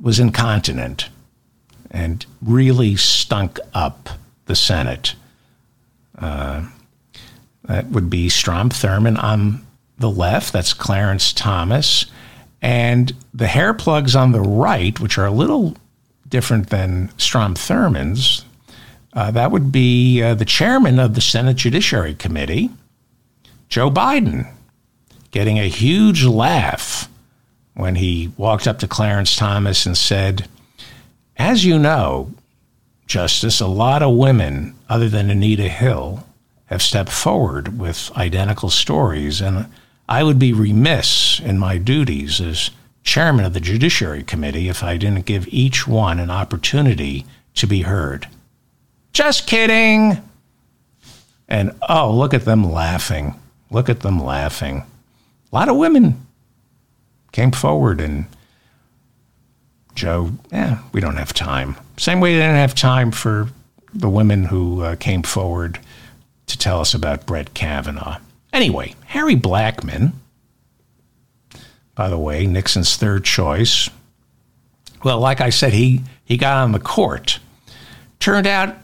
was 0.00 0.18
incontinent 0.18 1.08
and 1.90 2.26
really 2.42 2.96
stunk 2.96 3.58
up 3.72 4.08
the 4.46 4.56
Senate. 4.56 5.14
Uh, 6.18 6.68
that 7.64 7.86
would 7.90 8.10
be 8.10 8.28
Strom 8.28 8.70
Thurmond 8.70 9.22
on 9.22 9.66
the 9.98 10.10
left. 10.10 10.52
That's 10.52 10.72
Clarence 10.72 11.32
Thomas. 11.32 12.06
And 12.60 13.12
the 13.32 13.46
hair 13.46 13.74
plugs 13.74 14.16
on 14.16 14.32
the 14.32 14.40
right, 14.40 14.98
which 14.98 15.18
are 15.18 15.26
a 15.26 15.30
little 15.30 15.76
different 16.28 16.70
than 16.70 17.10
Strom 17.18 17.54
Thurmond's, 17.54 18.44
uh, 19.12 19.30
that 19.30 19.52
would 19.52 19.70
be 19.70 20.22
uh, 20.22 20.34
the 20.34 20.44
chairman 20.44 20.98
of 20.98 21.14
the 21.14 21.20
Senate 21.20 21.56
Judiciary 21.56 22.14
Committee, 22.14 22.70
Joe 23.68 23.90
Biden, 23.90 24.52
getting 25.30 25.58
a 25.58 25.68
huge 25.68 26.24
laugh 26.24 27.08
when 27.74 27.96
he 27.96 28.32
walked 28.36 28.66
up 28.66 28.78
to 28.78 28.88
Clarence 28.88 29.36
Thomas 29.36 29.86
and 29.86 29.96
said, 29.96 30.48
As 31.36 31.64
you 31.64 31.78
know, 31.78 32.32
Justice, 33.06 33.60
a 33.60 33.66
lot 33.66 34.02
of 34.02 34.16
women, 34.16 34.74
other 34.88 35.08
than 35.08 35.30
Anita 35.30 35.68
Hill, 35.68 36.24
have 36.66 36.82
stepped 36.82 37.10
forward 37.10 37.78
with 37.78 38.10
identical 38.16 38.70
stories, 38.70 39.40
and 39.40 39.66
I 40.08 40.22
would 40.22 40.38
be 40.38 40.52
remiss 40.52 41.40
in 41.40 41.58
my 41.58 41.78
duties 41.78 42.40
as 42.40 42.70
chairman 43.02 43.44
of 43.44 43.52
the 43.52 43.60
Judiciary 43.60 44.22
Committee 44.22 44.68
if 44.68 44.82
I 44.82 44.96
didn't 44.96 45.26
give 45.26 45.46
each 45.48 45.86
one 45.86 46.18
an 46.18 46.30
opportunity 46.30 47.26
to 47.54 47.66
be 47.66 47.82
heard. 47.82 48.26
Just 49.12 49.46
kidding. 49.46 50.22
And 51.48 51.72
oh, 51.88 52.12
look 52.12 52.32
at 52.32 52.46
them 52.46 52.72
laughing. 52.72 53.34
Look 53.70 53.88
at 53.88 54.00
them 54.00 54.22
laughing. 54.22 54.84
A 55.52 55.54
lot 55.54 55.68
of 55.68 55.76
women 55.76 56.26
came 57.34 57.50
forward 57.50 58.00
and 58.00 58.26
Joe, 59.96 60.30
yeah, 60.52 60.78
we 60.92 61.00
don't 61.00 61.16
have 61.16 61.34
time. 61.34 61.76
Same 61.96 62.20
way 62.20 62.34
they 62.34 62.40
didn't 62.40 62.54
have 62.54 62.76
time 62.76 63.10
for 63.10 63.48
the 63.92 64.08
women 64.08 64.44
who 64.44 64.82
uh, 64.82 64.94
came 64.96 65.24
forward 65.24 65.80
to 66.46 66.56
tell 66.56 66.80
us 66.80 66.94
about 66.94 67.26
Brett 67.26 67.52
Kavanaugh. 67.52 68.18
Anyway, 68.52 68.94
Harry 69.06 69.34
Blackmun, 69.34 70.12
by 71.96 72.08
the 72.08 72.18
way, 72.18 72.46
Nixon's 72.46 72.96
third 72.96 73.24
choice. 73.24 73.90
Well, 75.02 75.18
like 75.18 75.40
I 75.40 75.50
said, 75.50 75.72
he, 75.72 76.02
he 76.24 76.36
got 76.36 76.58
on 76.58 76.70
the 76.70 76.78
court. 76.78 77.40
Turned 78.20 78.46
out 78.46 78.76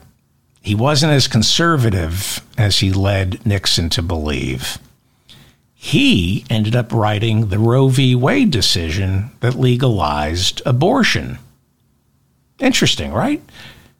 he 0.61 0.75
wasn't 0.75 1.13
as 1.13 1.27
conservative 1.27 2.45
as 2.57 2.79
he 2.79 2.91
led 2.91 3.45
Nixon 3.45 3.89
to 3.91 4.01
believe. 4.01 4.77
He 5.83 6.45
ended 6.47 6.75
up 6.75 6.93
writing 6.93 7.47
the 7.47 7.57
Roe 7.57 7.87
v. 7.87 8.13
Wade 8.13 8.51
decision 8.51 9.31
that 9.39 9.55
legalized 9.55 10.61
abortion. 10.63 11.39
Interesting, 12.59 13.11
right? 13.11 13.41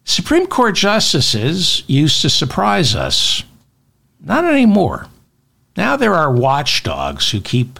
Supreme 0.03 0.45
Court 0.45 0.75
justices 0.75 1.81
used 1.87 2.21
to 2.21 2.29
surprise 2.29 2.93
us. 2.93 3.41
Not 4.23 4.45
anymore. 4.45 5.07
Now 5.75 5.95
there 5.95 6.13
are 6.13 6.31
watchdogs 6.31 7.31
who 7.31 7.41
keep 7.41 7.79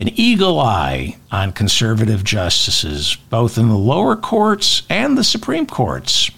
an 0.00 0.08
eagle 0.16 0.58
eye 0.58 1.16
on 1.30 1.52
conservative 1.52 2.24
justices, 2.24 3.16
both 3.30 3.58
in 3.58 3.68
the 3.68 3.78
lower 3.78 4.16
courts 4.16 4.82
and 4.90 5.16
the 5.16 5.22
Supreme 5.22 5.66
Courts. 5.66 6.32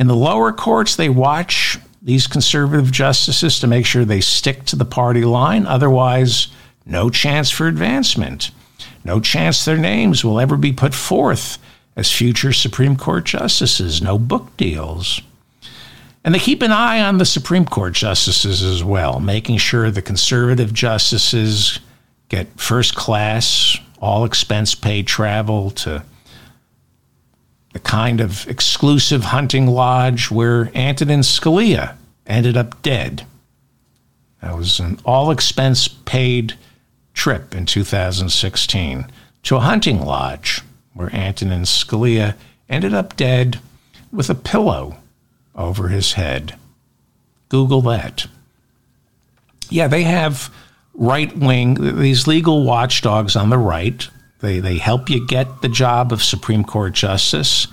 In 0.00 0.08
the 0.08 0.16
lower 0.16 0.52
courts, 0.52 0.96
they 0.96 1.08
watch 1.08 1.78
these 2.08 2.26
conservative 2.26 2.90
justices 2.90 3.60
to 3.60 3.66
make 3.66 3.84
sure 3.84 4.02
they 4.02 4.22
stick 4.22 4.64
to 4.64 4.76
the 4.76 4.84
party 4.86 5.26
line. 5.26 5.66
Otherwise, 5.66 6.48
no 6.86 7.10
chance 7.10 7.50
for 7.50 7.66
advancement. 7.66 8.50
No 9.04 9.20
chance 9.20 9.62
their 9.62 9.76
names 9.76 10.24
will 10.24 10.40
ever 10.40 10.56
be 10.56 10.72
put 10.72 10.94
forth 10.94 11.58
as 11.96 12.10
future 12.10 12.54
Supreme 12.54 12.96
Court 12.96 13.26
justices. 13.26 14.00
No 14.00 14.18
book 14.18 14.56
deals. 14.56 15.20
And 16.24 16.34
they 16.34 16.38
keep 16.38 16.62
an 16.62 16.72
eye 16.72 17.02
on 17.02 17.18
the 17.18 17.26
Supreme 17.26 17.66
Court 17.66 17.92
justices 17.92 18.62
as 18.62 18.82
well, 18.82 19.20
making 19.20 19.58
sure 19.58 19.90
the 19.90 20.00
conservative 20.00 20.72
justices 20.72 21.78
get 22.30 22.58
first 22.58 22.94
class, 22.94 23.76
all 24.00 24.24
expense 24.24 24.74
paid 24.74 25.06
travel 25.06 25.72
to 25.72 26.02
the 27.74 27.80
kind 27.80 28.22
of 28.22 28.48
exclusive 28.48 29.24
hunting 29.24 29.66
lodge 29.66 30.30
where 30.30 30.70
Antonin 30.74 31.20
Scalia 31.20 31.97
ended 32.28 32.56
up 32.56 32.80
dead. 32.82 33.26
That 34.42 34.56
was 34.56 34.78
an 34.78 34.98
all 35.04 35.30
expense 35.30 35.88
paid 35.88 36.54
trip 37.14 37.54
in 37.54 37.66
2016 37.66 39.06
to 39.42 39.56
a 39.56 39.60
hunting 39.60 40.04
lodge 40.04 40.62
where 40.94 41.14
Antonin 41.14 41.62
Scalia 41.62 42.36
ended 42.68 42.94
up 42.94 43.16
dead 43.16 43.60
with 44.12 44.30
a 44.30 44.34
pillow 44.34 44.98
over 45.54 45.88
his 45.88 46.12
head. 46.12 46.56
Google 47.48 47.82
that. 47.82 48.26
Yeah, 49.70 49.88
they 49.88 50.04
have 50.04 50.52
right 50.94 51.34
wing, 51.36 51.74
these 51.98 52.26
legal 52.26 52.64
watchdogs 52.64 53.36
on 53.36 53.50
the 53.50 53.58
right. 53.58 54.08
They, 54.40 54.60
they 54.60 54.78
help 54.78 55.10
you 55.10 55.26
get 55.26 55.62
the 55.62 55.68
job 55.68 56.12
of 56.12 56.22
Supreme 56.22 56.64
Court 56.64 56.92
Justice, 56.92 57.66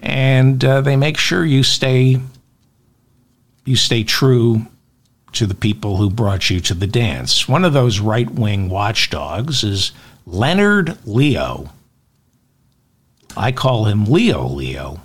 and 0.00 0.64
uh, 0.64 0.80
they 0.80 0.96
make 0.96 1.18
sure 1.18 1.44
you 1.44 1.62
stay 1.62 2.18
you 3.70 3.76
stay 3.76 4.02
true 4.04 4.66
to 5.32 5.46
the 5.46 5.54
people 5.54 5.96
who 5.96 6.10
brought 6.10 6.50
you 6.50 6.60
to 6.60 6.74
the 6.74 6.88
dance. 6.88 7.48
One 7.48 7.64
of 7.64 7.72
those 7.72 8.00
right 8.00 8.28
wing 8.28 8.68
watchdogs 8.68 9.62
is 9.62 9.92
Leonard 10.26 10.98
Leo. 11.06 11.70
I 13.36 13.52
call 13.52 13.84
him 13.84 14.06
Leo 14.06 14.46
Leo 14.48 15.00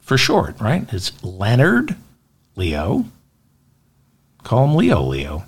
for 0.00 0.16
short, 0.16 0.58
right? 0.58 0.86
It's 0.90 1.22
Leonard 1.22 1.96
Leo. 2.56 3.04
Call 4.42 4.64
him 4.64 4.74
Leo 4.74 5.02
Leo. 5.02 5.44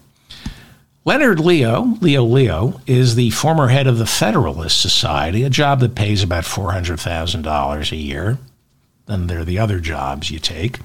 Leonard 1.07 1.41
Leo, 1.41 1.97
Leo 2.03 2.23
Leo, 2.23 2.83
is 2.87 3.15
the 3.15 3.31
former 3.31 3.69
head 3.69 3.87
of 3.87 3.97
the 3.97 4.05
Federalist 4.05 4.79
Society, 4.83 5.45
a 5.45 5.51
job 5.51 5.81
that 5.81 5.95
pays 5.95 6.23
about 6.23 6.45
$400,000 6.45 7.93
a 7.93 7.97
year. 7.97 8.37
Then 9.07 9.27
there 9.27 9.41
are 9.41 9.45
the 9.45 9.59
other 9.59 9.81
jobs 9.81 10.31
you 10.31 10.39
take. 10.39 10.79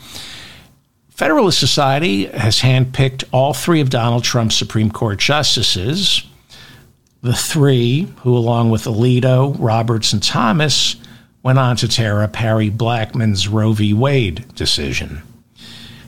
Federalist 1.15 1.61
Society 1.61 2.25
has 2.25 2.59
handpicked 2.59 3.23
all 3.31 3.53
three 3.53 3.79
of 3.79 3.89
Donald 3.89 4.25
Trump's 4.25 4.57
Supreme 4.57 4.91
Court 4.91 5.17
justices, 5.17 6.23
the 7.21 7.33
three 7.33 8.13
who, 8.23 8.35
along 8.35 8.69
with 8.69 8.83
Alito, 8.83 9.55
Roberts, 9.57 10.11
and 10.11 10.21
Thomas, 10.21 10.97
went 11.41 11.57
on 11.57 11.77
to 11.77 11.87
tear 11.87 12.21
up 12.21 12.35
Harry 12.35 12.69
Blackmun's 12.69 13.47
Roe 13.47 13.71
v. 13.71 13.93
Wade 13.93 14.43
decision. 14.55 15.21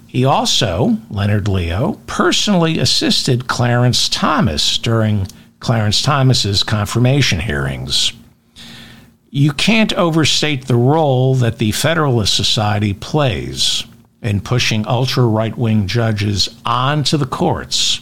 He 0.08 0.26
also, 0.26 0.98
Leonard 1.10 1.48
Leo, 1.48 2.02
personally 2.06 2.78
assisted 2.78 3.48
Clarence 3.48 4.10
Thomas 4.10 4.78
during 4.78 5.28
Clarence 5.62 6.02
Thomas's 6.02 6.64
confirmation 6.64 7.40
hearings. 7.40 8.12
You 9.30 9.54
can't 9.54 9.94
overstate 9.94 10.66
the 10.66 10.76
role 10.76 11.34
that 11.36 11.60
the 11.60 11.72
Federalist 11.72 12.36
Society 12.36 12.94
plays 12.94 13.86
in 14.28 14.42
pushing 14.42 14.86
ultra 14.88 15.26
right 15.26 15.58
wing 15.58 15.88
judges 15.88 16.50
onto 16.66 17.18
the 17.18 17.26
courts. 17.26 18.02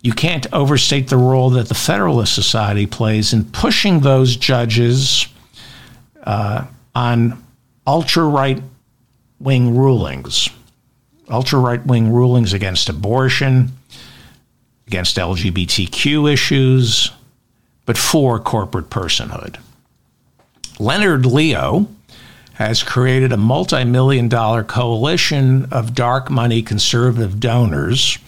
You 0.00 0.12
can't 0.12 0.46
overstate 0.52 1.08
the 1.08 1.16
role 1.16 1.50
that 1.50 1.68
the 1.68 1.74
Federalist 1.74 2.34
Society 2.34 2.86
plays 2.86 3.32
in 3.32 3.44
pushing 3.44 4.00
those 4.00 4.36
judges 4.36 5.26
uh, 6.24 6.66
on 6.94 7.42
ultra 7.86 8.24
right 8.24 8.62
wing 9.38 9.76
rulings, 9.76 10.48
ultra 11.28 11.58
right 11.58 11.84
wing 11.84 12.12
rulings 12.12 12.52
against 12.52 12.88
abortion, 12.88 13.72
against 14.86 15.16
LGBTQ 15.16 16.32
issues, 16.32 17.10
but 17.86 17.98
for 17.98 18.38
corporate 18.38 18.90
personhood. 18.90 19.58
Leonard 20.78 21.26
Leo 21.26 21.88
has 22.66 22.82
created 22.84 23.32
a 23.32 23.36
multi 23.36 23.84
million 23.84 24.28
dollar 24.28 24.62
coalition 24.62 25.66
of 25.72 25.94
dark 25.94 26.30
money 26.30 26.62
conservative 26.62 27.40
donors 27.40 28.18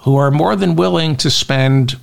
who 0.00 0.16
are 0.16 0.30
more 0.30 0.56
than 0.56 0.74
willing 0.74 1.16
to 1.16 1.30
spend 1.30 1.96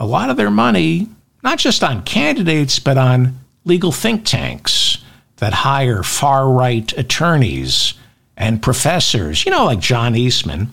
a 0.00 0.06
lot 0.06 0.30
of 0.30 0.36
their 0.36 0.50
money, 0.50 1.08
not 1.44 1.58
just 1.58 1.84
on 1.84 2.02
candidates, 2.02 2.80
but 2.80 2.98
on 2.98 3.38
legal 3.64 3.92
think 3.92 4.24
tanks 4.24 4.98
that 5.36 5.52
hire 5.52 6.02
far 6.02 6.50
right 6.50 6.92
attorneys 6.98 7.94
and 8.36 8.60
professors, 8.60 9.44
you 9.44 9.52
know, 9.52 9.64
like 9.64 9.78
John 9.78 10.16
Eastman, 10.16 10.70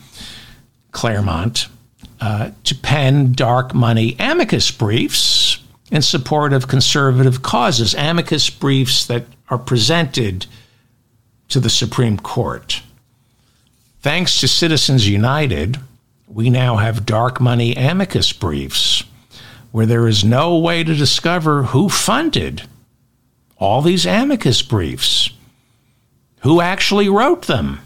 Claremont, 0.92 1.68
uh, 2.22 2.52
to 2.64 2.76
pen 2.76 3.34
dark 3.34 3.76
money 3.76 4.16
amicus 4.20 4.72
briefs 4.72 5.49
in 5.92 6.02
support 6.02 6.54
of 6.54 6.68
conservative 6.68 7.42
causes, 7.42 7.96
amicus 7.96 8.50
briefs 8.50 9.06
that 9.06 9.26
are 9.50 9.58
presented 9.58 10.46
to 11.48 11.60
the 11.60 11.70
Supreme 11.70 12.18
Court. 12.18 12.82
Thanks 14.02 14.40
to 14.40 14.48
Citizens 14.48 15.10
United, 15.10 15.80
we 16.28 16.50
now 16.50 16.78
have 16.78 17.06
dark 17.06 17.42
money 17.42 17.76
amicus 17.76 18.32
briefs 18.32 19.04
where 19.72 19.86
there 19.86 20.08
is 20.08 20.24
no 20.24 20.58
way 20.58 20.84
to 20.84 20.96
discover 20.96 21.64
who 21.64 21.90
funded 21.90 22.64
all 23.58 23.82
these 23.82 24.06
amicus 24.06 24.62
briefs, 24.62 25.30
who 26.40 26.62
actually 26.62 27.10
wrote 27.10 27.46
them 27.48 27.80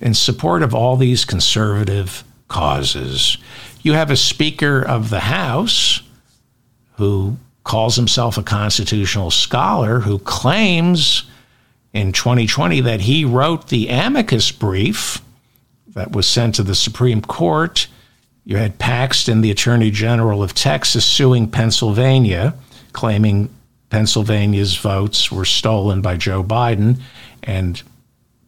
in 0.00 0.12
support 0.12 0.62
of 0.62 0.74
all 0.74 0.96
these 0.96 1.24
conservative 1.24 2.24
causes. 2.48 3.38
You 3.82 3.92
have 3.92 4.10
a 4.10 4.16
Speaker 4.16 4.82
of 4.82 5.10
the 5.10 5.20
House 5.20 6.02
who 6.96 7.36
calls 7.64 7.96
himself 7.96 8.38
a 8.38 8.42
constitutional 8.42 9.30
scholar 9.30 10.00
who 10.00 10.18
claims 10.20 11.24
in 11.92 12.12
2020 12.12 12.80
that 12.82 13.00
he 13.00 13.24
wrote 13.24 13.68
the 13.68 13.88
amicus 13.88 14.52
brief 14.52 15.20
that 15.88 16.12
was 16.12 16.26
sent 16.26 16.54
to 16.54 16.62
the 16.62 16.74
Supreme 16.74 17.22
Court. 17.22 17.88
You 18.44 18.58
had 18.58 18.78
Paxton, 18.78 19.40
the 19.40 19.50
Attorney 19.50 19.90
General 19.90 20.42
of 20.42 20.54
Texas, 20.54 21.04
suing 21.04 21.50
Pennsylvania, 21.50 22.54
claiming 22.92 23.48
Pennsylvania's 23.90 24.76
votes 24.76 25.32
were 25.32 25.44
stolen 25.44 26.02
by 26.02 26.16
Joe 26.16 26.44
Biden. 26.44 27.00
And 27.42 27.82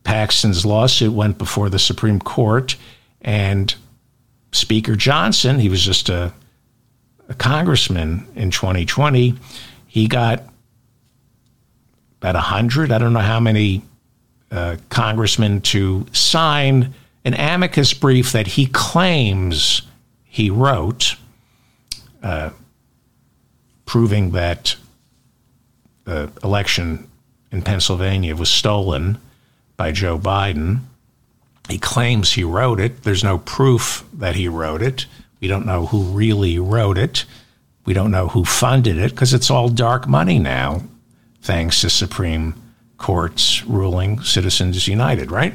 Paxton's 0.05 0.67
lawsuit 0.67 1.13
went 1.13 1.39
before 1.39 1.69
the 1.69 1.79
Supreme 1.79 2.21
Court. 2.21 2.77
And 3.23 3.75
Speaker 4.53 4.95
Johnson, 4.95 5.59
he 5.59 5.69
was 5.69 5.83
just 5.83 6.09
a 6.09 6.33
congressman 7.35 8.27
in 8.35 8.51
2020, 8.51 9.35
he 9.87 10.09
got 10.09 10.45
about 12.21 12.35
100, 12.35 12.91
I 12.91 12.99
don't 12.99 13.13
know 13.13 13.21
how 13.21 13.41
many 13.41 13.83
uh, 14.51 14.77
congressmen 14.89 15.61
to 15.61 16.07
sign 16.13 16.95
an 17.25 17.35
amicus 17.35 17.93
brief 17.95 18.33
that 18.33 18.47
he 18.47 18.67
claims 18.67 19.83
he 20.25 20.51
wrote, 20.51 21.17
uh, 22.23 22.51
proving 23.85 24.31
that 24.31 24.77
the 26.05 26.31
election 26.43 27.09
in 27.53 27.63
Pennsylvania 27.63 28.35
was 28.35 28.49
stolen 28.49 29.19
by 29.77 29.93
Joe 29.93 30.19
Biden. 30.19 30.81
He 31.69 31.79
claims 31.79 32.33
he 32.33 32.45
wrote 32.45 32.81
it. 32.81 33.03
There's 33.03 33.25
no 33.25 33.39
proof 33.39 34.05
that 34.15 34.35
he 34.35 34.49
wrote 34.49 34.83
it. 34.83 35.07
We 35.41 35.49
don't 35.49 35.67
know 35.67 35.87
who 35.87 36.03
really 36.05 36.59
wrote 36.59 36.99
it. 36.99 37.25
We 37.85 37.95
don't 37.95 38.11
know 38.11 38.29
who 38.29 38.45
funded 38.45 38.99
it 38.99 39.11
because 39.11 39.33
it's 39.33 39.51
all 39.51 39.69
dark 39.69 40.07
money 40.07 40.39
now, 40.39 40.83
thanks 41.43 41.81
to 41.81 41.91
Supreme 41.91 42.55
Court's 42.99 43.65
ruling, 43.65 44.21
Citizens 44.21 44.87
United, 44.89 45.31
right? 45.31 45.55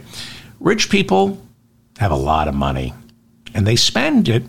Rich 0.59 0.89
people 0.89 1.45
have 1.99 2.11
a 2.11 2.15
lot 2.15 2.47
of 2.47 2.55
money 2.55 2.93
and 3.53 3.67
they 3.67 3.75
spend 3.75 4.29
it 4.29 4.43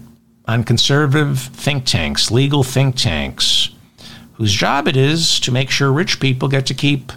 on 0.47 0.65
conservative 0.65 1.39
think 1.39 1.85
tanks, 1.85 2.31
legal 2.31 2.63
think 2.63 2.97
tanks, 2.97 3.71
whose 4.35 4.53
job 4.53 4.89
it 4.89 4.97
is 4.97 5.41
to 5.41 5.53
make 5.53 5.71
sure 5.71 5.93
rich 5.93 6.21
people 6.21 6.49
get 6.49 6.67
to 6.67 6.75
keep 6.75 7.13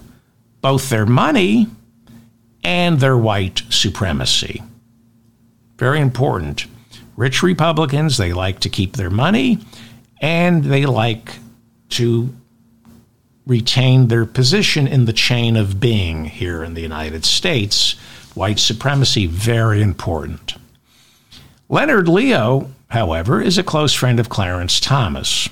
both 0.61 0.89
their 0.89 1.05
money 1.05 1.68
and 2.63 2.99
their 2.99 3.18
white 3.18 3.61
supremacy. 3.70 4.61
Very 5.78 5.99
important. 5.99 6.65
Rich 7.18 7.43
Republicans, 7.43 8.18
they 8.18 8.32
like 8.32 8.61
to 8.61 8.70
keep 8.70 8.95
their 8.95 9.09
money 9.09 9.59
and 10.22 10.63
they 10.63 10.86
like 10.86 11.34
to 11.89 12.34
retain 13.47 14.07
their 14.07 14.26
position 14.26 14.88
in 14.88 15.05
the 15.05 15.13
chain 15.13 15.55
of 15.55 15.80
being 15.80 16.26
here 16.26 16.63
in 16.63 16.76
the 16.76 16.82
United 16.82 17.26
States. 17.26 17.93
White 18.36 18.59
supremacy, 18.59 19.26
very 19.26 19.82
important. 19.82 20.55
Leonard 21.70 22.07
Leo, 22.07 22.70
however, 22.89 23.41
is 23.41 23.57
a 23.57 23.63
close 23.63 23.93
friend 23.93 24.20
of 24.20 24.30
Clarence 24.30 24.80
Thomas. 24.80 25.49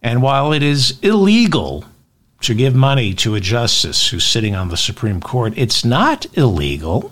And 0.00 0.22
while 0.22 0.52
it 0.52 0.62
is 0.62 0.98
illegal 1.02 1.84
to 2.42 2.54
give 2.54 2.74
money 2.74 3.14
to 3.14 3.34
a 3.34 3.40
justice 3.40 4.08
who's 4.08 4.24
sitting 4.24 4.54
on 4.54 4.68
the 4.68 4.76
Supreme 4.76 5.20
Court, 5.20 5.54
it's 5.56 5.84
not 5.84 6.26
illegal 6.36 7.10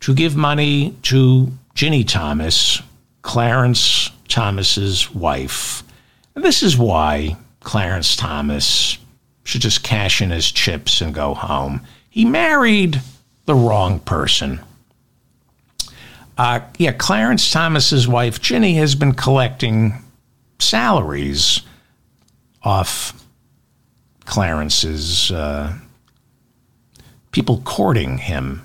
to 0.00 0.14
give 0.14 0.36
money 0.36 0.94
to 1.02 1.50
Ginni 1.74 2.06
Thomas, 2.06 2.82
Clarence 3.22 4.10
Thomas's 4.28 5.12
wife. 5.14 5.82
And 6.34 6.44
this 6.44 6.62
is 6.62 6.76
why 6.76 7.36
Clarence 7.60 8.16
Thomas 8.16 8.98
should 9.44 9.60
just 9.60 9.82
cash 9.82 10.22
in 10.22 10.30
his 10.30 10.50
chips 10.50 11.00
and 11.00 11.14
go 11.14 11.34
home. 11.34 11.82
He 12.08 12.24
married 12.24 13.00
the 13.46 13.54
wrong 13.54 14.00
person. 14.00 14.60
Uh, 16.38 16.60
yeah, 16.78 16.92
Clarence 16.92 17.50
Thomas's 17.50 18.08
wife, 18.08 18.40
Ginni, 18.40 18.76
has 18.76 18.94
been 18.94 19.12
collecting 19.12 20.02
salaries 20.58 21.62
off 22.62 23.24
Clarence's 24.24 25.30
uh, 25.30 25.76
people 27.32 27.60
courting 27.64 28.18
him 28.18 28.62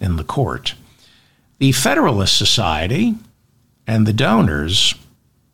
in 0.00 0.16
the 0.16 0.24
court. 0.24 0.74
The 1.58 1.72
Federalist 1.72 2.36
Society 2.36 3.16
and 3.86 4.06
the 4.06 4.12
donors 4.12 4.94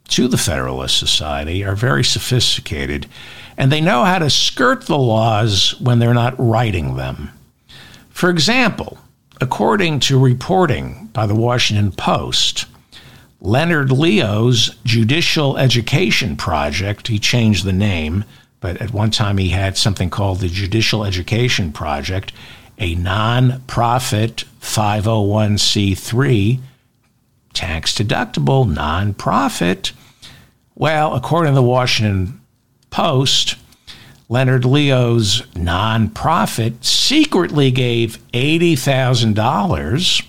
to 0.09 0.29
the 0.29 0.37
Federalist 0.37 0.99
Society 0.99 1.65
are 1.65 1.75
very 1.75 2.05
sophisticated 2.05 3.07
and 3.57 3.73
they 3.73 3.81
know 3.81 4.05
how 4.05 4.19
to 4.19 4.29
skirt 4.29 4.85
the 4.87 4.99
laws 4.99 5.81
when 5.81 5.99
they're 5.99 6.13
not 6.13 6.35
writing 6.39 6.97
them. 6.97 7.31
For 8.11 8.29
example, 8.29 8.99
according 9.41 10.01
to 10.01 10.19
reporting 10.19 11.09
by 11.13 11.27
the 11.27 11.35
Washington 11.35 11.93
Post, 11.93 12.67
Leonard 13.41 13.91
Leo's 13.91 14.77
Judicial 14.85 15.57
Education 15.57 16.37
Project, 16.37 17.09
he 17.09 17.19
changed 17.19 17.65
the 17.65 17.73
name, 17.73 18.25
but 18.61 18.81
at 18.81 18.93
one 18.93 19.11
time 19.11 19.39
he 19.39 19.51
had 19.51 19.77
something 19.79 20.11
called 20.11 20.41
the 20.41 20.49
Judicial 20.49 21.05
Education 21.05 21.73
Project, 21.73 22.33
a 22.79 22.95
non-profit 22.95 24.45
501c3 24.61 26.61
tax 27.53 27.95
deductible 27.95 28.67
nonprofit. 28.67 29.93
Well, 30.75 31.15
according 31.15 31.53
to 31.53 31.55
the 31.55 31.63
Washington 31.63 32.41
Post, 32.91 33.57
Leonard 34.29 34.65
Leo's 34.65 35.43
nonprofit 35.53 36.85
secretly 36.85 37.71
gave 37.71 38.19
$80,000 38.33 40.27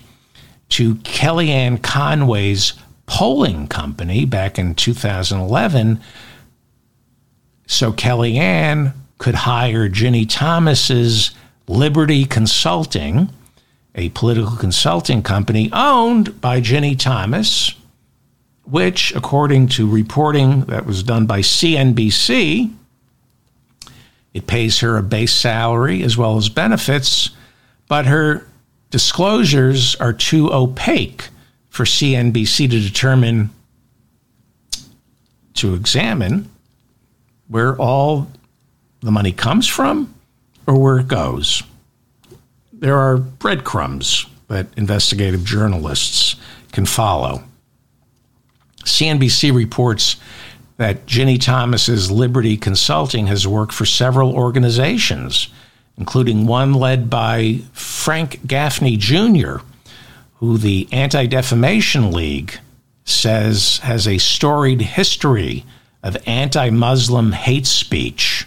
to 0.68 0.94
Kellyanne 0.96 1.82
Conway's 1.82 2.74
polling 3.06 3.68
company 3.68 4.24
back 4.24 4.58
in 4.58 4.74
2011 4.74 6.00
so 7.66 7.92
Kellyanne 7.92 8.92
could 9.18 9.34
hire 9.34 9.88
Ginni 9.88 10.26
Thomas's 10.28 11.30
Liberty 11.68 12.24
Consulting, 12.24 13.30
a 13.94 14.10
political 14.10 14.56
consulting 14.56 15.22
company 15.22 15.68
owned 15.72 16.40
by 16.40 16.60
Ginni 16.60 16.98
Thomas, 16.98 17.74
which, 18.64 19.14
according 19.14 19.68
to 19.68 19.88
reporting 19.88 20.62
that 20.62 20.86
was 20.86 21.02
done 21.02 21.26
by 21.26 21.40
CNBC, 21.40 22.72
it 24.34 24.46
pays 24.46 24.80
her 24.80 24.96
a 24.96 25.02
base 25.02 25.34
salary 25.34 26.02
as 26.02 26.16
well 26.16 26.36
as 26.36 26.48
benefits, 26.48 27.30
but 27.88 28.06
her 28.06 28.46
disclosures 28.90 29.96
are 29.96 30.12
too 30.12 30.52
opaque 30.52 31.28
for 31.68 31.84
CNBC 31.84 32.70
to 32.70 32.80
determine, 32.80 33.50
to 35.54 35.74
examine 35.74 36.48
where 37.48 37.76
all 37.76 38.28
the 39.00 39.10
money 39.10 39.32
comes 39.32 39.66
from 39.66 40.15
or 40.66 40.78
where 40.78 40.98
it 40.98 41.08
goes. 41.08 41.62
There 42.72 42.96
are 42.96 43.16
breadcrumbs 43.16 44.26
that 44.48 44.66
investigative 44.76 45.44
journalists 45.44 46.36
can 46.72 46.86
follow. 46.86 47.42
CNBC 48.84 49.54
reports 49.54 50.16
that 50.76 51.06
Ginni 51.06 51.40
Thomas's 51.40 52.10
Liberty 52.10 52.56
Consulting 52.56 53.26
has 53.28 53.48
worked 53.48 53.72
for 53.72 53.86
several 53.86 54.34
organizations, 54.34 55.48
including 55.96 56.46
one 56.46 56.74
led 56.74 57.08
by 57.08 57.60
Frank 57.72 58.46
Gaffney 58.46 58.96
Jr., 58.96 59.58
who 60.34 60.58
the 60.58 60.86
Anti 60.92 61.26
Defamation 61.26 62.12
League 62.12 62.58
says 63.04 63.78
has 63.78 64.06
a 64.06 64.18
storied 64.18 64.82
history 64.82 65.64
of 66.02 66.16
anti 66.26 66.70
Muslim 66.70 67.32
hate 67.32 67.66
speech. 67.66 68.46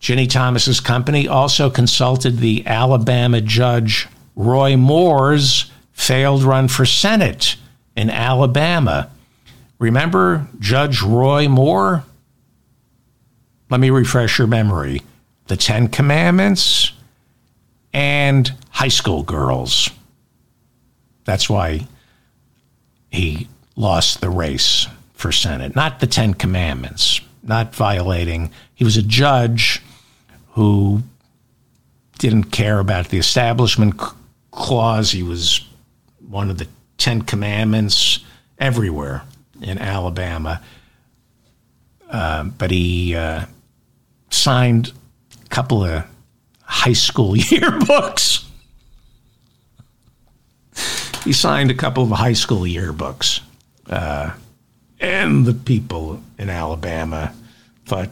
Ginni 0.00 0.28
Thomas's 0.28 0.80
company 0.80 1.28
also 1.28 1.68
consulted 1.68 2.38
the 2.38 2.66
Alabama 2.66 3.40
judge 3.40 4.08
Roy 4.34 4.76
Moore's 4.76 5.70
failed 5.92 6.42
run 6.42 6.68
for 6.68 6.86
Senate 6.86 7.56
in 7.96 8.08
Alabama. 8.08 9.10
Remember 9.78 10.46
Judge 10.58 11.02
Roy 11.02 11.48
Moore? 11.48 12.04
Let 13.68 13.80
me 13.80 13.90
refresh 13.90 14.38
your 14.38 14.46
memory. 14.46 15.02
The 15.48 15.56
Ten 15.56 15.88
Commandments 15.88 16.92
and 17.92 18.50
high 18.70 18.88
school 18.88 19.22
girls. 19.22 19.90
That's 21.24 21.50
why 21.50 21.86
he 23.10 23.48
lost 23.76 24.22
the 24.22 24.30
race 24.30 24.86
for 25.12 25.30
Senate, 25.30 25.76
not 25.76 26.00
the 26.00 26.06
Ten 26.06 26.32
Commandments, 26.32 27.20
not 27.42 27.74
violating. 27.74 28.50
He 28.74 28.84
was 28.84 28.96
a 28.96 29.02
judge 29.02 29.82
who 30.60 31.02
didn't 32.18 32.50
care 32.50 32.80
about 32.80 33.08
the 33.08 33.16
establishment 33.16 33.98
clause. 34.50 35.10
He 35.10 35.22
was 35.22 35.66
one 36.28 36.50
of 36.50 36.58
the 36.58 36.68
Ten 36.98 37.22
Commandments 37.22 38.18
everywhere 38.58 39.22
in 39.62 39.78
Alabama. 39.78 40.60
Uh, 42.10 42.44
but 42.44 42.70
he 42.70 43.14
uh, 43.14 43.46
signed 44.28 44.92
a 45.42 45.48
couple 45.48 45.82
of 45.82 46.04
high 46.62 46.92
school 46.92 47.32
yearbooks. 47.36 48.44
he 51.24 51.32
signed 51.32 51.70
a 51.70 51.74
couple 51.74 52.02
of 52.02 52.10
high 52.10 52.34
school 52.34 52.64
yearbooks. 52.64 53.40
Uh, 53.88 54.32
and 55.00 55.46
the 55.46 55.54
people 55.54 56.22
in 56.38 56.50
Alabama 56.50 57.32
thought, 57.86 58.10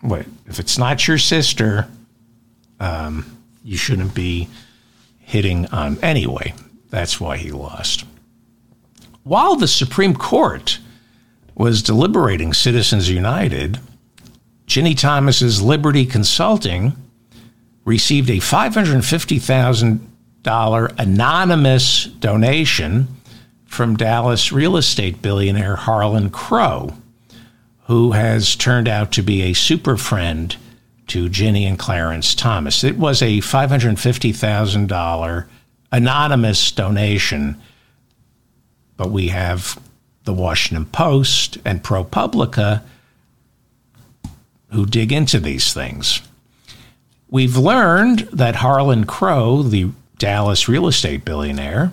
"What 0.00 0.26
if 0.46 0.58
it's 0.58 0.78
not 0.78 1.06
your 1.06 1.18
sister? 1.18 1.88
Um, 2.78 3.38
you 3.64 3.76
shouldn't 3.76 4.14
be 4.14 4.48
hitting 5.18 5.66
on 5.66 5.98
anyway." 6.02 6.54
That's 6.90 7.20
why 7.20 7.36
he 7.36 7.52
lost. 7.52 8.04
While 9.22 9.56
the 9.56 9.68
Supreme 9.68 10.14
Court 10.14 10.78
was 11.54 11.82
deliberating 11.82 12.52
Citizens 12.52 13.10
United, 13.10 13.78
Ginni 14.66 14.96
Thomas's 14.96 15.60
Liberty 15.60 16.06
Consulting 16.06 16.94
received 17.84 18.30
a 18.30 18.38
$550,000 18.38 20.94
anonymous 20.98 22.04
donation 22.04 23.08
from 23.66 23.96
Dallas 23.96 24.52
real 24.52 24.76
estate 24.76 25.20
billionaire 25.22 25.76
Harlan 25.76 26.30
Crow, 26.30 26.94
who 27.90 28.12
has 28.12 28.54
turned 28.54 28.86
out 28.86 29.10
to 29.10 29.20
be 29.20 29.42
a 29.42 29.52
super 29.52 29.96
friend 29.96 30.54
to 31.08 31.28
Ginni 31.28 31.64
and 31.64 31.76
Clarence 31.76 32.36
Thomas. 32.36 32.84
It 32.84 32.96
was 32.96 33.20
a 33.20 33.38
$550,000 33.38 35.46
anonymous 35.90 36.70
donation, 36.70 37.60
but 38.96 39.10
we 39.10 39.30
have 39.30 39.76
the 40.22 40.32
Washington 40.32 40.86
Post 40.86 41.58
and 41.64 41.82
ProPublica 41.82 42.82
who 44.70 44.86
dig 44.86 45.10
into 45.10 45.40
these 45.40 45.74
things. 45.74 46.22
We've 47.28 47.56
learned 47.56 48.20
that 48.32 48.54
Harlan 48.54 49.04
Crow, 49.04 49.64
the 49.64 49.90
Dallas 50.16 50.68
real 50.68 50.86
estate 50.86 51.24
billionaire, 51.24 51.90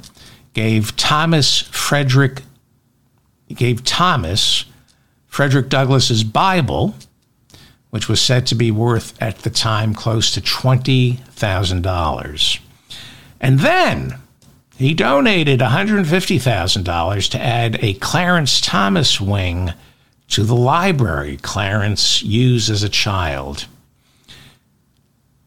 gave 0.53 0.95
Thomas 0.95 1.61
Frederick 1.61 2.43
gave 3.55 3.83
Thomas 3.83 4.65
Frederick 5.37 5.69
Douglass's 5.69 6.23
Bible, 6.23 6.95
which 7.91 8.09
was 8.09 8.19
said 8.19 8.47
to 8.47 8.55
be 8.55 8.71
worth 8.71 9.13
at 9.21 9.37
the 9.43 9.51
time 9.51 9.93
close 9.93 10.31
to 10.31 10.41
$20,000. 10.41 12.59
And 13.39 13.59
then 13.59 14.15
he 14.77 14.95
donated 14.95 15.59
$150,000 15.59 17.29
to 17.29 17.39
add 17.39 17.77
a 17.83 17.93
Clarence 17.93 18.59
Thomas 18.59 19.21
wing 19.21 19.73
to 20.29 20.43
the 20.43 20.55
library 20.55 21.37
Clarence 21.37 22.23
used 22.23 22.71
as 22.71 22.81
a 22.81 22.89
child. 22.89 23.67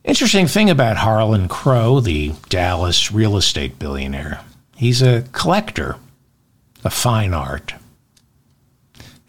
Interesting 0.04 0.46
thing 0.46 0.70
about 0.70 0.98
Harlan 0.98 1.48
Crow, 1.48 1.98
the 1.98 2.34
Dallas 2.48 3.10
real 3.10 3.36
estate 3.36 3.80
billionaire. 3.80 4.40
He's 4.76 5.02
a 5.02 5.24
collector 5.32 5.96
of 6.84 6.94
fine 6.94 7.34
art. 7.34 7.74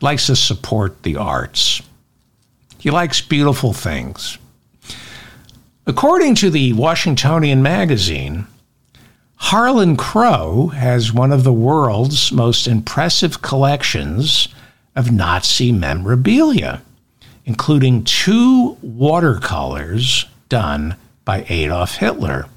Likes 0.02 0.28
to 0.28 0.36
support 0.36 1.04
the 1.04 1.16
arts. 1.16 1.82
He 2.80 2.90
likes 2.90 3.22
beautiful 3.22 3.72
things. 3.74 4.40
According 5.86 6.36
to 6.36 6.50
the 6.50 6.74
Washingtonian 6.74 7.62
magazine, 7.62 8.48
Harlan 9.36 9.98
Crow 9.98 10.68
has 10.68 11.14
one 11.14 11.32
of 11.32 11.44
the 11.44 11.54
world's 11.54 12.32
most 12.32 12.68
impressive 12.68 13.42
collections 13.42 14.48
of 14.96 15.12
Nazi 15.12 15.72
memorabilia, 15.72 16.82
including 17.46 18.04
two 18.04 18.78
watercolors 18.82 20.26
done 20.50 20.96
by 21.26 21.46
Adolf 21.50 21.96
Hitler, 21.96 22.48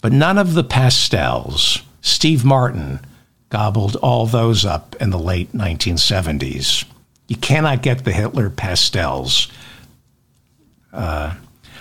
but 0.00 0.12
none 0.12 0.38
of 0.38 0.54
the 0.54 0.64
pastels. 0.64 1.82
Steve 2.02 2.44
Martin 2.44 3.00
gobbled 3.56 3.96
all 3.96 4.26
those 4.26 4.66
up 4.66 4.94
in 5.00 5.08
the 5.08 5.18
late 5.18 5.50
1970s. 5.54 6.84
You 7.26 7.36
cannot 7.36 7.80
get 7.80 8.04
the 8.04 8.12
Hitler 8.12 8.50
pastels 8.50 9.48
Uh, 10.92 11.34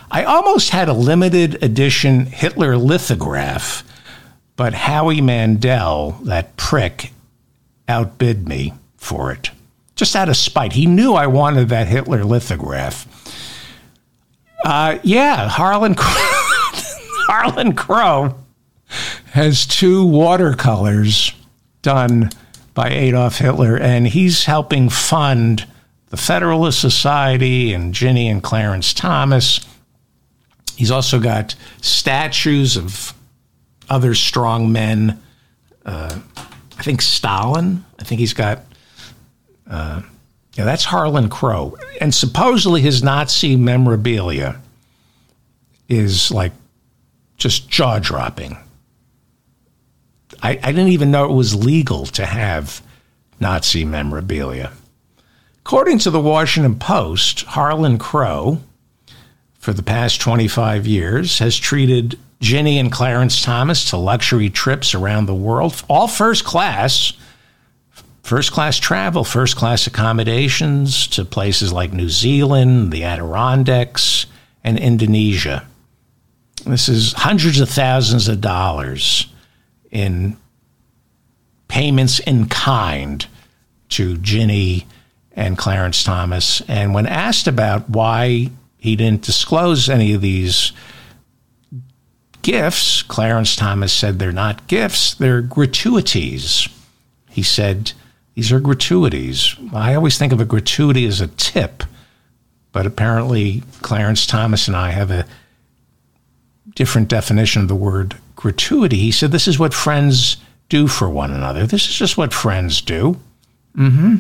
I 0.10 0.24
almost 0.24 0.70
had 0.70 0.88
a 0.88 0.94
limited 0.94 1.62
edition 1.62 2.28
Hitler 2.28 2.78
lithograph, 2.78 3.84
but 4.56 4.74
Howie 4.74 5.20
Mandel, 5.20 6.12
that 6.24 6.56
prick, 6.56 7.12
outbid 7.90 8.48
me 8.48 8.74
for 8.96 9.34
it. 9.34 9.52
Just 9.96 10.16
out 10.16 10.30
of 10.30 10.38
spite. 10.38 10.72
He 10.74 10.86
knew 10.86 11.14
I 11.14 11.28
wanted 11.28 11.68
that 11.70 11.90
Hitler 11.90 12.24
lithograph. 12.24 13.06
Uh, 14.64 15.00
yeah, 15.04 15.50
Harlan, 15.50 15.96
Harlan 17.28 17.76
Crow 17.76 18.36
has 19.32 19.66
two 19.66 20.06
watercolors 20.06 21.35
done 21.86 22.32
by 22.74 22.90
Adolf 22.90 23.38
Hitler, 23.38 23.78
and 23.78 24.08
he's 24.08 24.46
helping 24.46 24.90
fund 24.90 25.66
the 26.10 26.18
Federalist 26.18 26.82
Society 26.82 27.74
and 27.74 27.94
Ginni 27.94 28.26
and 28.26 28.42
Clarence 28.42 28.92
Thomas. 28.92 29.60
He's 30.76 30.90
also 30.90 31.20
got 31.20 31.56
statues 31.82 32.76
of 32.76 33.14
other 33.88 34.16
strong 34.16 34.72
men. 34.72 35.22
Uh, 35.86 36.20
I 36.78 36.84
think 36.84 37.04
Stalin. 37.04 37.86
I 38.00 38.04
think 38.04 38.20
he's 38.20 38.34
got. 38.34 38.64
Uh, 39.70 40.02
yeah, 40.56 40.66
that's 40.66 40.86
Harlan 40.86 41.30
Crow, 41.30 41.78
and 42.02 42.14
supposedly 42.16 42.82
his 42.82 43.04
Nazi 43.04 43.56
memorabilia 43.56 44.60
is 45.88 46.32
like 46.32 46.54
just 47.38 47.70
jaw 47.70 48.00
dropping. 48.00 48.58
I, 50.42 50.52
I 50.62 50.72
didn't 50.72 50.90
even 50.90 51.12
know 51.12 51.26
it 51.26 51.36
was 51.36 51.56
legal 51.56 52.06
to 52.08 52.26
have 52.26 52.82
Nazi 53.40 53.86
memorabilia. 53.86 54.72
According 55.60 56.00
to 56.00 56.12
the 56.12 56.22
Washington 56.22 56.78
Post, 56.78 57.42
Harlan 57.42 57.98
Crow, 57.98 58.62
for 59.58 59.74
the 59.74 59.84
past 59.84 60.22
25 60.22 60.86
years, 60.86 61.40
has 61.40 61.58
treated 61.58 62.20
Ginni 62.40 62.76
and 62.76 62.92
Clarence 62.92 63.42
Thomas 63.42 63.90
to 63.90 63.98
luxury 63.98 64.50
trips 64.50 64.94
around 64.94 65.26
the 65.26 65.34
world, 65.34 65.84
all 65.90 66.08
first 66.08 66.46
class, 66.46 67.14
first 68.22 68.52
class 68.52 68.78
travel, 68.78 69.24
first 69.24 69.56
class 69.56 69.88
accommodations 69.88 71.08
to 71.08 71.26
places 71.26 71.74
like 71.74 71.94
New 71.94 72.10
Zealand, 72.10 72.92
the 72.92 73.04
Adirondacks, 73.04 74.28
and 74.64 74.78
Indonesia. 74.78 75.66
This 76.66 76.88
is 76.88 77.14
hundreds 77.14 77.60
of 77.60 77.70
thousands 77.70 78.28
of 78.28 78.42
dollars 78.42 79.28
in 79.92 80.38
payments 81.68 82.20
in 82.20 82.48
kind 82.48 83.26
to 83.90 84.18
Ginni 84.18 84.86
and 85.34 85.58
Clarence 85.58 86.04
Thomas. 86.04 86.62
And 86.68 86.94
when 86.94 87.06
asked 87.06 87.48
about 87.48 87.90
why 87.90 88.50
he 88.78 88.96
didn't 88.96 89.24
disclose 89.24 89.90
any 89.90 90.14
of 90.14 90.22
these 90.22 90.72
gifts, 92.42 93.02
Clarence 93.04 93.56
Thomas 93.56 93.92
said 93.92 94.20
they're 94.20 94.32
not 94.32 94.68
gifts, 94.68 95.16
they're 95.16 95.42
gratuities. 95.42 96.70
He 97.30 97.44
said, 97.44 97.92
These 98.36 98.52
are 98.52 98.60
gratuities. 98.60 99.56
I 99.74 99.96
always 99.96 100.18
think 100.18 100.32
of 100.32 100.40
a 100.40 100.46
gratuity 100.46 101.06
as 101.06 101.22
a 101.22 101.28
tip, 101.28 101.84
but 102.72 102.86
apparently 102.86 103.64
Clarence 103.82 104.26
Thomas 104.26 104.68
and 104.68 104.78
I 104.78 104.92
have 104.92 105.12
a 105.12 105.26
different 106.76 107.08
definition 107.08 107.62
of 107.62 107.68
the 107.68 107.76
word 107.76 108.16
gratuity. 108.46 108.98
He 108.98 109.12
said, 109.12 109.32
This 109.32 109.48
is 109.48 109.58
what 109.58 109.74
friends 109.74 110.38
do 110.70 110.88
for 110.88 111.10
one 111.10 111.32
another. 111.32 111.66
This 111.66 111.90
is 111.90 111.96
just 111.96 112.16
what 112.16 112.32
friends 112.32 112.80
do. 112.80 113.20
Mm-hmm. 113.76 114.18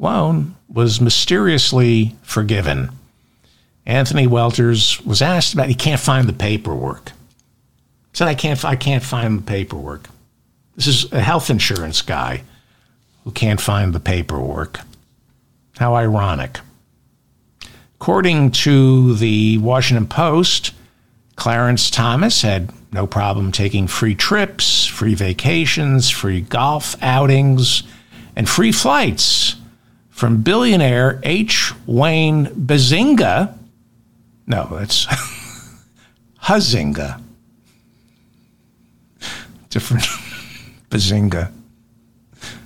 loan 0.00 0.56
was 0.68 1.00
mysteriously 1.00 2.16
forgiven. 2.22 2.90
Anthony 3.86 4.26
Welters 4.26 5.00
was 5.06 5.22
asked 5.22 5.54
about 5.54 5.68
he 5.68 5.76
can't 5.76 6.00
find 6.00 6.28
the 6.28 6.32
paperwork. 6.32 7.12
Said 8.18 8.26
I 8.26 8.34
can't 8.34 8.64
I 8.64 8.74
can't 8.74 9.04
find 9.04 9.38
the 9.38 9.44
paperwork. 9.44 10.08
This 10.74 10.88
is 10.88 11.12
a 11.12 11.20
health 11.20 11.50
insurance 11.50 12.02
guy 12.02 12.42
who 13.22 13.30
can't 13.30 13.60
find 13.60 13.92
the 13.92 14.00
paperwork. 14.00 14.80
How 15.78 15.94
ironic. 15.94 16.58
According 17.94 18.50
to 18.66 19.14
the 19.14 19.58
Washington 19.58 20.08
Post, 20.08 20.72
Clarence 21.36 21.90
Thomas 21.92 22.42
had 22.42 22.72
no 22.90 23.06
problem 23.06 23.52
taking 23.52 23.86
free 23.86 24.16
trips, 24.16 24.84
free 24.84 25.14
vacations, 25.14 26.10
free 26.10 26.40
golf 26.40 27.00
outings, 27.00 27.84
and 28.34 28.48
free 28.48 28.72
flights 28.72 29.54
from 30.10 30.42
billionaire 30.42 31.20
H. 31.22 31.72
Wayne 31.86 32.46
Bazinga. 32.46 33.56
No, 34.48 34.66
that's 34.72 35.06
Huizenga 36.42 37.22
different 39.70 40.04
Bazinga. 40.90 41.52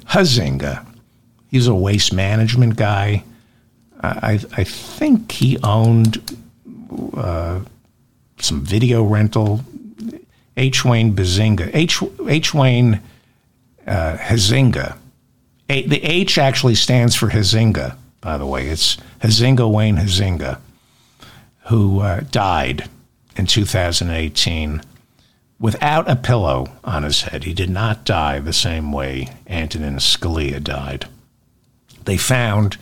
Huizenga. 0.07 0.87
He's 1.51 1.67
a 1.67 1.75
waste 1.75 2.13
management 2.13 2.77
guy. 2.77 3.25
I, 4.01 4.41
I 4.57 4.65
think 4.65 5.31
he 5.31 5.59
owned 5.63 6.37
uh, 7.15 7.61
some 8.39 8.63
video 8.63 9.05
rental. 9.05 9.61
H. 10.57 10.85
Wayne 10.85 11.15
Bazinga. 11.15 11.71
H. 11.73 12.03
H. 12.27 12.55
Wayne 12.55 13.01
uh, 13.87 14.17
Huizenga. 14.19 14.97
A, 15.71 15.87
the 15.87 16.03
H 16.03 16.37
actually 16.37 16.75
stands 16.75 17.15
for 17.15 17.29
Huizenga, 17.29 17.97
by 18.21 18.37
the 18.37 18.47
way. 18.47 18.69
It's 18.69 18.97
Huizenga 19.21 19.71
Wayne 19.71 19.97
Huizenga, 19.97 20.59
who 21.67 22.01
uh, 22.01 22.21
died 22.31 22.89
in 23.37 23.47
2018 23.47 24.83
without 25.63 26.11
a 26.11 26.17
pillow 26.17 26.67
on 26.83 27.05
his 27.05 27.23
head. 27.23 27.45
He 27.45 27.55
did 27.55 27.71
not 27.71 28.05
die 28.05 28.41
the 28.41 28.53
same 28.53 28.91
way 28.91 29.29
Antonin 29.47 29.99
Scalia 29.99 30.63
died. 30.63 31.07
They 32.05 32.17
found 32.17 32.77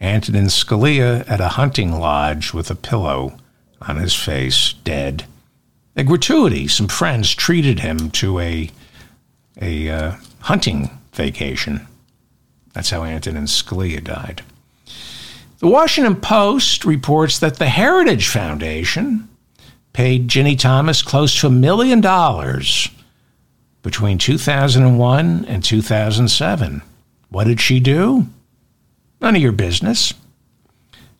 Antonin 0.00 0.46
Scalia 0.46 1.28
at 1.28 1.40
a 1.40 1.48
hunting 1.48 1.98
lodge 1.98 2.54
with 2.54 2.70
a 2.70 2.76
pillow 2.76 3.36
on 3.82 3.96
his 3.96 4.14
face, 4.14 4.74
dead. 4.84 5.24
A 5.96 6.04
gratuity. 6.04 6.68
Some 6.68 6.86
friends 6.86 7.34
treated 7.34 7.80
him 7.80 8.10
to 8.12 8.38
a 8.38 8.70
a 9.60 9.90
uh, 9.90 10.12
hunting 10.38 10.88
vacation. 11.12 11.86
That's 12.72 12.90
how 12.90 13.02
Antonin 13.02 13.44
Scalia 13.44 14.02
died. 14.02 14.42
The 15.58 15.66
Washington 15.66 16.14
Post 16.14 16.84
reports 16.84 17.40
that 17.40 17.56
the 17.56 17.68
Heritage 17.68 18.28
Foundation 18.28 19.28
paid 19.92 20.28
Ginni 20.28 20.58
Thomas 20.58 21.02
close 21.02 21.38
to 21.40 21.46
a 21.46 21.50
million 21.50 22.00
dollars 22.00 22.88
between 23.82 24.18
2001 24.18 25.44
and 25.46 25.64
2007. 25.64 26.82
What 27.28 27.44
did 27.44 27.60
she 27.60 27.80
do? 27.80 28.26
None 29.20 29.36
of 29.36 29.42
your 29.42 29.52
business. 29.52 30.14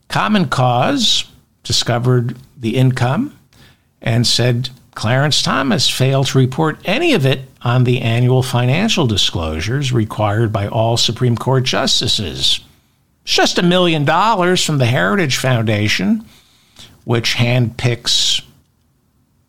Common 0.09 0.49
Cause 0.49 1.25
discovered 1.63 2.37
the 2.57 2.77
income 2.77 3.39
and 4.03 4.27
said 4.27 4.71
Clarence 4.95 5.43
Thomas 5.43 5.89
failed 5.89 6.27
to 6.29 6.39
report 6.39 6.81
any 6.85 7.13
of 7.13 7.25
it 7.25 7.43
on 7.63 7.85
the 7.85 8.01
annual 8.01 8.43
financial 8.43 9.07
disclosures 9.07 9.93
required 9.93 10.53
by 10.53 10.67
all 10.67 10.97
Supreme 10.97 11.37
Court 11.37 11.65
justices. 11.65 12.61
It's 13.23 13.35
just 13.35 13.59
a 13.59 13.63
million 13.63 14.05
dollars 14.05 14.65
from 14.65 14.79
the 14.79 14.87
Heritage 14.87 15.37
Foundation, 15.37 16.25
which 17.05 17.35
handpicks 17.35 18.43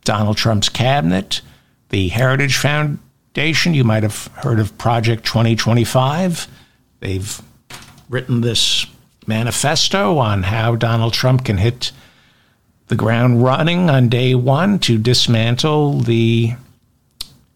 Donald 0.03 0.37
Trump's 0.37 0.69
cabinet. 0.69 1.41
The 1.89 2.07
Heritage 2.09 2.57
Foundation, 2.57 3.73
you 3.73 3.83
might 3.83 4.03
have 4.03 4.27
heard 4.35 4.59
of 4.59 4.77
Project 4.77 5.25
2025. 5.25 6.47
They've 6.99 7.41
written 8.09 8.41
this 8.41 8.85
manifesto 9.27 10.17
on 10.17 10.43
how 10.43 10.75
Donald 10.75 11.13
Trump 11.13 11.45
can 11.45 11.57
hit 11.57 11.91
the 12.87 12.95
ground 12.95 13.43
running 13.43 13.89
on 13.89 14.09
day 14.09 14.35
one 14.35 14.77
to 14.79 14.97
dismantle 14.97 15.99
the 16.01 16.53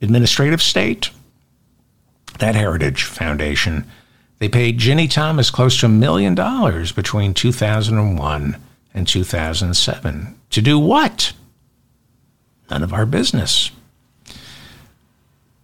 administrative 0.01 0.61
state. 0.61 1.09
That 2.39 2.55
Heritage 2.55 3.03
Foundation, 3.03 3.85
they 4.39 4.49
paid 4.49 4.79
Ginni 4.79 5.09
Thomas 5.09 5.49
close 5.49 5.79
to 5.79 5.87
a 5.87 5.89
million 5.89 6.35
dollars 6.35 6.91
between 6.91 7.33
2001 7.33 8.57
and 8.93 9.07
2007. 9.07 10.39
To 10.51 10.61
do 10.61 10.79
what? 10.79 11.33
None 12.69 12.83
of 12.83 12.93
our 12.93 13.05
business. 13.05 13.71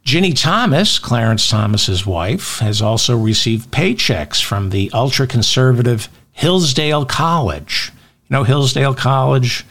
Ginni 0.06 0.34
Thomas, 0.36 1.00
Clarence 1.00 1.48
Thomas's 1.50 2.06
wife, 2.06 2.60
has 2.60 2.82
also 2.82 3.18
received 3.18 3.72
paychecks 3.72 4.44
from 4.44 4.72
the 4.72 4.90
ultra 4.94 5.28
conservative 5.28 6.10
Hillsdale 6.32 7.06
College. 7.06 7.92
You 8.30 8.36
know, 8.36 8.44
Hillsdale 8.44 8.96
College, 8.96 9.64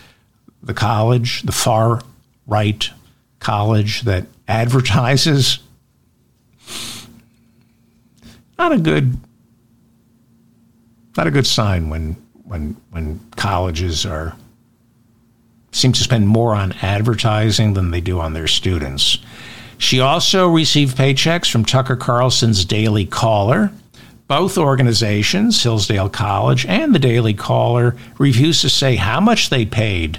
the 0.62 0.74
college, 0.74 1.42
the 1.42 1.52
far 1.52 2.00
right 2.46 2.88
college 3.40 4.02
that 4.02 4.26
advertises. 4.46 5.58
Not 8.58 8.72
a 8.72 8.78
good 8.78 9.16
not 11.16 11.26
a 11.26 11.30
good 11.30 11.46
sign 11.46 11.88
when 11.88 12.16
when 12.44 12.76
when 12.90 13.20
colleges 13.36 14.06
are 14.06 14.36
seem 15.72 15.92
to 15.92 16.02
spend 16.02 16.28
more 16.28 16.54
on 16.54 16.72
advertising 16.82 17.74
than 17.74 17.90
they 17.90 18.00
do 18.00 18.20
on 18.20 18.32
their 18.32 18.48
students. 18.48 19.18
She 19.78 20.00
also 20.00 20.48
received 20.48 20.96
paychecks 20.96 21.50
from 21.50 21.64
Tucker 21.64 21.96
Carlson's 21.96 22.64
Daily 22.64 23.06
Caller. 23.06 23.72
Both 24.28 24.58
organizations, 24.58 25.62
Hillsdale 25.62 26.08
College 26.08 26.66
and 26.66 26.94
the 26.94 26.98
Daily 26.98 27.34
Caller, 27.34 27.96
refused 28.18 28.60
to 28.60 28.68
say 28.68 28.96
how 28.96 29.20
much 29.20 29.48
they 29.48 29.64
paid 29.64 30.18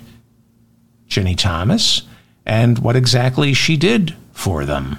Ginni 1.07 1.37
Thomas 1.37 2.01
and 2.45 2.79
what 2.79 2.95
exactly 2.95 3.53
she 3.53 3.77
did 3.77 4.15
for 4.31 4.65
them. 4.65 4.97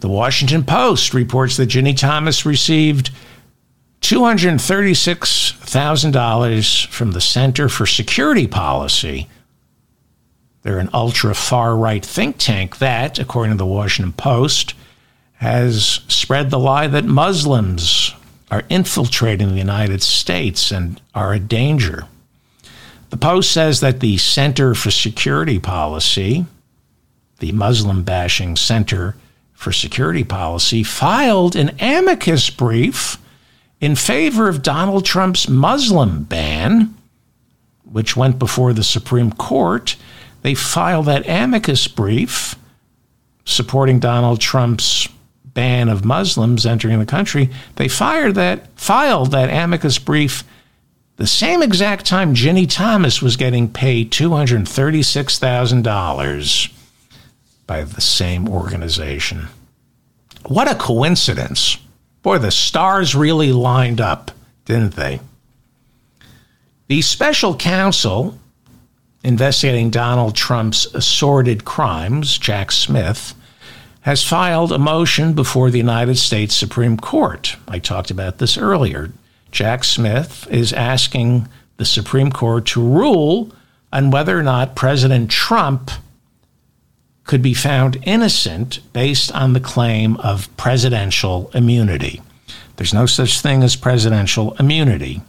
The 0.00 0.08
Washington 0.08 0.64
Post 0.64 1.14
reports 1.14 1.56
that 1.56 1.68
Ginni 1.68 1.96
Thomas 1.96 2.46
received 2.46 3.10
$236,000 4.00 6.86
from 6.88 7.12
the 7.12 7.20
Center 7.20 7.68
for 7.68 7.86
Security 7.86 8.46
Policy 8.46 9.28
they're 10.66 10.80
an 10.80 10.90
ultra 10.92 11.32
far 11.32 11.76
right 11.76 12.04
think 12.04 12.38
tank 12.38 12.78
that, 12.78 13.20
according 13.20 13.52
to 13.52 13.56
the 13.56 13.64
Washington 13.64 14.12
Post, 14.12 14.74
has 15.34 16.00
spread 16.08 16.50
the 16.50 16.58
lie 16.58 16.88
that 16.88 17.04
Muslims 17.04 18.12
are 18.50 18.64
infiltrating 18.68 19.50
the 19.50 19.58
United 19.58 20.02
States 20.02 20.72
and 20.72 21.00
are 21.14 21.32
a 21.32 21.38
danger. 21.38 22.08
The 23.10 23.16
Post 23.16 23.52
says 23.52 23.78
that 23.78 24.00
the 24.00 24.16
Center 24.16 24.74
for 24.74 24.90
Security 24.90 25.60
Policy, 25.60 26.46
the 27.38 27.52
Muslim 27.52 28.02
bashing 28.02 28.56
Center 28.56 29.14
for 29.52 29.70
Security 29.70 30.24
Policy, 30.24 30.82
filed 30.82 31.54
an 31.54 31.76
amicus 31.78 32.50
brief 32.50 33.18
in 33.80 33.94
favor 33.94 34.48
of 34.48 34.64
Donald 34.64 35.04
Trump's 35.04 35.48
Muslim 35.48 36.24
ban, 36.24 36.92
which 37.84 38.16
went 38.16 38.40
before 38.40 38.72
the 38.72 38.82
Supreme 38.82 39.30
Court 39.30 39.94
they 40.42 40.54
filed 40.54 41.06
that 41.06 41.28
amicus 41.28 41.88
brief 41.88 42.54
supporting 43.44 44.00
Donald 44.00 44.40
Trump's 44.40 45.08
ban 45.44 45.88
of 45.88 46.04
Muslims 46.04 46.66
entering 46.66 46.98
the 46.98 47.06
country. 47.06 47.48
They 47.76 47.88
fired 47.88 48.34
that, 48.34 48.66
filed 48.78 49.30
that 49.32 49.50
amicus 49.50 49.98
brief 49.98 50.44
the 51.16 51.26
same 51.26 51.62
exact 51.62 52.04
time 52.04 52.34
Ginni 52.34 52.68
Thomas 52.68 53.22
was 53.22 53.38
getting 53.38 53.72
paid 53.72 54.12
$236,000 54.12 56.72
by 57.66 57.84
the 57.84 58.02
same 58.02 58.48
organization. 58.48 59.48
What 60.44 60.70
a 60.70 60.74
coincidence. 60.74 61.78
Boy, 62.22 62.36
the 62.38 62.50
stars 62.50 63.14
really 63.14 63.52
lined 63.52 64.00
up, 64.00 64.32
didn't 64.66 64.94
they? 64.94 65.20
The 66.88 67.00
special 67.00 67.56
counsel 67.56 68.38
investigating 69.26 69.90
Donald 69.90 70.36
Trump's 70.36 70.86
assorted 70.94 71.64
crimes, 71.64 72.38
Jack 72.38 72.70
Smith, 72.70 73.34
has 74.02 74.22
filed 74.22 74.70
a 74.70 74.78
motion 74.78 75.32
before 75.32 75.68
the 75.68 75.78
United 75.78 76.16
States 76.16 76.54
Supreme 76.54 76.96
Court. 76.96 77.56
I 77.66 77.80
talked 77.80 78.12
about 78.12 78.38
this 78.38 78.56
earlier. 78.56 79.10
Jack 79.50 79.82
Smith 79.82 80.46
is 80.48 80.72
asking 80.72 81.48
the 81.76 81.84
Supreme 81.84 82.30
Court 82.30 82.66
to 82.66 82.80
rule 82.80 83.52
on 83.92 84.12
whether 84.12 84.38
or 84.38 84.44
not 84.44 84.76
President 84.76 85.28
Trump 85.28 85.90
could 87.24 87.42
be 87.42 87.54
found 87.54 87.98
innocent 88.04 88.78
based 88.92 89.32
on 89.32 89.54
the 89.54 89.60
claim 89.60 90.16
of 90.18 90.54
presidential 90.56 91.50
immunity. 91.52 92.22
There's 92.76 92.94
no 92.94 93.06
such 93.06 93.40
thing 93.40 93.64
as 93.64 93.74
presidential 93.74 94.54
immunity. 94.60 95.20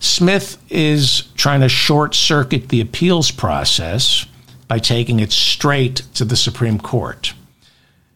Smith 0.00 0.62
is 0.68 1.24
trying 1.36 1.60
to 1.60 1.68
short 1.68 2.14
circuit 2.14 2.68
the 2.68 2.80
appeals 2.80 3.30
process 3.30 4.26
by 4.68 4.78
taking 4.78 5.20
it 5.20 5.32
straight 5.32 5.96
to 6.14 6.24
the 6.24 6.36
Supreme 6.36 6.78
Court. 6.78 7.34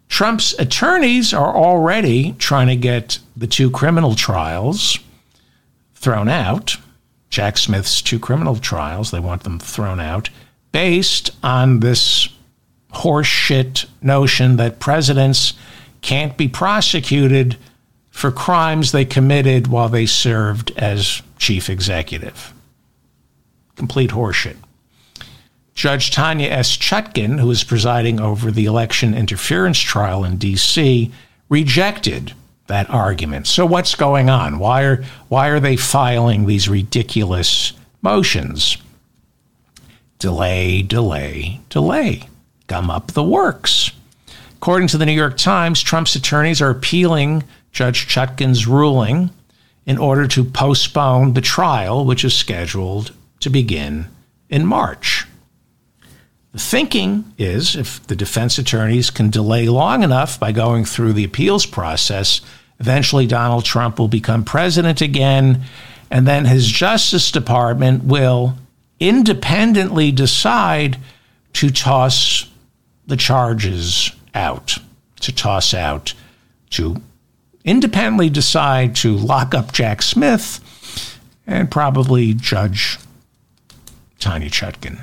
Trump's 0.08 0.54
attorneys 0.58 1.34
are 1.34 1.54
already 1.54 2.32
trying 2.38 2.68
to 2.68 2.76
get 2.76 3.18
the 3.36 3.46
two 3.46 3.70
criminal 3.70 4.14
trials 4.14 4.98
thrown 5.94 6.28
out. 6.28 6.76
Jack 7.28 7.58
Smith's 7.58 8.00
two 8.00 8.18
criminal 8.18 8.56
trials, 8.56 9.10
they 9.10 9.20
want 9.20 9.42
them 9.42 9.58
thrown 9.58 10.00
out 10.00 10.30
based 10.72 11.30
on 11.42 11.80
this 11.80 12.28
horseshit 12.92 13.86
notion 14.00 14.56
that 14.56 14.80
presidents 14.80 15.54
can't 16.00 16.36
be 16.36 16.48
prosecuted 16.48 17.56
for 18.10 18.30
crimes 18.30 18.92
they 18.92 19.04
committed 19.04 19.66
while 19.66 19.88
they 19.88 20.06
served 20.06 20.72
as 20.76 21.20
chief 21.38 21.68
executive. 21.68 22.52
Complete 23.76 24.10
horseshit. 24.10 24.56
Judge 25.74 26.10
Tanya 26.10 26.48
S. 26.48 26.76
Chutkan, 26.76 27.38
who 27.38 27.50
is 27.50 27.62
presiding 27.62 28.18
over 28.18 28.50
the 28.50 28.64
election 28.64 29.14
interference 29.14 29.78
trial 29.78 30.24
in 30.24 30.38
D.C., 30.38 31.12
rejected 31.50 32.32
that 32.66 32.88
argument. 32.90 33.46
So 33.46 33.66
what's 33.66 33.94
going 33.94 34.30
on? 34.30 34.58
Why 34.58 34.82
are 34.82 35.04
why 35.28 35.48
are 35.48 35.60
they 35.60 35.76
filing 35.76 36.46
these 36.46 36.68
ridiculous 36.68 37.74
motions? 38.02 38.78
Delay, 40.18 40.82
delay, 40.82 41.60
delay. 41.68 42.28
Gum 42.66 42.90
up 42.90 43.12
the 43.12 43.22
works. 43.22 43.90
According 44.56 44.88
to 44.88 44.98
the 44.98 45.06
New 45.06 45.12
York 45.12 45.36
Times, 45.36 45.82
Trump's 45.82 46.16
attorneys 46.16 46.62
are 46.62 46.70
appealing 46.70 47.44
Judge 47.70 48.06
Chutkan's 48.08 48.66
ruling 48.66 49.30
in 49.86 49.98
order 49.98 50.26
to 50.26 50.44
postpone 50.44 51.32
the 51.32 51.40
trial, 51.40 52.04
which 52.04 52.24
is 52.24 52.34
scheduled 52.34 53.12
to 53.40 53.48
begin 53.48 54.08
in 54.50 54.66
March. 54.66 55.26
The 56.52 56.58
thinking 56.58 57.32
is 57.38 57.76
if 57.76 58.04
the 58.06 58.16
defense 58.16 58.58
attorneys 58.58 59.10
can 59.10 59.30
delay 59.30 59.68
long 59.68 60.02
enough 60.02 60.40
by 60.40 60.52
going 60.52 60.84
through 60.84 61.12
the 61.12 61.24
appeals 61.24 61.66
process, 61.66 62.40
eventually 62.80 63.26
Donald 63.26 63.64
Trump 63.64 63.98
will 63.98 64.08
become 64.08 64.44
president 64.44 65.00
again, 65.00 65.62
and 66.10 66.26
then 66.26 66.46
his 66.46 66.66
Justice 66.66 67.30
Department 67.30 68.04
will 68.04 68.56
independently 68.98 70.10
decide 70.10 70.98
to 71.52 71.70
toss 71.70 72.48
the 73.06 73.16
charges 73.16 74.10
out, 74.34 74.78
to 75.20 75.32
toss 75.32 75.74
out, 75.74 76.14
to 76.70 77.00
independently 77.66 78.30
decide 78.30 78.94
to 78.96 79.14
lock 79.14 79.54
up 79.54 79.72
Jack 79.72 80.00
Smith 80.00 80.60
and 81.46 81.70
probably 81.70 82.32
Judge 82.32 82.98
Tanya 84.18 84.48
Chutkan. 84.48 85.02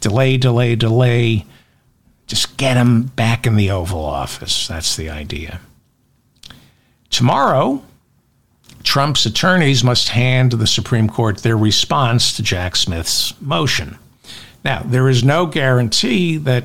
Delay, 0.00 0.36
delay, 0.36 0.76
delay. 0.76 1.44
Just 2.26 2.56
get 2.56 2.76
him 2.76 3.02
back 3.02 3.46
in 3.46 3.56
the 3.56 3.70
Oval 3.70 4.04
Office. 4.04 4.68
That's 4.68 4.96
the 4.96 5.10
idea. 5.10 5.60
Tomorrow, 7.10 7.82
Trump's 8.82 9.26
attorneys 9.26 9.82
must 9.84 10.08
hand 10.10 10.52
the 10.52 10.66
Supreme 10.66 11.08
Court 11.08 11.38
their 11.38 11.56
response 11.56 12.36
to 12.36 12.42
Jack 12.42 12.76
Smith's 12.76 13.38
motion. 13.40 13.98
Now, 14.64 14.82
there 14.84 15.08
is 15.08 15.24
no 15.24 15.46
guarantee 15.46 16.36
that 16.38 16.64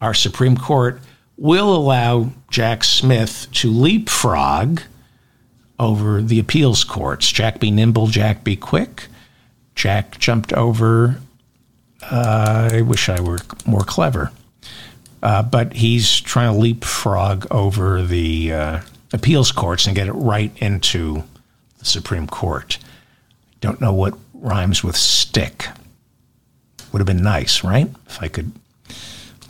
our 0.00 0.14
Supreme 0.14 0.56
Court 0.56 1.00
will 1.40 1.74
allow 1.74 2.30
Jack 2.50 2.84
Smith 2.84 3.48
to 3.52 3.70
leapfrog 3.70 4.82
over 5.78 6.20
the 6.20 6.38
appeals 6.38 6.84
courts. 6.84 7.32
Jack 7.32 7.58
be 7.58 7.70
nimble, 7.70 8.06
Jack 8.08 8.44
be 8.44 8.54
quick. 8.54 9.08
Jack 9.74 10.18
jumped 10.18 10.52
over. 10.52 11.16
Uh, 12.02 12.68
I 12.74 12.82
wish 12.82 13.08
I 13.08 13.20
were 13.20 13.38
more 13.64 13.80
clever. 13.80 14.30
Uh, 15.22 15.42
but 15.42 15.72
he's 15.72 16.20
trying 16.20 16.52
to 16.52 16.58
leapfrog 16.58 17.46
over 17.50 18.02
the 18.02 18.52
uh, 18.52 18.80
appeals 19.12 19.50
courts 19.50 19.86
and 19.86 19.96
get 19.96 20.08
it 20.08 20.12
right 20.12 20.52
into 20.58 21.24
the 21.78 21.86
Supreme 21.86 22.26
Court. 22.26 22.76
Don't 23.62 23.80
know 23.80 23.94
what 23.94 24.14
rhymes 24.34 24.84
with 24.84 24.96
stick. 24.96 25.68
Would 26.92 27.00
have 27.00 27.06
been 27.06 27.22
nice, 27.22 27.64
right? 27.64 27.88
If 28.06 28.22
I 28.22 28.28
could 28.28 28.52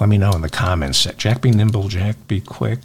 let 0.00 0.08
me 0.08 0.18
know 0.18 0.32
in 0.32 0.40
the 0.40 0.48
comments. 0.48 1.06
Jack 1.16 1.42
be 1.42 1.50
nimble, 1.50 1.88
Jack 1.88 2.16
be 2.26 2.40
quick. 2.40 2.80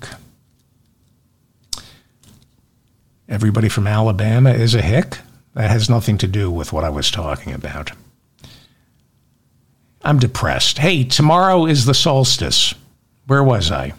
Everybody 3.28 3.70
from 3.70 3.88
Alabama 3.88 4.52
is 4.52 4.76
a 4.76 4.82
hick. 4.82 5.18
That 5.56 5.72
has 5.72 5.90
nothing 5.90 6.18
to 6.20 6.28
do 6.28 6.52
with 6.52 6.74
what 6.74 6.84
I 6.84 6.90
was 6.90 7.10
talking 7.10 7.54
about. 7.54 7.92
I'm 10.04 10.20
depressed. 10.20 10.78
Hey, 10.78 11.04
tomorrow 11.06 11.66
is 11.66 11.86
the 11.86 11.94
solstice. 11.94 12.76
Where 13.26 13.44
was 13.44 13.72
I? 13.72 13.94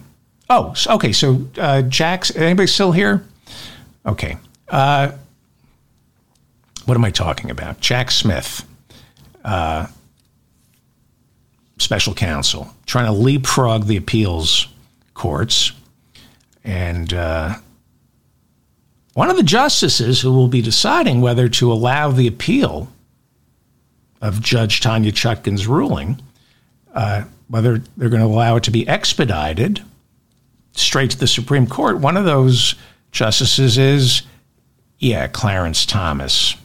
Oh, 0.49 0.73
okay. 0.87 1.11
So 1.11 1.47
uh, 1.57 1.81
Jack's. 1.81 2.33
Anybody 2.35 2.67
still 2.67 2.93
here? 2.93 3.25
Okay. 4.05 4.37
Uh, 4.69 5.11
what 6.85 6.95
am 6.95 7.03
I 7.03 7.11
talking 7.11 7.51
about? 7.51 7.81
Jack 7.81 8.11
Smith, 8.11 8.65
uh, 9.43 9.87
special 11.77 12.13
counsel, 12.13 12.73
trying 12.85 13.05
to 13.05 13.11
leapfrog 13.11 13.85
the 13.85 13.97
appeals 13.97 14.67
courts, 15.13 15.71
and 16.63 17.13
uh, 17.13 17.55
one 19.13 19.29
of 19.29 19.37
the 19.37 19.43
justices 19.43 20.21
who 20.21 20.31
will 20.31 20.47
be 20.47 20.61
deciding 20.61 21.21
whether 21.21 21.49
to 21.49 21.71
allow 21.71 22.11
the 22.11 22.27
appeal 22.27 22.91
of 24.21 24.41
Judge 24.41 24.81
Tanya 24.81 25.11
Chutkan's 25.11 25.67
ruling, 25.67 26.21
uh, 26.93 27.23
whether 27.47 27.81
they're 27.95 28.09
going 28.09 28.21
to 28.21 28.27
allow 28.27 28.57
it 28.57 28.63
to 28.63 28.71
be 28.71 28.87
expedited 28.87 29.83
straight 30.73 31.11
to 31.11 31.17
the 31.17 31.27
Supreme 31.27 31.67
Court, 31.67 31.99
one 31.99 32.17
of 32.17 32.25
those 32.25 32.75
justices 33.11 33.77
is, 33.77 34.21
yeah, 34.99 35.27
Clarence 35.27 35.85
Thomas. 35.85 36.55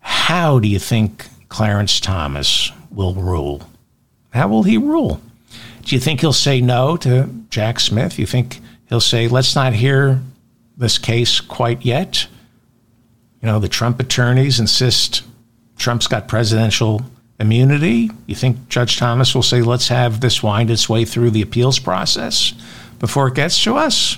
How 0.00 0.58
do 0.58 0.68
you 0.68 0.78
think 0.78 1.26
Clarence 1.48 2.00
Thomas 2.00 2.72
will 2.94 3.14
rule? 3.14 3.62
How 4.32 4.48
will 4.48 4.62
he 4.62 4.78
rule? 4.78 5.20
Do 5.82 5.94
you 5.94 6.00
think 6.00 6.20
he'll 6.20 6.32
say 6.32 6.60
no 6.60 6.96
to 6.98 7.28
Jack 7.50 7.80
Smith? 7.80 8.18
You 8.18 8.26
think 8.26 8.60
he'll 8.88 9.00
say, 9.00 9.28
let's 9.28 9.54
not 9.54 9.74
hear 9.74 10.20
this 10.76 10.98
case 10.98 11.40
quite 11.40 11.84
yet. 11.84 12.26
You 13.42 13.46
know, 13.46 13.58
the 13.58 13.68
Trump 13.68 14.00
attorneys 14.00 14.58
insist 14.58 15.22
Trump's 15.76 16.06
got 16.06 16.28
presidential 16.28 17.02
immunity. 17.38 18.10
You 18.26 18.34
think 18.34 18.68
Judge 18.68 18.96
Thomas 18.96 19.34
will 19.34 19.42
say, 19.42 19.60
let's 19.60 19.88
have 19.88 20.20
this 20.20 20.42
wind 20.42 20.70
its 20.70 20.88
way 20.88 21.04
through 21.04 21.30
the 21.30 21.42
appeals 21.42 21.78
process 21.78 22.54
before 22.98 23.28
it 23.28 23.34
gets 23.34 23.62
to 23.64 23.76
us? 23.76 24.16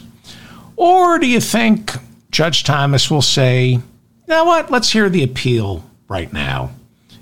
Or 0.77 1.19
do 1.19 1.27
you 1.27 1.41
think 1.41 1.93
Judge 2.31 2.63
Thomas 2.63 3.11
will 3.11 3.23
say, 3.23 3.71
you 3.71 3.83
know 4.29 4.45
what, 4.45 4.71
let's 4.71 4.93
hear 4.93 5.09
the 5.09 5.25
appeal 5.25 5.83
right 6.09 6.33
now? 6.33 6.71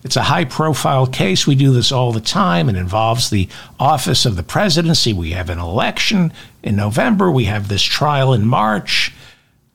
It's 0.05 0.17
a 0.17 0.25
high 0.25 0.45
profile 0.45 1.07
case. 1.07 1.47
We 1.47 1.55
do 1.55 1.73
this 1.73 1.91
all 1.91 2.13
the 2.13 2.21
time. 2.21 2.69
It 2.69 2.77
involves 2.77 3.31
the 3.31 3.49
office 3.81 4.27
of 4.27 4.37
the 4.37 4.43
presidency. 4.43 5.15
We 5.15 5.31
have 5.31 5.49
an 5.49 5.59
election 5.59 6.31
in 6.63 6.77
November. 6.77 7.31
We 7.31 7.45
have 7.45 7.69
this 7.69 7.83
trial 7.83 8.35
in 8.35 8.47
March. 8.47 9.15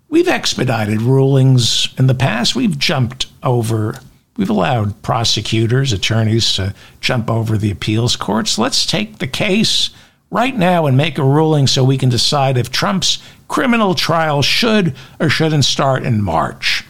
We've 0.07 0.27
expedited 0.27 1.01
rulings 1.01 1.89
in 1.97 2.05
the 2.05 2.13
past. 2.13 2.55
We've 2.55 2.77
jumped 2.77 3.25
over, 3.41 3.99
we've 4.37 4.49
allowed 4.49 5.01
prosecutors, 5.01 5.93
attorneys 5.93 6.53
to 6.53 6.75
jump 7.01 7.29
over 7.29 7.57
the 7.57 7.71
appeals 7.71 8.15
courts. 8.15 8.59
Let's 8.59 8.85
take 8.85 9.17
the 9.17 9.27
case 9.27 9.89
right 10.31 10.55
now 10.55 10.85
and 10.85 10.95
make 10.95 11.17
a 11.17 11.23
ruling 11.23 11.65
so 11.65 11.83
we 11.83 11.97
can 11.97 12.09
decide 12.09 12.57
if 12.57 12.71
Trump's 12.71 13.17
criminal 13.47 13.95
trial 13.95 14.43
should 14.43 14.95
or 15.19 15.29
shouldn't 15.29 15.65
start 15.65 16.03
in 16.03 16.21
March. 16.21 16.83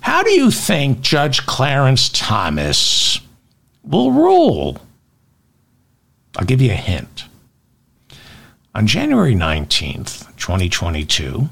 How 0.00 0.22
do 0.22 0.30
you 0.30 0.50
think 0.50 1.00
Judge 1.00 1.44
Clarence 1.46 2.08
Thomas 2.08 3.20
will 3.84 4.12
rule? 4.12 4.78
I'll 6.36 6.46
give 6.46 6.60
you 6.60 6.72
a 6.72 6.74
hint. 6.74 7.24
On 8.74 8.86
January 8.86 9.34
19th, 9.34 10.36
2022, 10.36 11.48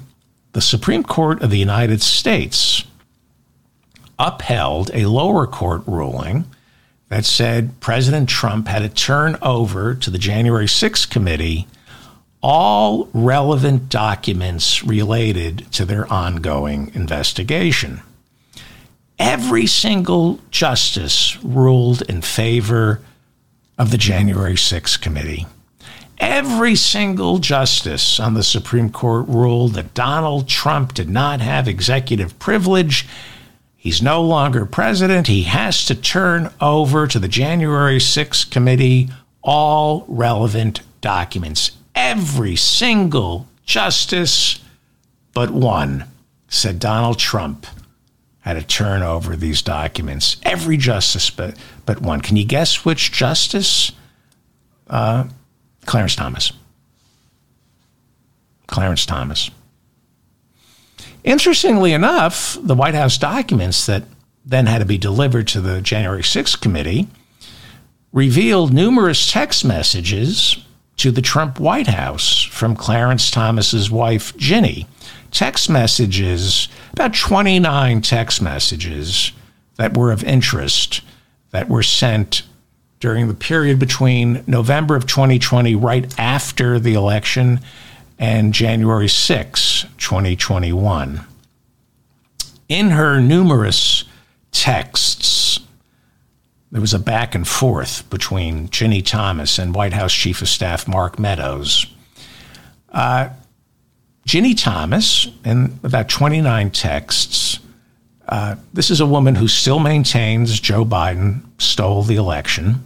the 0.53 0.61
Supreme 0.61 1.03
Court 1.03 1.41
of 1.41 1.49
the 1.49 1.57
United 1.57 2.01
States 2.01 2.83
upheld 4.17 4.89
a 4.93 5.05
lower 5.05 5.45
court 5.45 5.83
ruling 5.85 6.45
that 7.09 7.25
said 7.25 7.79
President 7.79 8.29
Trump 8.29 8.67
had 8.67 8.79
to 8.79 8.89
turn 8.89 9.37
over 9.41 9.95
to 9.95 10.09
the 10.09 10.17
January 10.17 10.65
6th 10.65 11.09
committee 11.09 11.67
all 12.41 13.09
relevant 13.13 13.89
documents 13.89 14.83
related 14.83 15.69
to 15.73 15.85
their 15.85 16.11
ongoing 16.11 16.91
investigation. 16.93 18.01
Every 19.19 19.67
single 19.67 20.39
justice 20.49 21.37
ruled 21.43 22.01
in 22.03 22.21
favor 22.21 23.01
of 23.77 23.91
the 23.91 23.97
January 23.97 24.55
6th 24.55 25.01
committee. 25.01 25.45
Every 26.19 26.75
single 26.75 27.39
justice 27.39 28.19
on 28.19 28.33
the 28.33 28.43
Supreme 28.43 28.89
Court 28.89 29.27
ruled 29.27 29.73
that 29.73 29.93
Donald 29.93 30.47
Trump 30.47 30.93
did 30.93 31.09
not 31.09 31.41
have 31.41 31.67
executive 31.67 32.39
privilege. 32.39 33.07
He's 33.75 34.01
no 34.01 34.21
longer 34.21 34.65
president. 34.65 35.27
He 35.27 35.43
has 35.43 35.85
to 35.85 35.95
turn 35.95 36.51
over 36.61 37.05
to 37.07 37.19
the 37.19 37.27
January 37.27 37.97
6th 37.97 38.49
committee 38.49 39.09
all 39.41 40.05
relevant 40.07 40.81
documents. 41.01 41.71
Every 41.93 42.55
single 42.55 43.47
justice 43.65 44.59
but 45.33 45.51
one 45.51 46.05
said 46.47 46.79
Donald 46.79 47.19
Trump 47.19 47.65
had 48.49 48.59
to 48.59 48.65
turn 48.65 49.01
over 49.01 49.35
these 49.35 49.61
documents. 49.61 50.37
Every 50.43 50.77
justice 50.77 51.29
but, 51.29 51.55
but 51.85 52.01
one. 52.01 52.21
Can 52.21 52.35
you 52.37 52.45
guess 52.45 52.83
which 52.83 53.11
justice? 53.11 53.91
Uh, 54.87 55.25
Clarence 55.85 56.15
Thomas. 56.15 56.51
Clarence 58.67 59.05
Thomas. 59.05 59.49
Interestingly 61.23 61.93
enough, 61.93 62.57
the 62.61 62.75
White 62.75 62.95
House 62.95 63.17
documents 63.17 63.85
that 63.85 64.03
then 64.45 64.65
had 64.65 64.79
to 64.79 64.85
be 64.85 64.97
delivered 64.97 65.47
to 65.49 65.61
the 65.61 65.81
January 65.81 66.23
6th 66.23 66.59
committee 66.61 67.07
revealed 68.11 68.73
numerous 68.73 69.31
text 69.31 69.63
messages 69.63 70.57
to 70.99 71.11
the 71.11 71.21
Trump 71.21 71.59
White 71.59 71.87
House 71.87 72.43
from 72.43 72.75
Clarence 72.75 73.31
Thomas's 73.31 73.89
wife, 73.89 74.35
Ginni. 74.35 74.85
Text 75.31 75.69
messages, 75.69 76.67
about 76.91 77.13
29 77.13 78.01
text 78.01 78.41
messages 78.41 79.31
that 79.77 79.95
were 79.95 80.11
of 80.11 80.23
interest 80.25 81.01
that 81.51 81.69
were 81.69 81.83
sent 81.83 82.43
during 82.99 83.29
the 83.29 83.33
period 83.33 83.79
between 83.79 84.43
November 84.45 84.95
of 84.95 85.07
2020, 85.07 85.73
right 85.75 86.13
after 86.19 86.79
the 86.79 86.95
election, 86.95 87.61
and 88.17 88.53
January 88.53 89.07
6, 89.07 89.85
2021. 89.97 91.21
In 92.67 92.89
her 92.89 93.21
numerous 93.21 94.03
texts, 94.51 95.28
there 96.71 96.81
was 96.81 96.93
a 96.93 96.99
back 96.99 97.33
and 97.35 97.47
forth 97.47 98.07
between 98.09 98.69
Ginni 98.69 99.05
Thomas 99.05 99.57
and 99.57 99.73
White 99.73 99.93
House 99.93 100.13
Chief 100.13 100.41
of 100.41 100.49
Staff 100.49 100.87
Mark 100.87 101.17
Meadows. 101.17 101.85
Uh, 102.89 103.29
Ginni 104.27 104.55
Thomas, 104.55 105.27
in 105.43 105.79
about 105.83 106.09
29 106.09 106.69
texts, 106.71 107.59
uh, 108.27 108.55
this 108.73 108.91
is 108.91 109.01
a 109.01 109.05
woman 109.05 109.33
who 109.33 109.47
still 109.47 109.79
maintains 109.79 110.59
Joe 110.59 110.85
Biden 110.85 111.41
stole 111.57 112.03
the 112.03 112.15
election. 112.15 112.83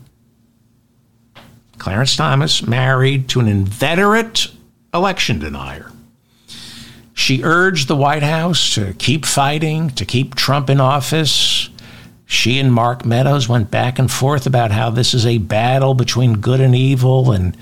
Clarence 1.77 2.15
Thomas 2.15 2.65
married 2.65 3.27
to 3.29 3.41
an 3.41 3.49
inveterate 3.49 4.47
election 4.93 5.39
denier. 5.39 5.91
She 7.13 7.43
urged 7.43 7.89
the 7.89 7.95
White 7.95 8.23
House 8.23 8.73
to 8.75 8.93
keep 8.93 9.25
fighting, 9.25 9.89
to 9.91 10.05
keep 10.05 10.35
Trump 10.35 10.69
in 10.69 10.79
office. 10.79 11.69
She 12.33 12.57
and 12.57 12.73
Mark 12.73 13.05
Meadows 13.05 13.47
went 13.47 13.69
back 13.69 13.99
and 13.99 14.11
forth 14.11 14.47
about 14.47 14.71
how 14.71 14.89
this 14.89 15.13
is 15.13 15.23
a 15.23 15.37
battle 15.37 15.93
between 15.93 16.41
good 16.41 16.59
and 16.59 16.75
evil, 16.75 17.31
and 17.31 17.55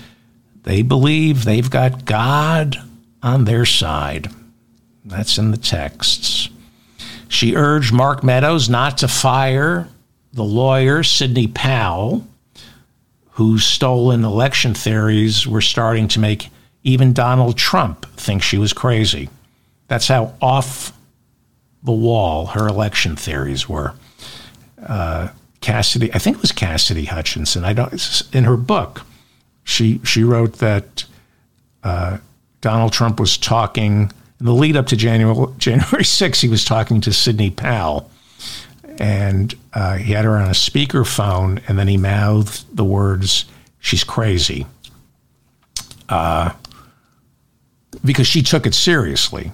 they 0.63 0.81
believe 0.81 1.43
they've 1.43 1.69
got 1.69 2.05
God 2.05 2.77
on 3.21 3.43
their 3.43 3.65
side. 3.65 4.29
That's 5.03 5.37
in 5.37 5.51
the 5.51 5.57
texts. 5.57 6.47
She 7.27 7.53
urged 7.57 7.91
Mark 7.91 8.23
Meadows 8.23 8.69
not 8.69 8.99
to 8.99 9.09
fire 9.09 9.89
the 10.31 10.45
lawyer, 10.45 11.03
Sidney 11.03 11.47
Powell, 11.47 12.25
whose 13.31 13.65
stolen 13.65 14.23
election 14.23 14.73
theories 14.73 15.45
were 15.45 15.61
starting 15.61 16.07
to 16.07 16.19
make 16.21 16.47
even 16.83 17.11
Donald 17.11 17.57
Trump 17.57 18.05
think 18.15 18.41
she 18.41 18.57
was 18.57 18.71
crazy. 18.71 19.29
That's 19.89 20.07
how 20.07 20.33
off 20.41 20.97
the 21.83 21.91
wall 21.91 22.45
her 22.47 22.69
election 22.69 23.17
theories 23.17 23.67
were. 23.67 23.95
Uh, 24.85 25.29
Cassidy, 25.61 26.11
I 26.13 26.17
think 26.17 26.37
it 26.37 26.41
was 26.41 26.51
Cassidy 26.51 27.05
Hutchinson. 27.05 27.63
I 27.63 27.73
don't. 27.73 28.27
In 28.33 28.45
her 28.45 28.57
book, 28.57 29.03
she 29.63 30.01
she 30.03 30.23
wrote 30.23 30.53
that 30.53 31.05
uh, 31.83 32.17
Donald 32.61 32.93
Trump 32.93 33.19
was 33.19 33.37
talking 33.37 34.11
in 34.39 34.45
the 34.45 34.53
lead 34.53 34.75
up 34.75 34.87
to 34.87 34.95
January 34.97 35.53
January 35.57 36.03
6th. 36.03 36.41
He 36.41 36.49
was 36.49 36.65
talking 36.65 36.99
to 37.01 37.13
Sidney 37.13 37.51
Powell, 37.51 38.09
and 38.97 39.53
uh, 39.73 39.97
he 39.97 40.13
had 40.13 40.25
her 40.25 40.37
on 40.37 40.47
a 40.47 40.53
speakerphone, 40.53 41.61
and 41.67 41.77
then 41.77 41.87
he 41.87 41.97
mouthed 41.97 42.75
the 42.75 42.85
words, 42.85 43.45
"She's 43.79 44.03
crazy," 44.03 44.65
uh, 46.09 46.53
because 48.03 48.25
she 48.25 48.41
took 48.41 48.65
it 48.65 48.73
seriously. 48.73 49.51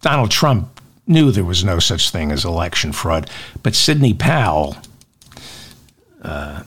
Donald 0.00 0.30
Trump 0.32 0.73
knew 1.06 1.30
there 1.30 1.44
was 1.44 1.64
no 1.64 1.78
such 1.78 2.10
thing 2.10 2.32
as 2.32 2.44
election 2.44 2.92
fraud, 2.92 3.28
but 3.62 3.74
Sidney 3.74 4.14
Powell, 4.14 4.76
uh, 6.22 6.62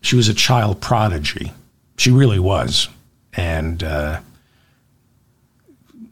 she 0.00 0.16
was 0.16 0.28
a 0.28 0.34
child 0.34 0.80
prodigy. 0.80 1.52
She 1.96 2.10
really 2.10 2.38
was, 2.38 2.88
and 3.34 3.82
uh, 3.82 4.20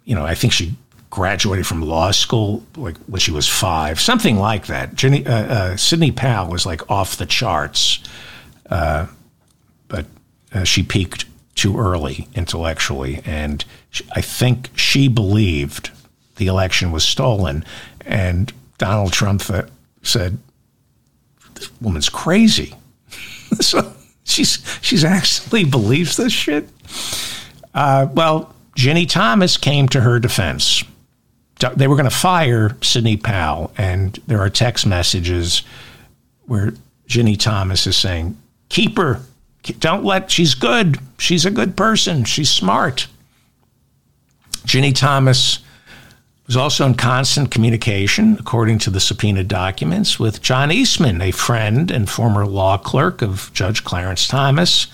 you 0.05 0.15
know, 0.15 0.25
I 0.25 0.35
think 0.35 0.53
she 0.53 0.75
graduated 1.11 1.65
from 1.65 1.81
law 1.81 2.11
school 2.11 2.65
like 2.77 2.97
when 3.07 3.21
she 3.21 3.31
was 3.31 3.49
five, 3.49 4.01
something 4.01 4.37
like 4.37 4.67
that. 4.67 4.95
Jenny, 4.95 5.25
uh, 5.25 5.33
uh, 5.33 5.77
Sidney 5.77 6.11
Powell 6.11 6.51
was 6.51 6.67
like 6.67 6.91
off 6.91 7.17
the 7.17 7.27
charts, 7.27 8.01
uh, 8.69 9.07
but 9.87 10.07
uh, 10.53 10.65
she 10.65 10.83
peaked 10.83 11.27
too 11.55 11.79
early 11.79 12.27
intellectually, 12.35 13.23
and 13.25 13.65
she, 13.91 14.05
I 14.13 14.21
think 14.21 14.71
she 14.75 15.07
believed 15.07 15.91
the 16.37 16.47
election 16.47 16.93
was 16.93 17.05
stolen, 17.05 17.65
and 18.05 18.53
Donald 18.79 19.13
Trump 19.13 19.43
said, 20.03 20.39
"This 21.55 21.71
woman's 21.81 22.09
crazy." 22.09 22.75
so 23.61 23.93
she's 24.25 24.65
she's 24.83 25.05
actually 25.05 25.65
believes 25.65 26.17
this 26.17 26.33
shit. 26.33 26.69
Uh, 27.75 28.09
well, 28.13 28.55
Ginni 28.77 29.09
Thomas 29.09 29.57
came 29.57 29.89
to 29.89 30.01
her 30.01 30.19
defense 30.19 30.85
they 31.77 31.87
were 31.87 31.97
going 31.97 32.09
to 32.09 32.15
fire 32.15 32.77
Sidney 32.83 33.17
Powell, 33.17 33.73
and 33.77 34.19
there 34.27 34.41
are 34.41 34.51
text 34.51 34.87
messages 34.87 35.63
where 36.47 36.75
Ginni 37.09 37.39
Thomas 37.39 37.87
is 37.87 37.97
saying, 37.97 38.37
"Keep 38.69 38.99
her. 38.99 39.21
Don't 39.79 40.05
let. 40.05 40.31
She's 40.31 40.55
good. 40.55 40.99
She's 41.19 41.47
a 41.47 41.51
good 41.51 41.77
person. 41.77 42.25
She's 42.25 42.51
smart." 42.51 43.07
Ginni 44.67 44.95
Thomas 44.95 45.59
was 46.47 46.57
also 46.57 46.85
in 46.87 46.95
constant 46.95 47.51
communication, 47.51 48.37
according 48.39 48.79
to 48.79 48.91
the 48.91 49.01
subpoena 49.01 49.43
documents, 49.43 50.19
with 50.19 50.43
John 50.43 50.71
Eastman, 50.71 51.23
a 51.23 51.31
friend 51.31 51.91
and 51.91 52.09
former 52.09 52.47
law 52.47 52.77
clerk 52.77 53.23
of 53.23 53.51
Judge 53.55 53.83
Clarence 53.83 54.29
Thomas, 54.29 54.87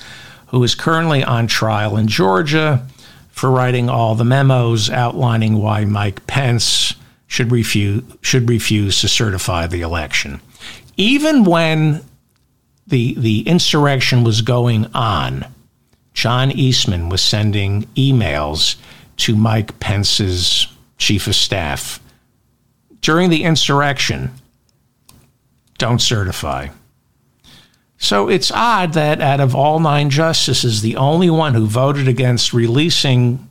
who 0.48 0.62
is 0.62 0.74
currently 0.74 1.24
on 1.24 1.46
trial 1.46 1.96
in 1.96 2.06
Georgia 2.06 2.86
for 3.30 3.50
writing 3.50 3.88
all 3.88 4.14
the 4.14 4.24
memos 4.24 4.90
outlining 4.90 5.56
why 5.56 5.84
Mike 5.84 6.26
Pence 6.26 6.94
should 7.26 7.52
refuse 7.52 8.02
should 8.22 8.48
refuse 8.48 9.00
to 9.00 9.08
certify 9.08 9.66
the 9.66 9.80
election. 9.80 10.40
Even 10.96 11.44
when 11.44 12.02
the 12.86 13.14
the 13.14 13.42
insurrection 13.42 14.24
was 14.24 14.42
going 14.42 14.86
on, 14.94 15.46
John 16.12 16.50
Eastman 16.50 17.08
was 17.08 17.22
sending 17.22 17.84
emails 17.96 18.76
to 19.18 19.36
Mike 19.36 19.78
Pence's 19.80 20.66
chief 21.00 21.26
of 21.26 21.34
staff 21.34 21.98
during 23.00 23.30
the 23.30 23.42
insurrection. 23.42 24.30
Don't 25.78 26.00
certify. 26.00 26.68
So 27.98 28.28
it's 28.28 28.52
odd 28.52 28.92
that 28.92 29.20
out 29.20 29.40
of 29.40 29.54
all 29.54 29.80
nine 29.80 30.10
justices, 30.10 30.82
the 30.82 30.96
only 30.96 31.28
one 31.28 31.54
who 31.54 31.66
voted 31.66 32.06
against 32.06 32.52
releasing 32.52 33.48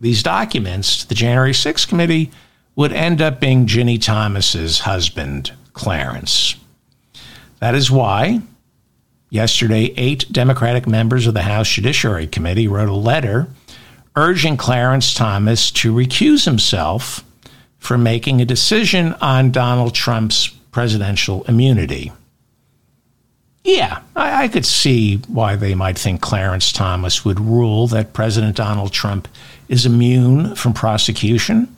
these 0.00 0.22
documents 0.22 0.98
to 0.98 1.08
the 1.08 1.14
January 1.14 1.52
6th 1.52 1.88
committee 1.88 2.30
would 2.74 2.92
end 2.92 3.22
up 3.22 3.40
being 3.40 3.66
Ginni 3.66 4.00
Thomas's 4.00 4.80
husband, 4.80 5.52
Clarence. 5.72 6.56
That 7.60 7.74
is 7.74 7.90
why 7.90 8.42
yesterday 9.30 9.94
eight 9.96 10.30
Democratic 10.30 10.86
members 10.86 11.26
of 11.26 11.34
the 11.34 11.42
House 11.42 11.68
Judiciary 11.68 12.26
Committee 12.26 12.68
wrote 12.68 12.88
a 12.88 12.94
letter 12.94 13.48
urging 14.16 14.56
Clarence 14.56 15.12
Thomas 15.12 15.70
to 15.70 15.94
recuse 15.94 16.46
himself 16.46 17.22
from 17.78 18.02
making 18.02 18.40
a 18.40 18.46
decision 18.46 19.12
on 19.20 19.52
Donald 19.52 19.94
Trump's 19.94 20.48
presidential 20.72 21.44
immunity. 21.44 22.10
Yeah, 23.62 24.00
I, 24.14 24.44
I, 24.44 24.48
could 24.48 24.64
see 24.64 25.16
why 25.28 25.56
they 25.56 25.74
might 25.74 25.98
think 25.98 26.20
Clarence 26.20 26.72
Thomas 26.72 27.24
would 27.24 27.40
rule 27.40 27.88
that 27.88 28.12
President 28.12 28.56
Donald 28.56 28.92
Trump 28.92 29.28
is 29.68 29.86
immune 29.86 30.54
from 30.54 30.72
prosecution. 30.72 31.74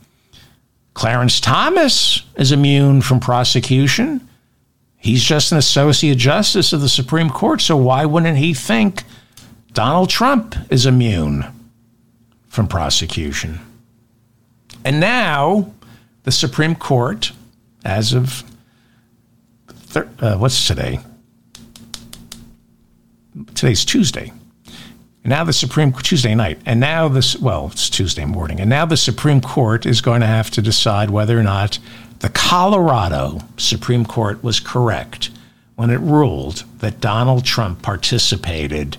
Clarence 0.94 1.40
Thomas 1.40 2.22
is 2.36 2.52
immune 2.52 3.00
from 3.00 3.20
prosecution. 3.20 4.26
He's 4.96 5.24
just 5.24 5.52
an 5.52 5.58
associate 5.58 6.18
justice 6.18 6.72
of 6.72 6.82
the 6.82 6.88
Supreme 6.88 7.30
Court, 7.30 7.60
so 7.60 7.76
why 7.76 8.04
wouldn't 8.04 8.36
he 8.36 8.52
think 8.52 9.04
Donald 9.72 10.10
Trump 10.10 10.56
is 10.70 10.84
immune 10.86 11.46
from 12.48 12.68
prosecution? 12.68 13.60
And 14.84 15.00
now 15.00 15.72
the 16.24 16.32
Supreme 16.32 16.74
Court, 16.74 17.32
as 17.84 18.12
of 18.12 18.44
thir- 19.68 20.08
uh, 20.20 20.36
what's 20.36 20.66
today? 20.66 21.00
today's 23.54 23.84
Tuesday. 23.84 24.32
And 25.24 25.30
now 25.30 25.44
the 25.44 25.52
Supreme 25.52 25.92
Tuesday 25.92 26.34
night, 26.34 26.60
and 26.64 26.80
now 26.80 27.08
this 27.08 27.36
well, 27.38 27.68
it's 27.72 27.90
Tuesday 27.90 28.24
morning, 28.24 28.60
and 28.60 28.70
now 28.70 28.86
the 28.86 28.96
Supreme 28.96 29.40
Court 29.40 29.84
is 29.84 30.00
going 30.00 30.20
to 30.20 30.26
have 30.26 30.50
to 30.52 30.62
decide 30.62 31.10
whether 31.10 31.38
or 31.38 31.42
not 31.42 31.78
the 32.20 32.28
Colorado 32.28 33.40
Supreme 33.56 34.04
Court 34.04 34.42
was 34.42 34.60
correct 34.60 35.30
when 35.76 35.90
it 35.90 36.00
ruled 36.00 36.64
that 36.78 37.00
Donald 37.00 37.44
Trump 37.44 37.82
participated 37.82 38.96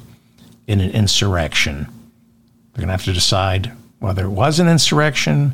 in 0.67 0.79
an 0.81 0.91
insurrection. 0.91 1.87
They're 2.79 2.85
going 2.85 2.97
to 2.97 3.03
have 3.03 3.13
to 3.13 3.13
decide 3.13 3.73
whether 3.99 4.23
it 4.23 4.29
was 4.29 4.57
an 4.61 4.69
insurrection 4.69 5.53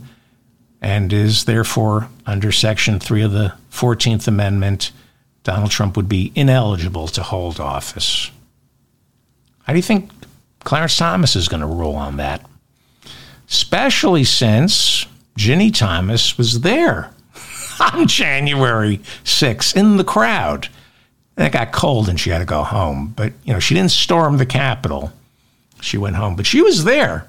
and 0.80 1.12
is 1.12 1.46
therefore 1.46 2.08
under 2.28 2.52
Section 2.52 3.00
3 3.00 3.24
of 3.24 3.32
the 3.32 3.56
14th 3.72 4.28
Amendment, 4.28 4.92
Donald 5.42 5.72
Trump 5.72 5.98
would 5.98 6.08
be 6.08 6.32
ineligible 6.36 7.08
to 7.08 7.24
hold 7.24 7.60
office. 7.60 8.30
How 9.64 9.74
do 9.74 9.80
you 9.80 9.82
think 9.82 10.12
Clarence 10.66 10.98
Thomas 10.98 11.36
is 11.36 11.48
going 11.48 11.62
to 11.62 11.66
rule 11.66 11.96
on 11.96 12.18
that? 12.18 12.48
Especially 13.50 14.24
since 14.24 15.08
Ginni 15.36 15.76
Thomas 15.76 16.38
was 16.38 16.62
there 16.62 17.12
on 17.80 18.08
January 18.08 19.00
6th 19.24 19.76
in 19.76 19.98
the 19.98 20.04
crowd. 20.04 20.68
And 21.38 21.48
it 21.48 21.54
got 21.54 21.72
cold 21.72 22.08
and 22.08 22.20
she 22.20 22.30
had 22.30 22.38
to 22.38 22.46
go 22.46 22.62
home. 22.62 23.16
But, 23.16 23.34
you 23.46 23.54
know, 23.54 23.60
she 23.60 23.74
didn't 23.74 23.90
storm 23.90 24.38
the 24.38 24.46
Capitol. 24.46 25.12
She 25.82 25.98
went 25.98 26.16
home. 26.16 26.36
But 26.36 26.46
she 26.46 26.62
was 26.62 26.84
there. 26.84 27.28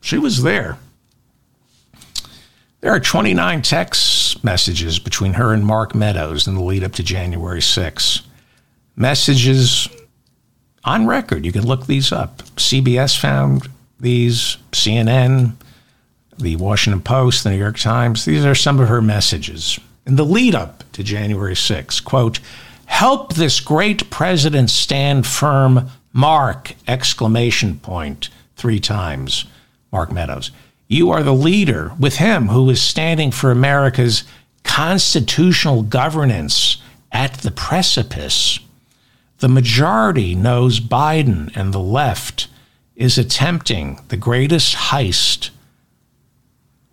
She 0.00 0.18
was 0.18 0.42
there. 0.42 0.78
There 2.80 2.92
are 2.92 3.00
29 3.00 3.62
text 3.62 4.44
messages 4.44 4.98
between 4.98 5.34
her 5.34 5.54
and 5.54 5.64
Mark 5.64 5.94
Meadows 5.94 6.46
in 6.46 6.54
the 6.54 6.62
lead 6.62 6.84
up 6.84 6.92
to 6.92 7.02
January 7.02 7.60
6th. 7.60 8.20
Messages 8.94 9.88
on 10.84 11.06
record. 11.06 11.46
You 11.46 11.52
can 11.52 11.66
look 11.66 11.86
these 11.86 12.12
up. 12.12 12.38
CBS 12.56 13.18
found 13.18 13.68
these, 13.98 14.58
CNN, 14.72 15.54
the 16.38 16.56
Washington 16.56 17.00
Post, 17.00 17.44
the 17.44 17.50
New 17.50 17.56
York 17.56 17.78
Times. 17.78 18.24
These 18.24 18.44
are 18.44 18.54
some 18.54 18.78
of 18.80 18.88
her 18.88 19.00
messages 19.00 19.78
in 20.06 20.16
the 20.16 20.24
lead 20.24 20.54
up 20.54 20.84
to 20.92 21.02
January 21.02 21.56
6. 21.56 22.00
Quote, 22.00 22.40
help 22.86 23.34
this 23.34 23.60
great 23.60 24.10
president 24.10 24.70
stand 24.70 25.26
firm, 25.26 25.88
Mark, 26.14 26.74
exclamation 26.88 27.78
point, 27.78 28.30
three 28.56 28.80
times. 28.80 29.44
Mark 29.92 30.10
Meadows. 30.10 30.50
You 30.88 31.10
are 31.10 31.22
the 31.22 31.34
leader 31.34 31.92
with 31.98 32.16
him 32.16 32.48
who 32.48 32.70
is 32.70 32.80
standing 32.80 33.30
for 33.30 33.50
America's 33.50 34.24
constitutional 34.62 35.82
governance 35.82 36.78
at 37.12 37.34
the 37.34 37.50
precipice 37.50 38.58
the 39.44 39.48
majority 39.48 40.34
knows 40.34 40.80
Biden 40.80 41.54
and 41.54 41.74
the 41.74 41.78
left 41.78 42.48
is 42.96 43.18
attempting 43.18 44.00
the 44.08 44.16
greatest 44.16 44.74
heist 44.74 45.50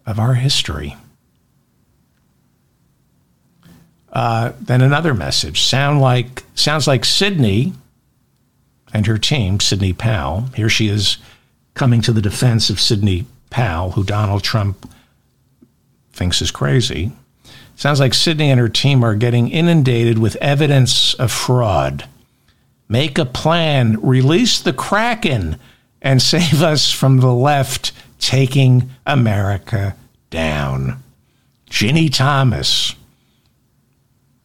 of 0.06 0.19
our 0.19 0.34
history. 0.34 0.98
Uh, 4.11 4.52
then 4.60 4.81
another 4.81 5.14
message 5.14 5.61
sound 5.61 6.02
like 6.02 6.43
sounds 6.53 6.88
like 6.88 7.06
Sidney 7.06 7.72
and 8.93 9.07
her 9.07 9.18
team, 9.18 9.59
Sidney 9.59 9.93
Powell. 9.93 10.49
Here 10.55 10.69
she 10.69 10.88
is 10.88 11.18
coming 11.73 12.01
to 12.01 12.11
the 12.11 12.22
defense 12.22 12.69
of 12.69 12.80
Sidney 12.80 13.26
Powell, 13.49 13.91
who 13.91 14.03
Donald 14.03 14.43
Trump 14.43 14.89
thinks 16.11 16.41
is 16.41 16.51
crazy. 16.51 17.11
Sounds 17.76 17.99
like 17.99 18.13
Sidney 18.13 18.51
and 18.51 18.59
her 18.59 18.69
team 18.69 19.03
are 19.03 19.15
getting 19.15 19.49
inundated 19.49 20.19
with 20.19 20.35
evidence 20.38 21.13
of 21.15 21.31
fraud. 21.31 22.07
Make 22.88 23.18
a 23.18 23.26
plan, 23.26 23.99
release 24.01 24.59
the 24.59 24.73
Kraken, 24.73 25.57
and 26.01 26.22
save 26.22 26.61
us 26.61 26.91
from 26.91 27.18
the 27.18 27.34
left 27.34 27.91
taking 28.19 28.91
America 29.05 29.95
down. 30.30 31.01
Ginni 31.69 32.13
Thomas 32.13 32.95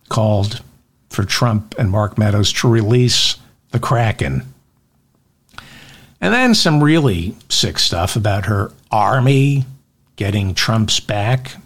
called 0.09 0.63
for 1.11 1.25
Trump 1.25 1.75
and 1.79 1.91
Mark 1.91 2.17
Meadows 2.17 2.53
to 2.55 2.69
release 2.69 3.37
the 3.77 3.87
Kraken. 3.87 4.43
And 6.19 6.33
then 6.33 6.55
some 6.55 6.83
really 6.83 7.37
sick 7.51 7.79
stuff 7.79 8.17
about 8.17 8.47
her 8.47 8.73
army 8.91 9.67
getting 10.17 10.55
Trump's 10.55 10.99
back. 10.99 11.57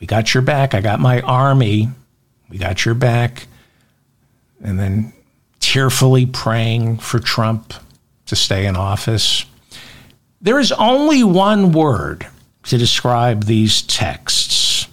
We 0.00 0.08
got 0.08 0.34
your 0.34 0.42
back. 0.42 0.74
I 0.74 0.80
got 0.80 0.98
my 0.98 1.20
army. 1.20 1.88
We 2.50 2.58
got 2.58 2.84
your 2.84 2.96
back. 2.96 3.46
And 4.60 4.76
then 4.76 5.12
tearfully 5.60 6.26
praying 6.26 6.98
for 6.98 7.20
Trump 7.20 7.74
to 8.26 8.34
stay 8.34 8.66
in 8.66 8.74
office. 8.74 9.44
There 10.40 10.58
is 10.58 10.72
only 10.72 11.22
one 11.22 11.70
word 11.70 12.26
to 12.64 12.76
describe 12.76 13.44
these 13.44 13.82
texts. 13.82 14.88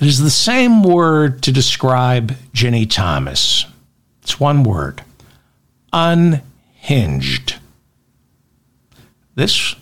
It 0.00 0.08
is 0.08 0.18
the 0.18 0.28
same 0.28 0.82
word 0.82 1.44
to 1.44 1.52
describe 1.52 2.32
Ginni 2.52 2.90
Thomas. 2.90 3.64
It's 4.22 4.40
one 4.40 4.64
word 4.64 5.04
unhinged. 5.96 7.56
This 9.34 9.74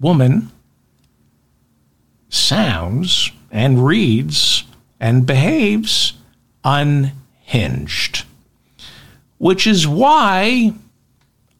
woman 0.00 0.50
sounds 2.28 3.30
and 3.52 3.86
reads 3.86 4.64
and 4.98 5.26
behaves 5.26 6.14
unhinged, 6.64 8.24
which 9.38 9.64
is 9.64 9.86
why 9.86 10.72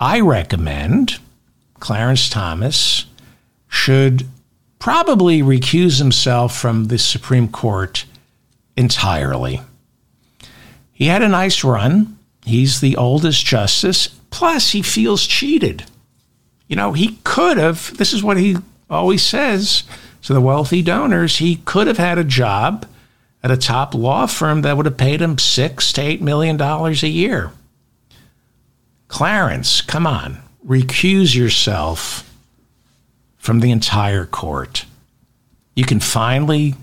I 0.00 0.20
recommend 0.20 1.20
Clarence 1.78 2.28
Thomas 2.28 3.06
should 3.68 4.26
probably 4.80 5.40
recuse 5.40 5.98
himself 5.98 6.56
from 6.56 6.86
the 6.86 6.98
Supreme 6.98 7.46
Court 7.46 8.06
entirely. 8.76 9.60
He 10.92 11.06
had 11.06 11.22
a 11.22 11.28
nice 11.28 11.62
run. 11.62 12.17
He's 12.48 12.80
the 12.80 12.96
oldest 12.96 13.44
justice. 13.44 14.08
Plus, 14.30 14.70
he 14.70 14.82
feels 14.82 15.26
cheated. 15.26 15.84
You 16.66 16.76
know, 16.76 16.92
he 16.92 17.18
could 17.24 17.58
have, 17.58 17.96
this 17.96 18.12
is 18.12 18.22
what 18.22 18.38
he 18.38 18.56
always 18.88 19.22
says 19.22 19.84
to 20.22 20.32
the 20.32 20.40
wealthy 20.40 20.82
donors, 20.82 21.38
he 21.38 21.56
could 21.56 21.86
have 21.86 21.98
had 21.98 22.18
a 22.18 22.24
job 22.24 22.86
at 23.42 23.50
a 23.50 23.56
top 23.56 23.94
law 23.94 24.26
firm 24.26 24.62
that 24.62 24.76
would 24.76 24.86
have 24.86 24.96
paid 24.96 25.20
him 25.20 25.38
six 25.38 25.92
to 25.92 26.00
eight 26.02 26.20
million 26.20 26.56
dollars 26.56 27.02
a 27.02 27.08
year. 27.08 27.52
Clarence, 29.08 29.80
come 29.80 30.06
on, 30.06 30.38
recuse 30.66 31.34
yourself 31.34 32.34
from 33.36 33.60
the 33.60 33.70
entire 33.70 34.26
court. 34.26 34.84
You 35.74 35.84
can 35.84 36.00
finally 36.00 36.74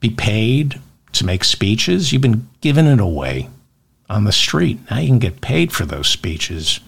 be 0.00 0.10
paid 0.10 0.80
to 1.12 1.24
make 1.26 1.44
speeches. 1.44 2.12
You've 2.12 2.22
been 2.22 2.48
giving 2.60 2.86
it 2.86 3.00
away 3.00 3.48
on 4.12 4.24
the 4.24 4.32
street. 4.32 4.78
Now 4.90 4.98
you 4.98 5.08
can 5.08 5.18
get 5.18 5.40
paid 5.40 5.72
for 5.72 5.84
those 5.84 6.06
speeches. 6.06 6.80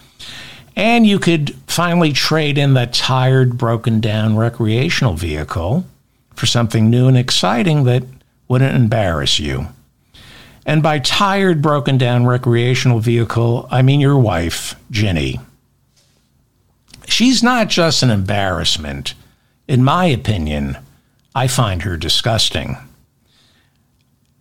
And 0.76 1.06
you 1.06 1.18
could 1.18 1.54
finally 1.66 2.12
trade 2.12 2.58
in 2.58 2.74
that 2.74 2.92
tired, 2.92 3.56
broken 3.56 4.00
down 4.00 4.36
recreational 4.36 5.14
vehicle 5.14 5.86
for 6.34 6.46
something 6.46 6.90
new 6.90 7.08
and 7.08 7.16
exciting 7.16 7.84
that 7.84 8.02
wouldn't 8.48 8.74
embarrass 8.74 9.38
you. 9.38 9.68
And 10.66 10.82
by 10.82 10.98
tired, 10.98 11.62
broken 11.62 11.98
down 11.98 12.26
recreational 12.26 12.98
vehicle, 12.98 13.68
I 13.70 13.82
mean 13.82 14.00
your 14.00 14.18
wife, 14.18 14.74
Ginni. 14.90 15.40
She's 17.06 17.42
not 17.42 17.68
just 17.68 18.02
an 18.02 18.10
embarrassment. 18.10 19.14
In 19.68 19.84
my 19.84 20.06
opinion, 20.06 20.78
I 21.34 21.48
find 21.48 21.82
her 21.82 21.96
disgusting. 21.96 22.76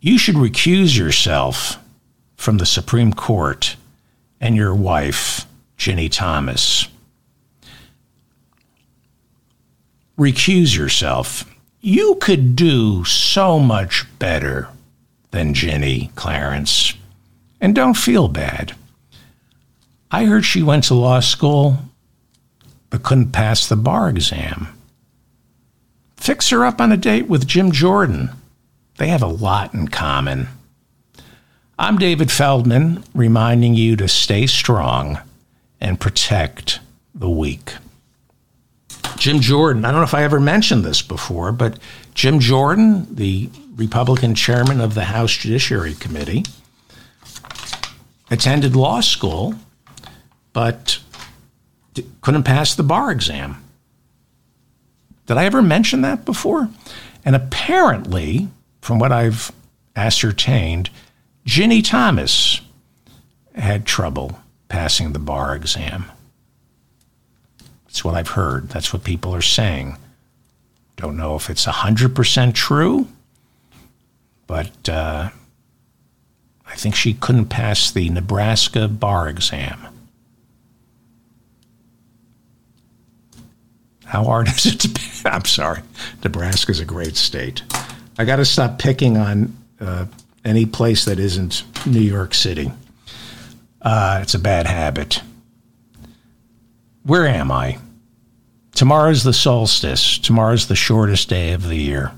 You 0.00 0.18
should 0.18 0.34
recuse 0.34 0.96
yourself 0.98 1.78
from 2.36 2.58
the 2.58 2.66
Supreme 2.66 3.12
Court 3.12 3.76
and 4.40 4.56
your 4.56 4.74
wife 4.74 5.46
Ginni 5.78 6.10
Thomas. 6.10 6.88
Recuse 10.18 10.76
yourself. 10.76 11.50
You 11.80 12.16
could 12.20 12.56
do 12.56 13.04
so 13.04 13.58
much 13.58 14.06
better 14.18 14.68
than 15.32 15.54
Ginni, 15.54 16.14
Clarence. 16.14 16.94
And 17.60 17.74
don't 17.74 17.96
feel 17.96 18.28
bad. 18.28 18.74
I 20.10 20.26
heard 20.26 20.44
she 20.44 20.62
went 20.62 20.84
to 20.84 20.94
law 20.94 21.20
school 21.20 21.78
but 22.94 23.02
couldn't 23.02 23.32
pass 23.32 23.66
the 23.66 23.74
bar 23.74 24.08
exam. 24.08 24.68
Fix 26.16 26.50
her 26.50 26.64
up 26.64 26.80
on 26.80 26.92
a 26.92 26.96
date 26.96 27.26
with 27.26 27.44
Jim 27.44 27.72
Jordan. 27.72 28.30
They 28.98 29.08
have 29.08 29.22
a 29.22 29.26
lot 29.26 29.74
in 29.74 29.88
common. 29.88 30.46
I'm 31.76 31.98
David 31.98 32.30
Feldman, 32.30 33.02
reminding 33.14 33.74
you 33.74 33.96
to 33.96 34.06
stay 34.06 34.46
strong 34.46 35.18
and 35.80 35.98
protect 35.98 36.78
the 37.12 37.28
weak. 37.28 37.74
Jim 39.16 39.40
Jordan, 39.40 39.84
I 39.84 39.90
don't 39.90 39.98
know 39.98 40.04
if 40.04 40.14
I 40.14 40.22
ever 40.22 40.38
mentioned 40.38 40.84
this 40.84 41.02
before, 41.02 41.50
but 41.50 41.80
Jim 42.14 42.38
Jordan, 42.38 43.12
the 43.12 43.50
Republican 43.74 44.36
chairman 44.36 44.80
of 44.80 44.94
the 44.94 45.04
House 45.04 45.32
Judiciary 45.36 45.94
Committee, 45.94 46.44
attended 48.30 48.76
law 48.76 49.00
school, 49.00 49.56
but 50.52 51.00
couldn't 52.20 52.44
pass 52.44 52.76
the 52.76 52.84
bar 52.84 53.10
exam. 53.10 53.56
Did 55.26 55.38
I 55.38 55.44
ever 55.44 55.60
mention 55.60 56.02
that 56.02 56.24
before? 56.24 56.68
And 57.24 57.34
apparently, 57.34 58.46
from 58.80 59.00
what 59.00 59.10
I've 59.10 59.50
ascertained, 59.96 60.90
Ginni 61.46 61.84
Thomas 61.84 62.60
had 63.54 63.86
trouble 63.86 64.38
passing 64.68 65.12
the 65.12 65.18
bar 65.18 65.54
exam. 65.54 66.10
That's 67.84 68.04
what 68.04 68.14
I've 68.14 68.28
heard. 68.28 68.70
That's 68.70 68.92
what 68.92 69.04
people 69.04 69.34
are 69.34 69.42
saying. 69.42 69.96
Don't 70.96 71.16
know 71.16 71.36
if 71.36 71.50
it's 71.50 71.66
100% 71.66 72.54
true, 72.54 73.08
but 74.46 74.88
uh, 74.88 75.30
I 76.66 76.74
think 76.76 76.94
she 76.94 77.14
couldn't 77.14 77.46
pass 77.46 77.90
the 77.90 78.08
Nebraska 78.08 78.88
bar 78.88 79.28
exam. 79.28 79.86
How 84.06 84.24
hard 84.24 84.48
is 84.48 84.66
it 84.66 84.80
to? 84.80 84.88
Pay? 84.88 85.04
I'm 85.30 85.44
sorry, 85.44 85.80
Nebraska's 86.22 86.80
a 86.80 86.84
great 86.84 87.16
state. 87.16 87.62
I 88.18 88.24
got 88.24 88.36
to 88.36 88.44
stop 88.44 88.78
picking 88.78 89.16
on 89.16 89.56
uh, 89.80 90.06
any 90.44 90.66
place 90.66 91.04
that 91.04 91.18
isn't 91.18 91.64
New 91.86 92.00
York 92.00 92.34
City. 92.34 92.70
Uh, 93.80 94.20
it's 94.22 94.34
a 94.34 94.38
bad 94.38 94.66
habit. 94.66 95.22
Where 97.02 97.26
am 97.26 97.52
I? 97.52 97.78
Tomorrow's 98.72 99.22
the 99.22 99.32
solstice. 99.32 100.18
Tomorrow's 100.18 100.66
the 100.66 100.74
shortest 100.74 101.28
day 101.28 101.52
of 101.52 101.68
the 101.68 101.76
year. 101.76 102.12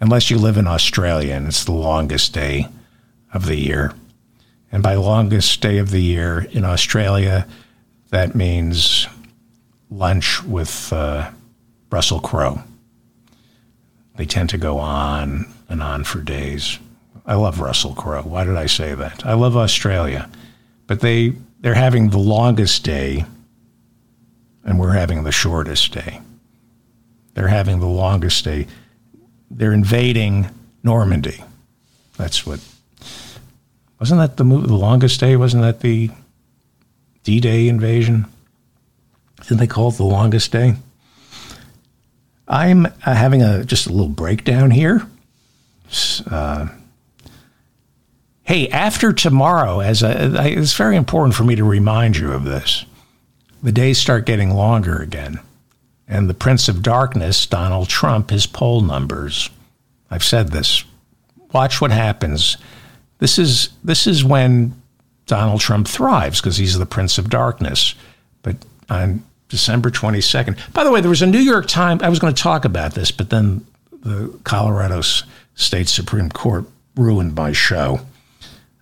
Unless 0.00 0.30
you 0.30 0.38
live 0.38 0.56
in 0.56 0.66
Australia 0.66 1.34
and 1.34 1.46
it's 1.46 1.64
the 1.64 1.72
longest 1.72 2.32
day 2.32 2.68
of 3.32 3.46
the 3.46 3.56
year. 3.56 3.92
And 4.70 4.82
by 4.82 4.94
longest 4.94 5.60
day 5.60 5.78
of 5.78 5.90
the 5.90 6.02
year 6.02 6.46
in 6.50 6.64
Australia, 6.64 7.46
that 8.10 8.34
means 8.34 9.06
lunch 9.90 10.42
with 10.42 10.92
uh, 10.92 11.30
Russell 11.90 12.20
Crowe. 12.20 12.62
They 14.16 14.26
tend 14.26 14.50
to 14.50 14.58
go 14.58 14.78
on 14.78 15.46
and 15.68 15.82
on 15.82 16.04
for 16.04 16.20
days. 16.20 16.78
I 17.26 17.34
love 17.34 17.60
Russell 17.60 17.94
Crowe. 17.94 18.22
Why 18.22 18.44
did 18.44 18.56
I 18.56 18.66
say 18.66 18.94
that? 18.94 19.24
I 19.24 19.34
love 19.34 19.56
Australia 19.56 20.28
but 20.86 21.00
they 21.00 21.32
they're 21.60 21.74
having 21.74 22.10
the 22.10 22.18
longest 22.18 22.84
day 22.84 23.24
and 24.64 24.78
we're 24.78 24.92
having 24.92 25.24
the 25.24 25.32
shortest 25.32 25.92
day. 25.92 26.20
They're 27.34 27.48
having 27.48 27.80
the 27.80 27.86
longest 27.86 28.44
day. 28.44 28.66
They're 29.50 29.72
invading 29.72 30.48
Normandy. 30.82 31.42
That's 32.16 32.46
what 32.46 32.60
wasn't 33.98 34.20
that 34.20 34.36
the 34.36 34.44
the 34.44 34.74
longest 34.74 35.20
day? 35.20 35.36
Wasn't 35.36 35.62
that 35.62 35.80
the 35.80 36.10
D-Day 37.22 37.68
invasion? 37.68 38.26
Didn't 39.42 39.58
they 39.58 39.66
call 39.66 39.88
it 39.88 39.96
the 39.96 40.04
longest 40.04 40.52
day? 40.52 40.74
I'm 42.46 42.84
uh, 42.84 42.90
having 43.14 43.42
a 43.42 43.64
just 43.64 43.86
a 43.86 43.90
little 43.90 44.08
breakdown 44.08 44.70
here. 44.70 45.06
Uh, 46.30 46.68
Hey, 48.44 48.68
after 48.68 49.14
tomorrow, 49.14 49.80
as 49.80 50.02
it's 50.02 50.74
very 50.74 50.96
important 50.96 51.34
for 51.34 51.44
me 51.44 51.56
to 51.56 51.64
remind 51.64 52.18
you 52.18 52.30
of 52.32 52.44
this. 52.44 52.84
The 53.62 53.72
days 53.72 53.96
start 53.96 54.26
getting 54.26 54.50
longer 54.50 54.98
again. 54.98 55.40
And 56.06 56.28
the 56.28 56.34
Prince 56.34 56.68
of 56.68 56.82
Darkness, 56.82 57.46
Donald 57.46 57.88
Trump, 57.88 58.28
his 58.28 58.46
poll 58.46 58.82
numbers. 58.82 59.48
I've 60.10 60.22
said 60.22 60.48
this. 60.48 60.84
Watch 61.54 61.80
what 61.80 61.90
happens. 61.90 62.58
This 63.18 63.38
is 63.38 63.70
this 63.82 64.06
is 64.06 64.22
when 64.22 64.74
Donald 65.24 65.62
Trump 65.62 65.88
thrives 65.88 66.42
because 66.42 66.58
he's 66.58 66.78
the 66.78 66.84
Prince 66.84 67.16
of 67.16 67.30
Darkness. 67.30 67.94
But 68.42 68.56
on 68.90 69.24
December 69.48 69.90
22nd, 69.90 70.74
by 70.74 70.84
the 70.84 70.90
way, 70.92 71.00
there 71.00 71.08
was 71.08 71.22
a 71.22 71.26
New 71.26 71.38
York 71.38 71.66
Times. 71.66 72.02
I 72.02 72.10
was 72.10 72.18
going 72.18 72.34
to 72.34 72.42
talk 72.42 72.66
about 72.66 72.92
this, 72.92 73.10
but 73.10 73.30
then 73.30 73.64
the 73.90 74.38
Colorado 74.44 75.00
State 75.54 75.88
Supreme 75.88 76.28
Court 76.28 76.66
ruined 76.94 77.34
my 77.34 77.52
show 77.52 78.00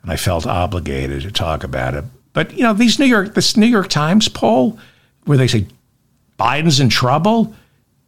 and 0.03 0.11
I 0.11 0.17
felt 0.17 0.47
obligated 0.47 1.23
to 1.23 1.33
talk 1.33 1.65
about 1.65 1.95
it. 1.95 2.05
But 2.33 2.53
you 2.53 2.63
know, 2.63 2.73
these 2.73 2.99
New 2.99 3.07
York 3.07 3.35
this 3.35 3.57
New 3.57 3.67
York 3.67 3.89
Times 3.89 4.29
poll 4.29 4.79
where 5.25 5.39
they 5.39 5.49
say 5.49 5.67
Biden's 6.39 6.81
in 6.81 6.89
trouble, 6.89 7.55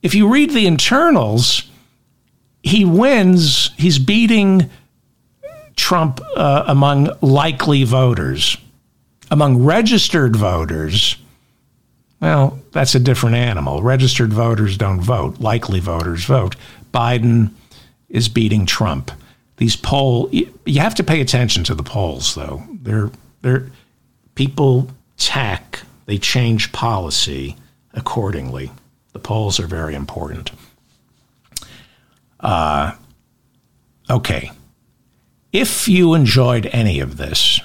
if 0.02 0.14
you 0.14 0.28
read 0.28 0.50
the 0.50 0.66
internals, 0.66 1.62
he 2.62 2.84
wins, 2.84 3.70
he's 3.76 3.98
beating 3.98 4.70
Trump 5.76 6.20
uh, 6.36 6.64
among 6.66 7.10
likely 7.20 7.84
voters. 7.84 8.56
Among 9.30 9.64
registered 9.64 10.36
voters, 10.36 11.16
well, 12.20 12.58
that's 12.72 12.94
a 12.94 13.00
different 13.00 13.36
animal. 13.36 13.82
Registered 13.82 14.32
voters 14.32 14.76
don't 14.76 15.00
vote, 15.00 15.40
likely 15.40 15.80
voters 15.80 16.24
vote. 16.24 16.56
Biden 16.92 17.50
is 18.08 18.28
beating 18.28 18.66
Trump 18.66 19.10
these 19.56 19.76
poll 19.76 20.28
you 20.32 20.80
have 20.80 20.94
to 20.96 21.04
pay 21.04 21.20
attention 21.20 21.64
to 21.64 21.74
the 21.74 21.82
polls 21.82 22.34
though. 22.34 22.62
They're 22.82 23.10
they're 23.42 23.70
people 24.34 24.90
tack 25.16 25.80
they 26.06 26.18
change 26.18 26.72
policy 26.72 27.56
accordingly. 27.92 28.70
The 29.12 29.18
polls 29.18 29.60
are 29.60 29.66
very 29.66 29.94
important. 29.94 30.50
Uh, 32.40 32.92
okay. 34.10 34.50
If 35.52 35.88
you 35.88 36.14
enjoyed 36.14 36.66
any 36.66 37.00
of 37.00 37.16
this 37.16 37.60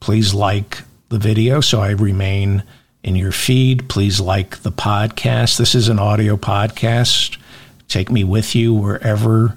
please 0.00 0.34
like 0.34 0.82
the 1.10 1.18
video 1.18 1.60
so 1.60 1.80
i 1.80 1.90
remain 1.90 2.64
in 3.02 3.16
your 3.16 3.32
feed. 3.32 3.88
Please 3.88 4.20
like 4.20 4.62
the 4.62 4.72
podcast. 4.72 5.58
This 5.58 5.74
is 5.74 5.88
an 5.88 5.98
audio 5.98 6.36
podcast. 6.36 7.36
Take 7.88 8.10
me 8.10 8.24
with 8.24 8.54
you 8.54 8.72
wherever 8.72 9.56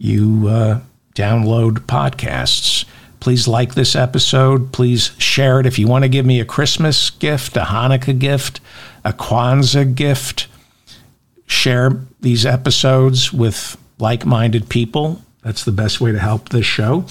you 0.00 0.48
uh, 0.48 0.80
download 1.14 1.80
podcasts. 1.80 2.86
Please 3.20 3.46
like 3.46 3.74
this 3.74 3.94
episode. 3.94 4.72
Please 4.72 5.12
share 5.18 5.60
it. 5.60 5.66
If 5.66 5.78
you 5.78 5.86
want 5.86 6.04
to 6.04 6.08
give 6.08 6.24
me 6.24 6.40
a 6.40 6.44
Christmas 6.46 7.10
gift, 7.10 7.56
a 7.58 7.64
Hanukkah 7.64 8.18
gift, 8.18 8.60
a 9.04 9.12
Kwanzaa 9.12 9.94
gift, 9.94 10.48
share 11.46 12.00
these 12.20 12.46
episodes 12.46 13.30
with 13.30 13.76
like 13.98 14.24
minded 14.24 14.70
people. 14.70 15.20
That's 15.42 15.64
the 15.64 15.72
best 15.72 16.00
way 16.00 16.12
to 16.12 16.18
help 16.18 16.48
this 16.48 16.64
show. 16.64 17.04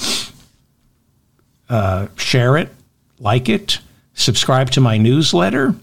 Uh, 1.69 2.07
share 2.15 2.57
it, 2.57 2.69
like 3.19 3.47
it, 3.47 3.77
subscribe 4.15 4.71
to 4.71 4.81
my 4.81 4.97
newsletter, 4.97 5.75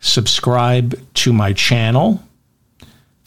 subscribe 0.00 1.00
to 1.14 1.32
my 1.32 1.52
channel 1.52 2.20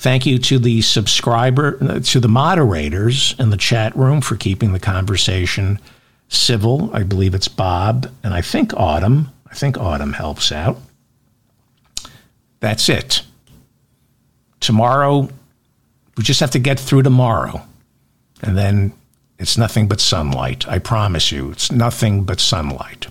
Thank 0.01 0.25
you 0.25 0.39
to 0.39 0.57
the 0.57 0.81
subscriber, 0.81 1.77
uh, 1.79 1.99
to 1.99 2.19
the 2.19 2.27
moderators 2.27 3.35
in 3.37 3.51
the 3.51 3.55
chat 3.55 3.95
room 3.95 4.19
for 4.19 4.35
keeping 4.35 4.73
the 4.73 4.79
conversation 4.79 5.77
civil. 6.27 6.89
I 6.91 7.03
believe 7.03 7.35
it's 7.35 7.47
Bob 7.47 8.11
and 8.23 8.33
I 8.33 8.41
think 8.41 8.73
Autumn. 8.73 9.29
I 9.45 9.53
think 9.53 9.77
Autumn 9.77 10.13
helps 10.13 10.51
out. 10.51 10.79
That's 12.61 12.89
it. 12.89 13.21
Tomorrow, 14.59 15.29
we 16.17 16.23
just 16.23 16.39
have 16.39 16.49
to 16.51 16.59
get 16.59 16.79
through 16.79 17.03
tomorrow. 17.03 17.61
And 18.41 18.57
then 18.57 18.93
it's 19.37 19.55
nothing 19.55 19.87
but 19.87 20.01
sunlight. 20.01 20.67
I 20.67 20.79
promise 20.79 21.31
you, 21.31 21.51
it's 21.51 21.71
nothing 21.71 22.23
but 22.23 22.39
sunlight. 22.39 23.05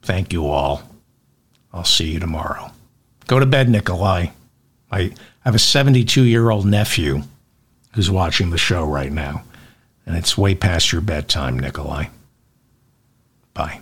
Thank 0.00 0.32
you 0.32 0.46
all. 0.46 0.82
I'll 1.72 1.82
see 1.82 2.12
you 2.12 2.20
tomorrow. 2.20 2.70
Go 3.26 3.40
to 3.40 3.46
bed, 3.46 3.68
Nikolai. 3.68 4.28
I 4.90 5.12
have 5.40 5.54
a 5.54 5.58
72 5.58 6.22
year 6.22 6.50
old 6.50 6.66
nephew 6.66 7.22
who's 7.94 8.10
watching 8.10 8.50
the 8.50 8.58
show 8.58 8.84
right 8.84 9.12
now, 9.12 9.44
and 10.06 10.16
it's 10.16 10.38
way 10.38 10.54
past 10.54 10.92
your 10.92 11.00
bedtime, 11.00 11.58
Nikolai. 11.58 12.06
Bye. 13.54 13.80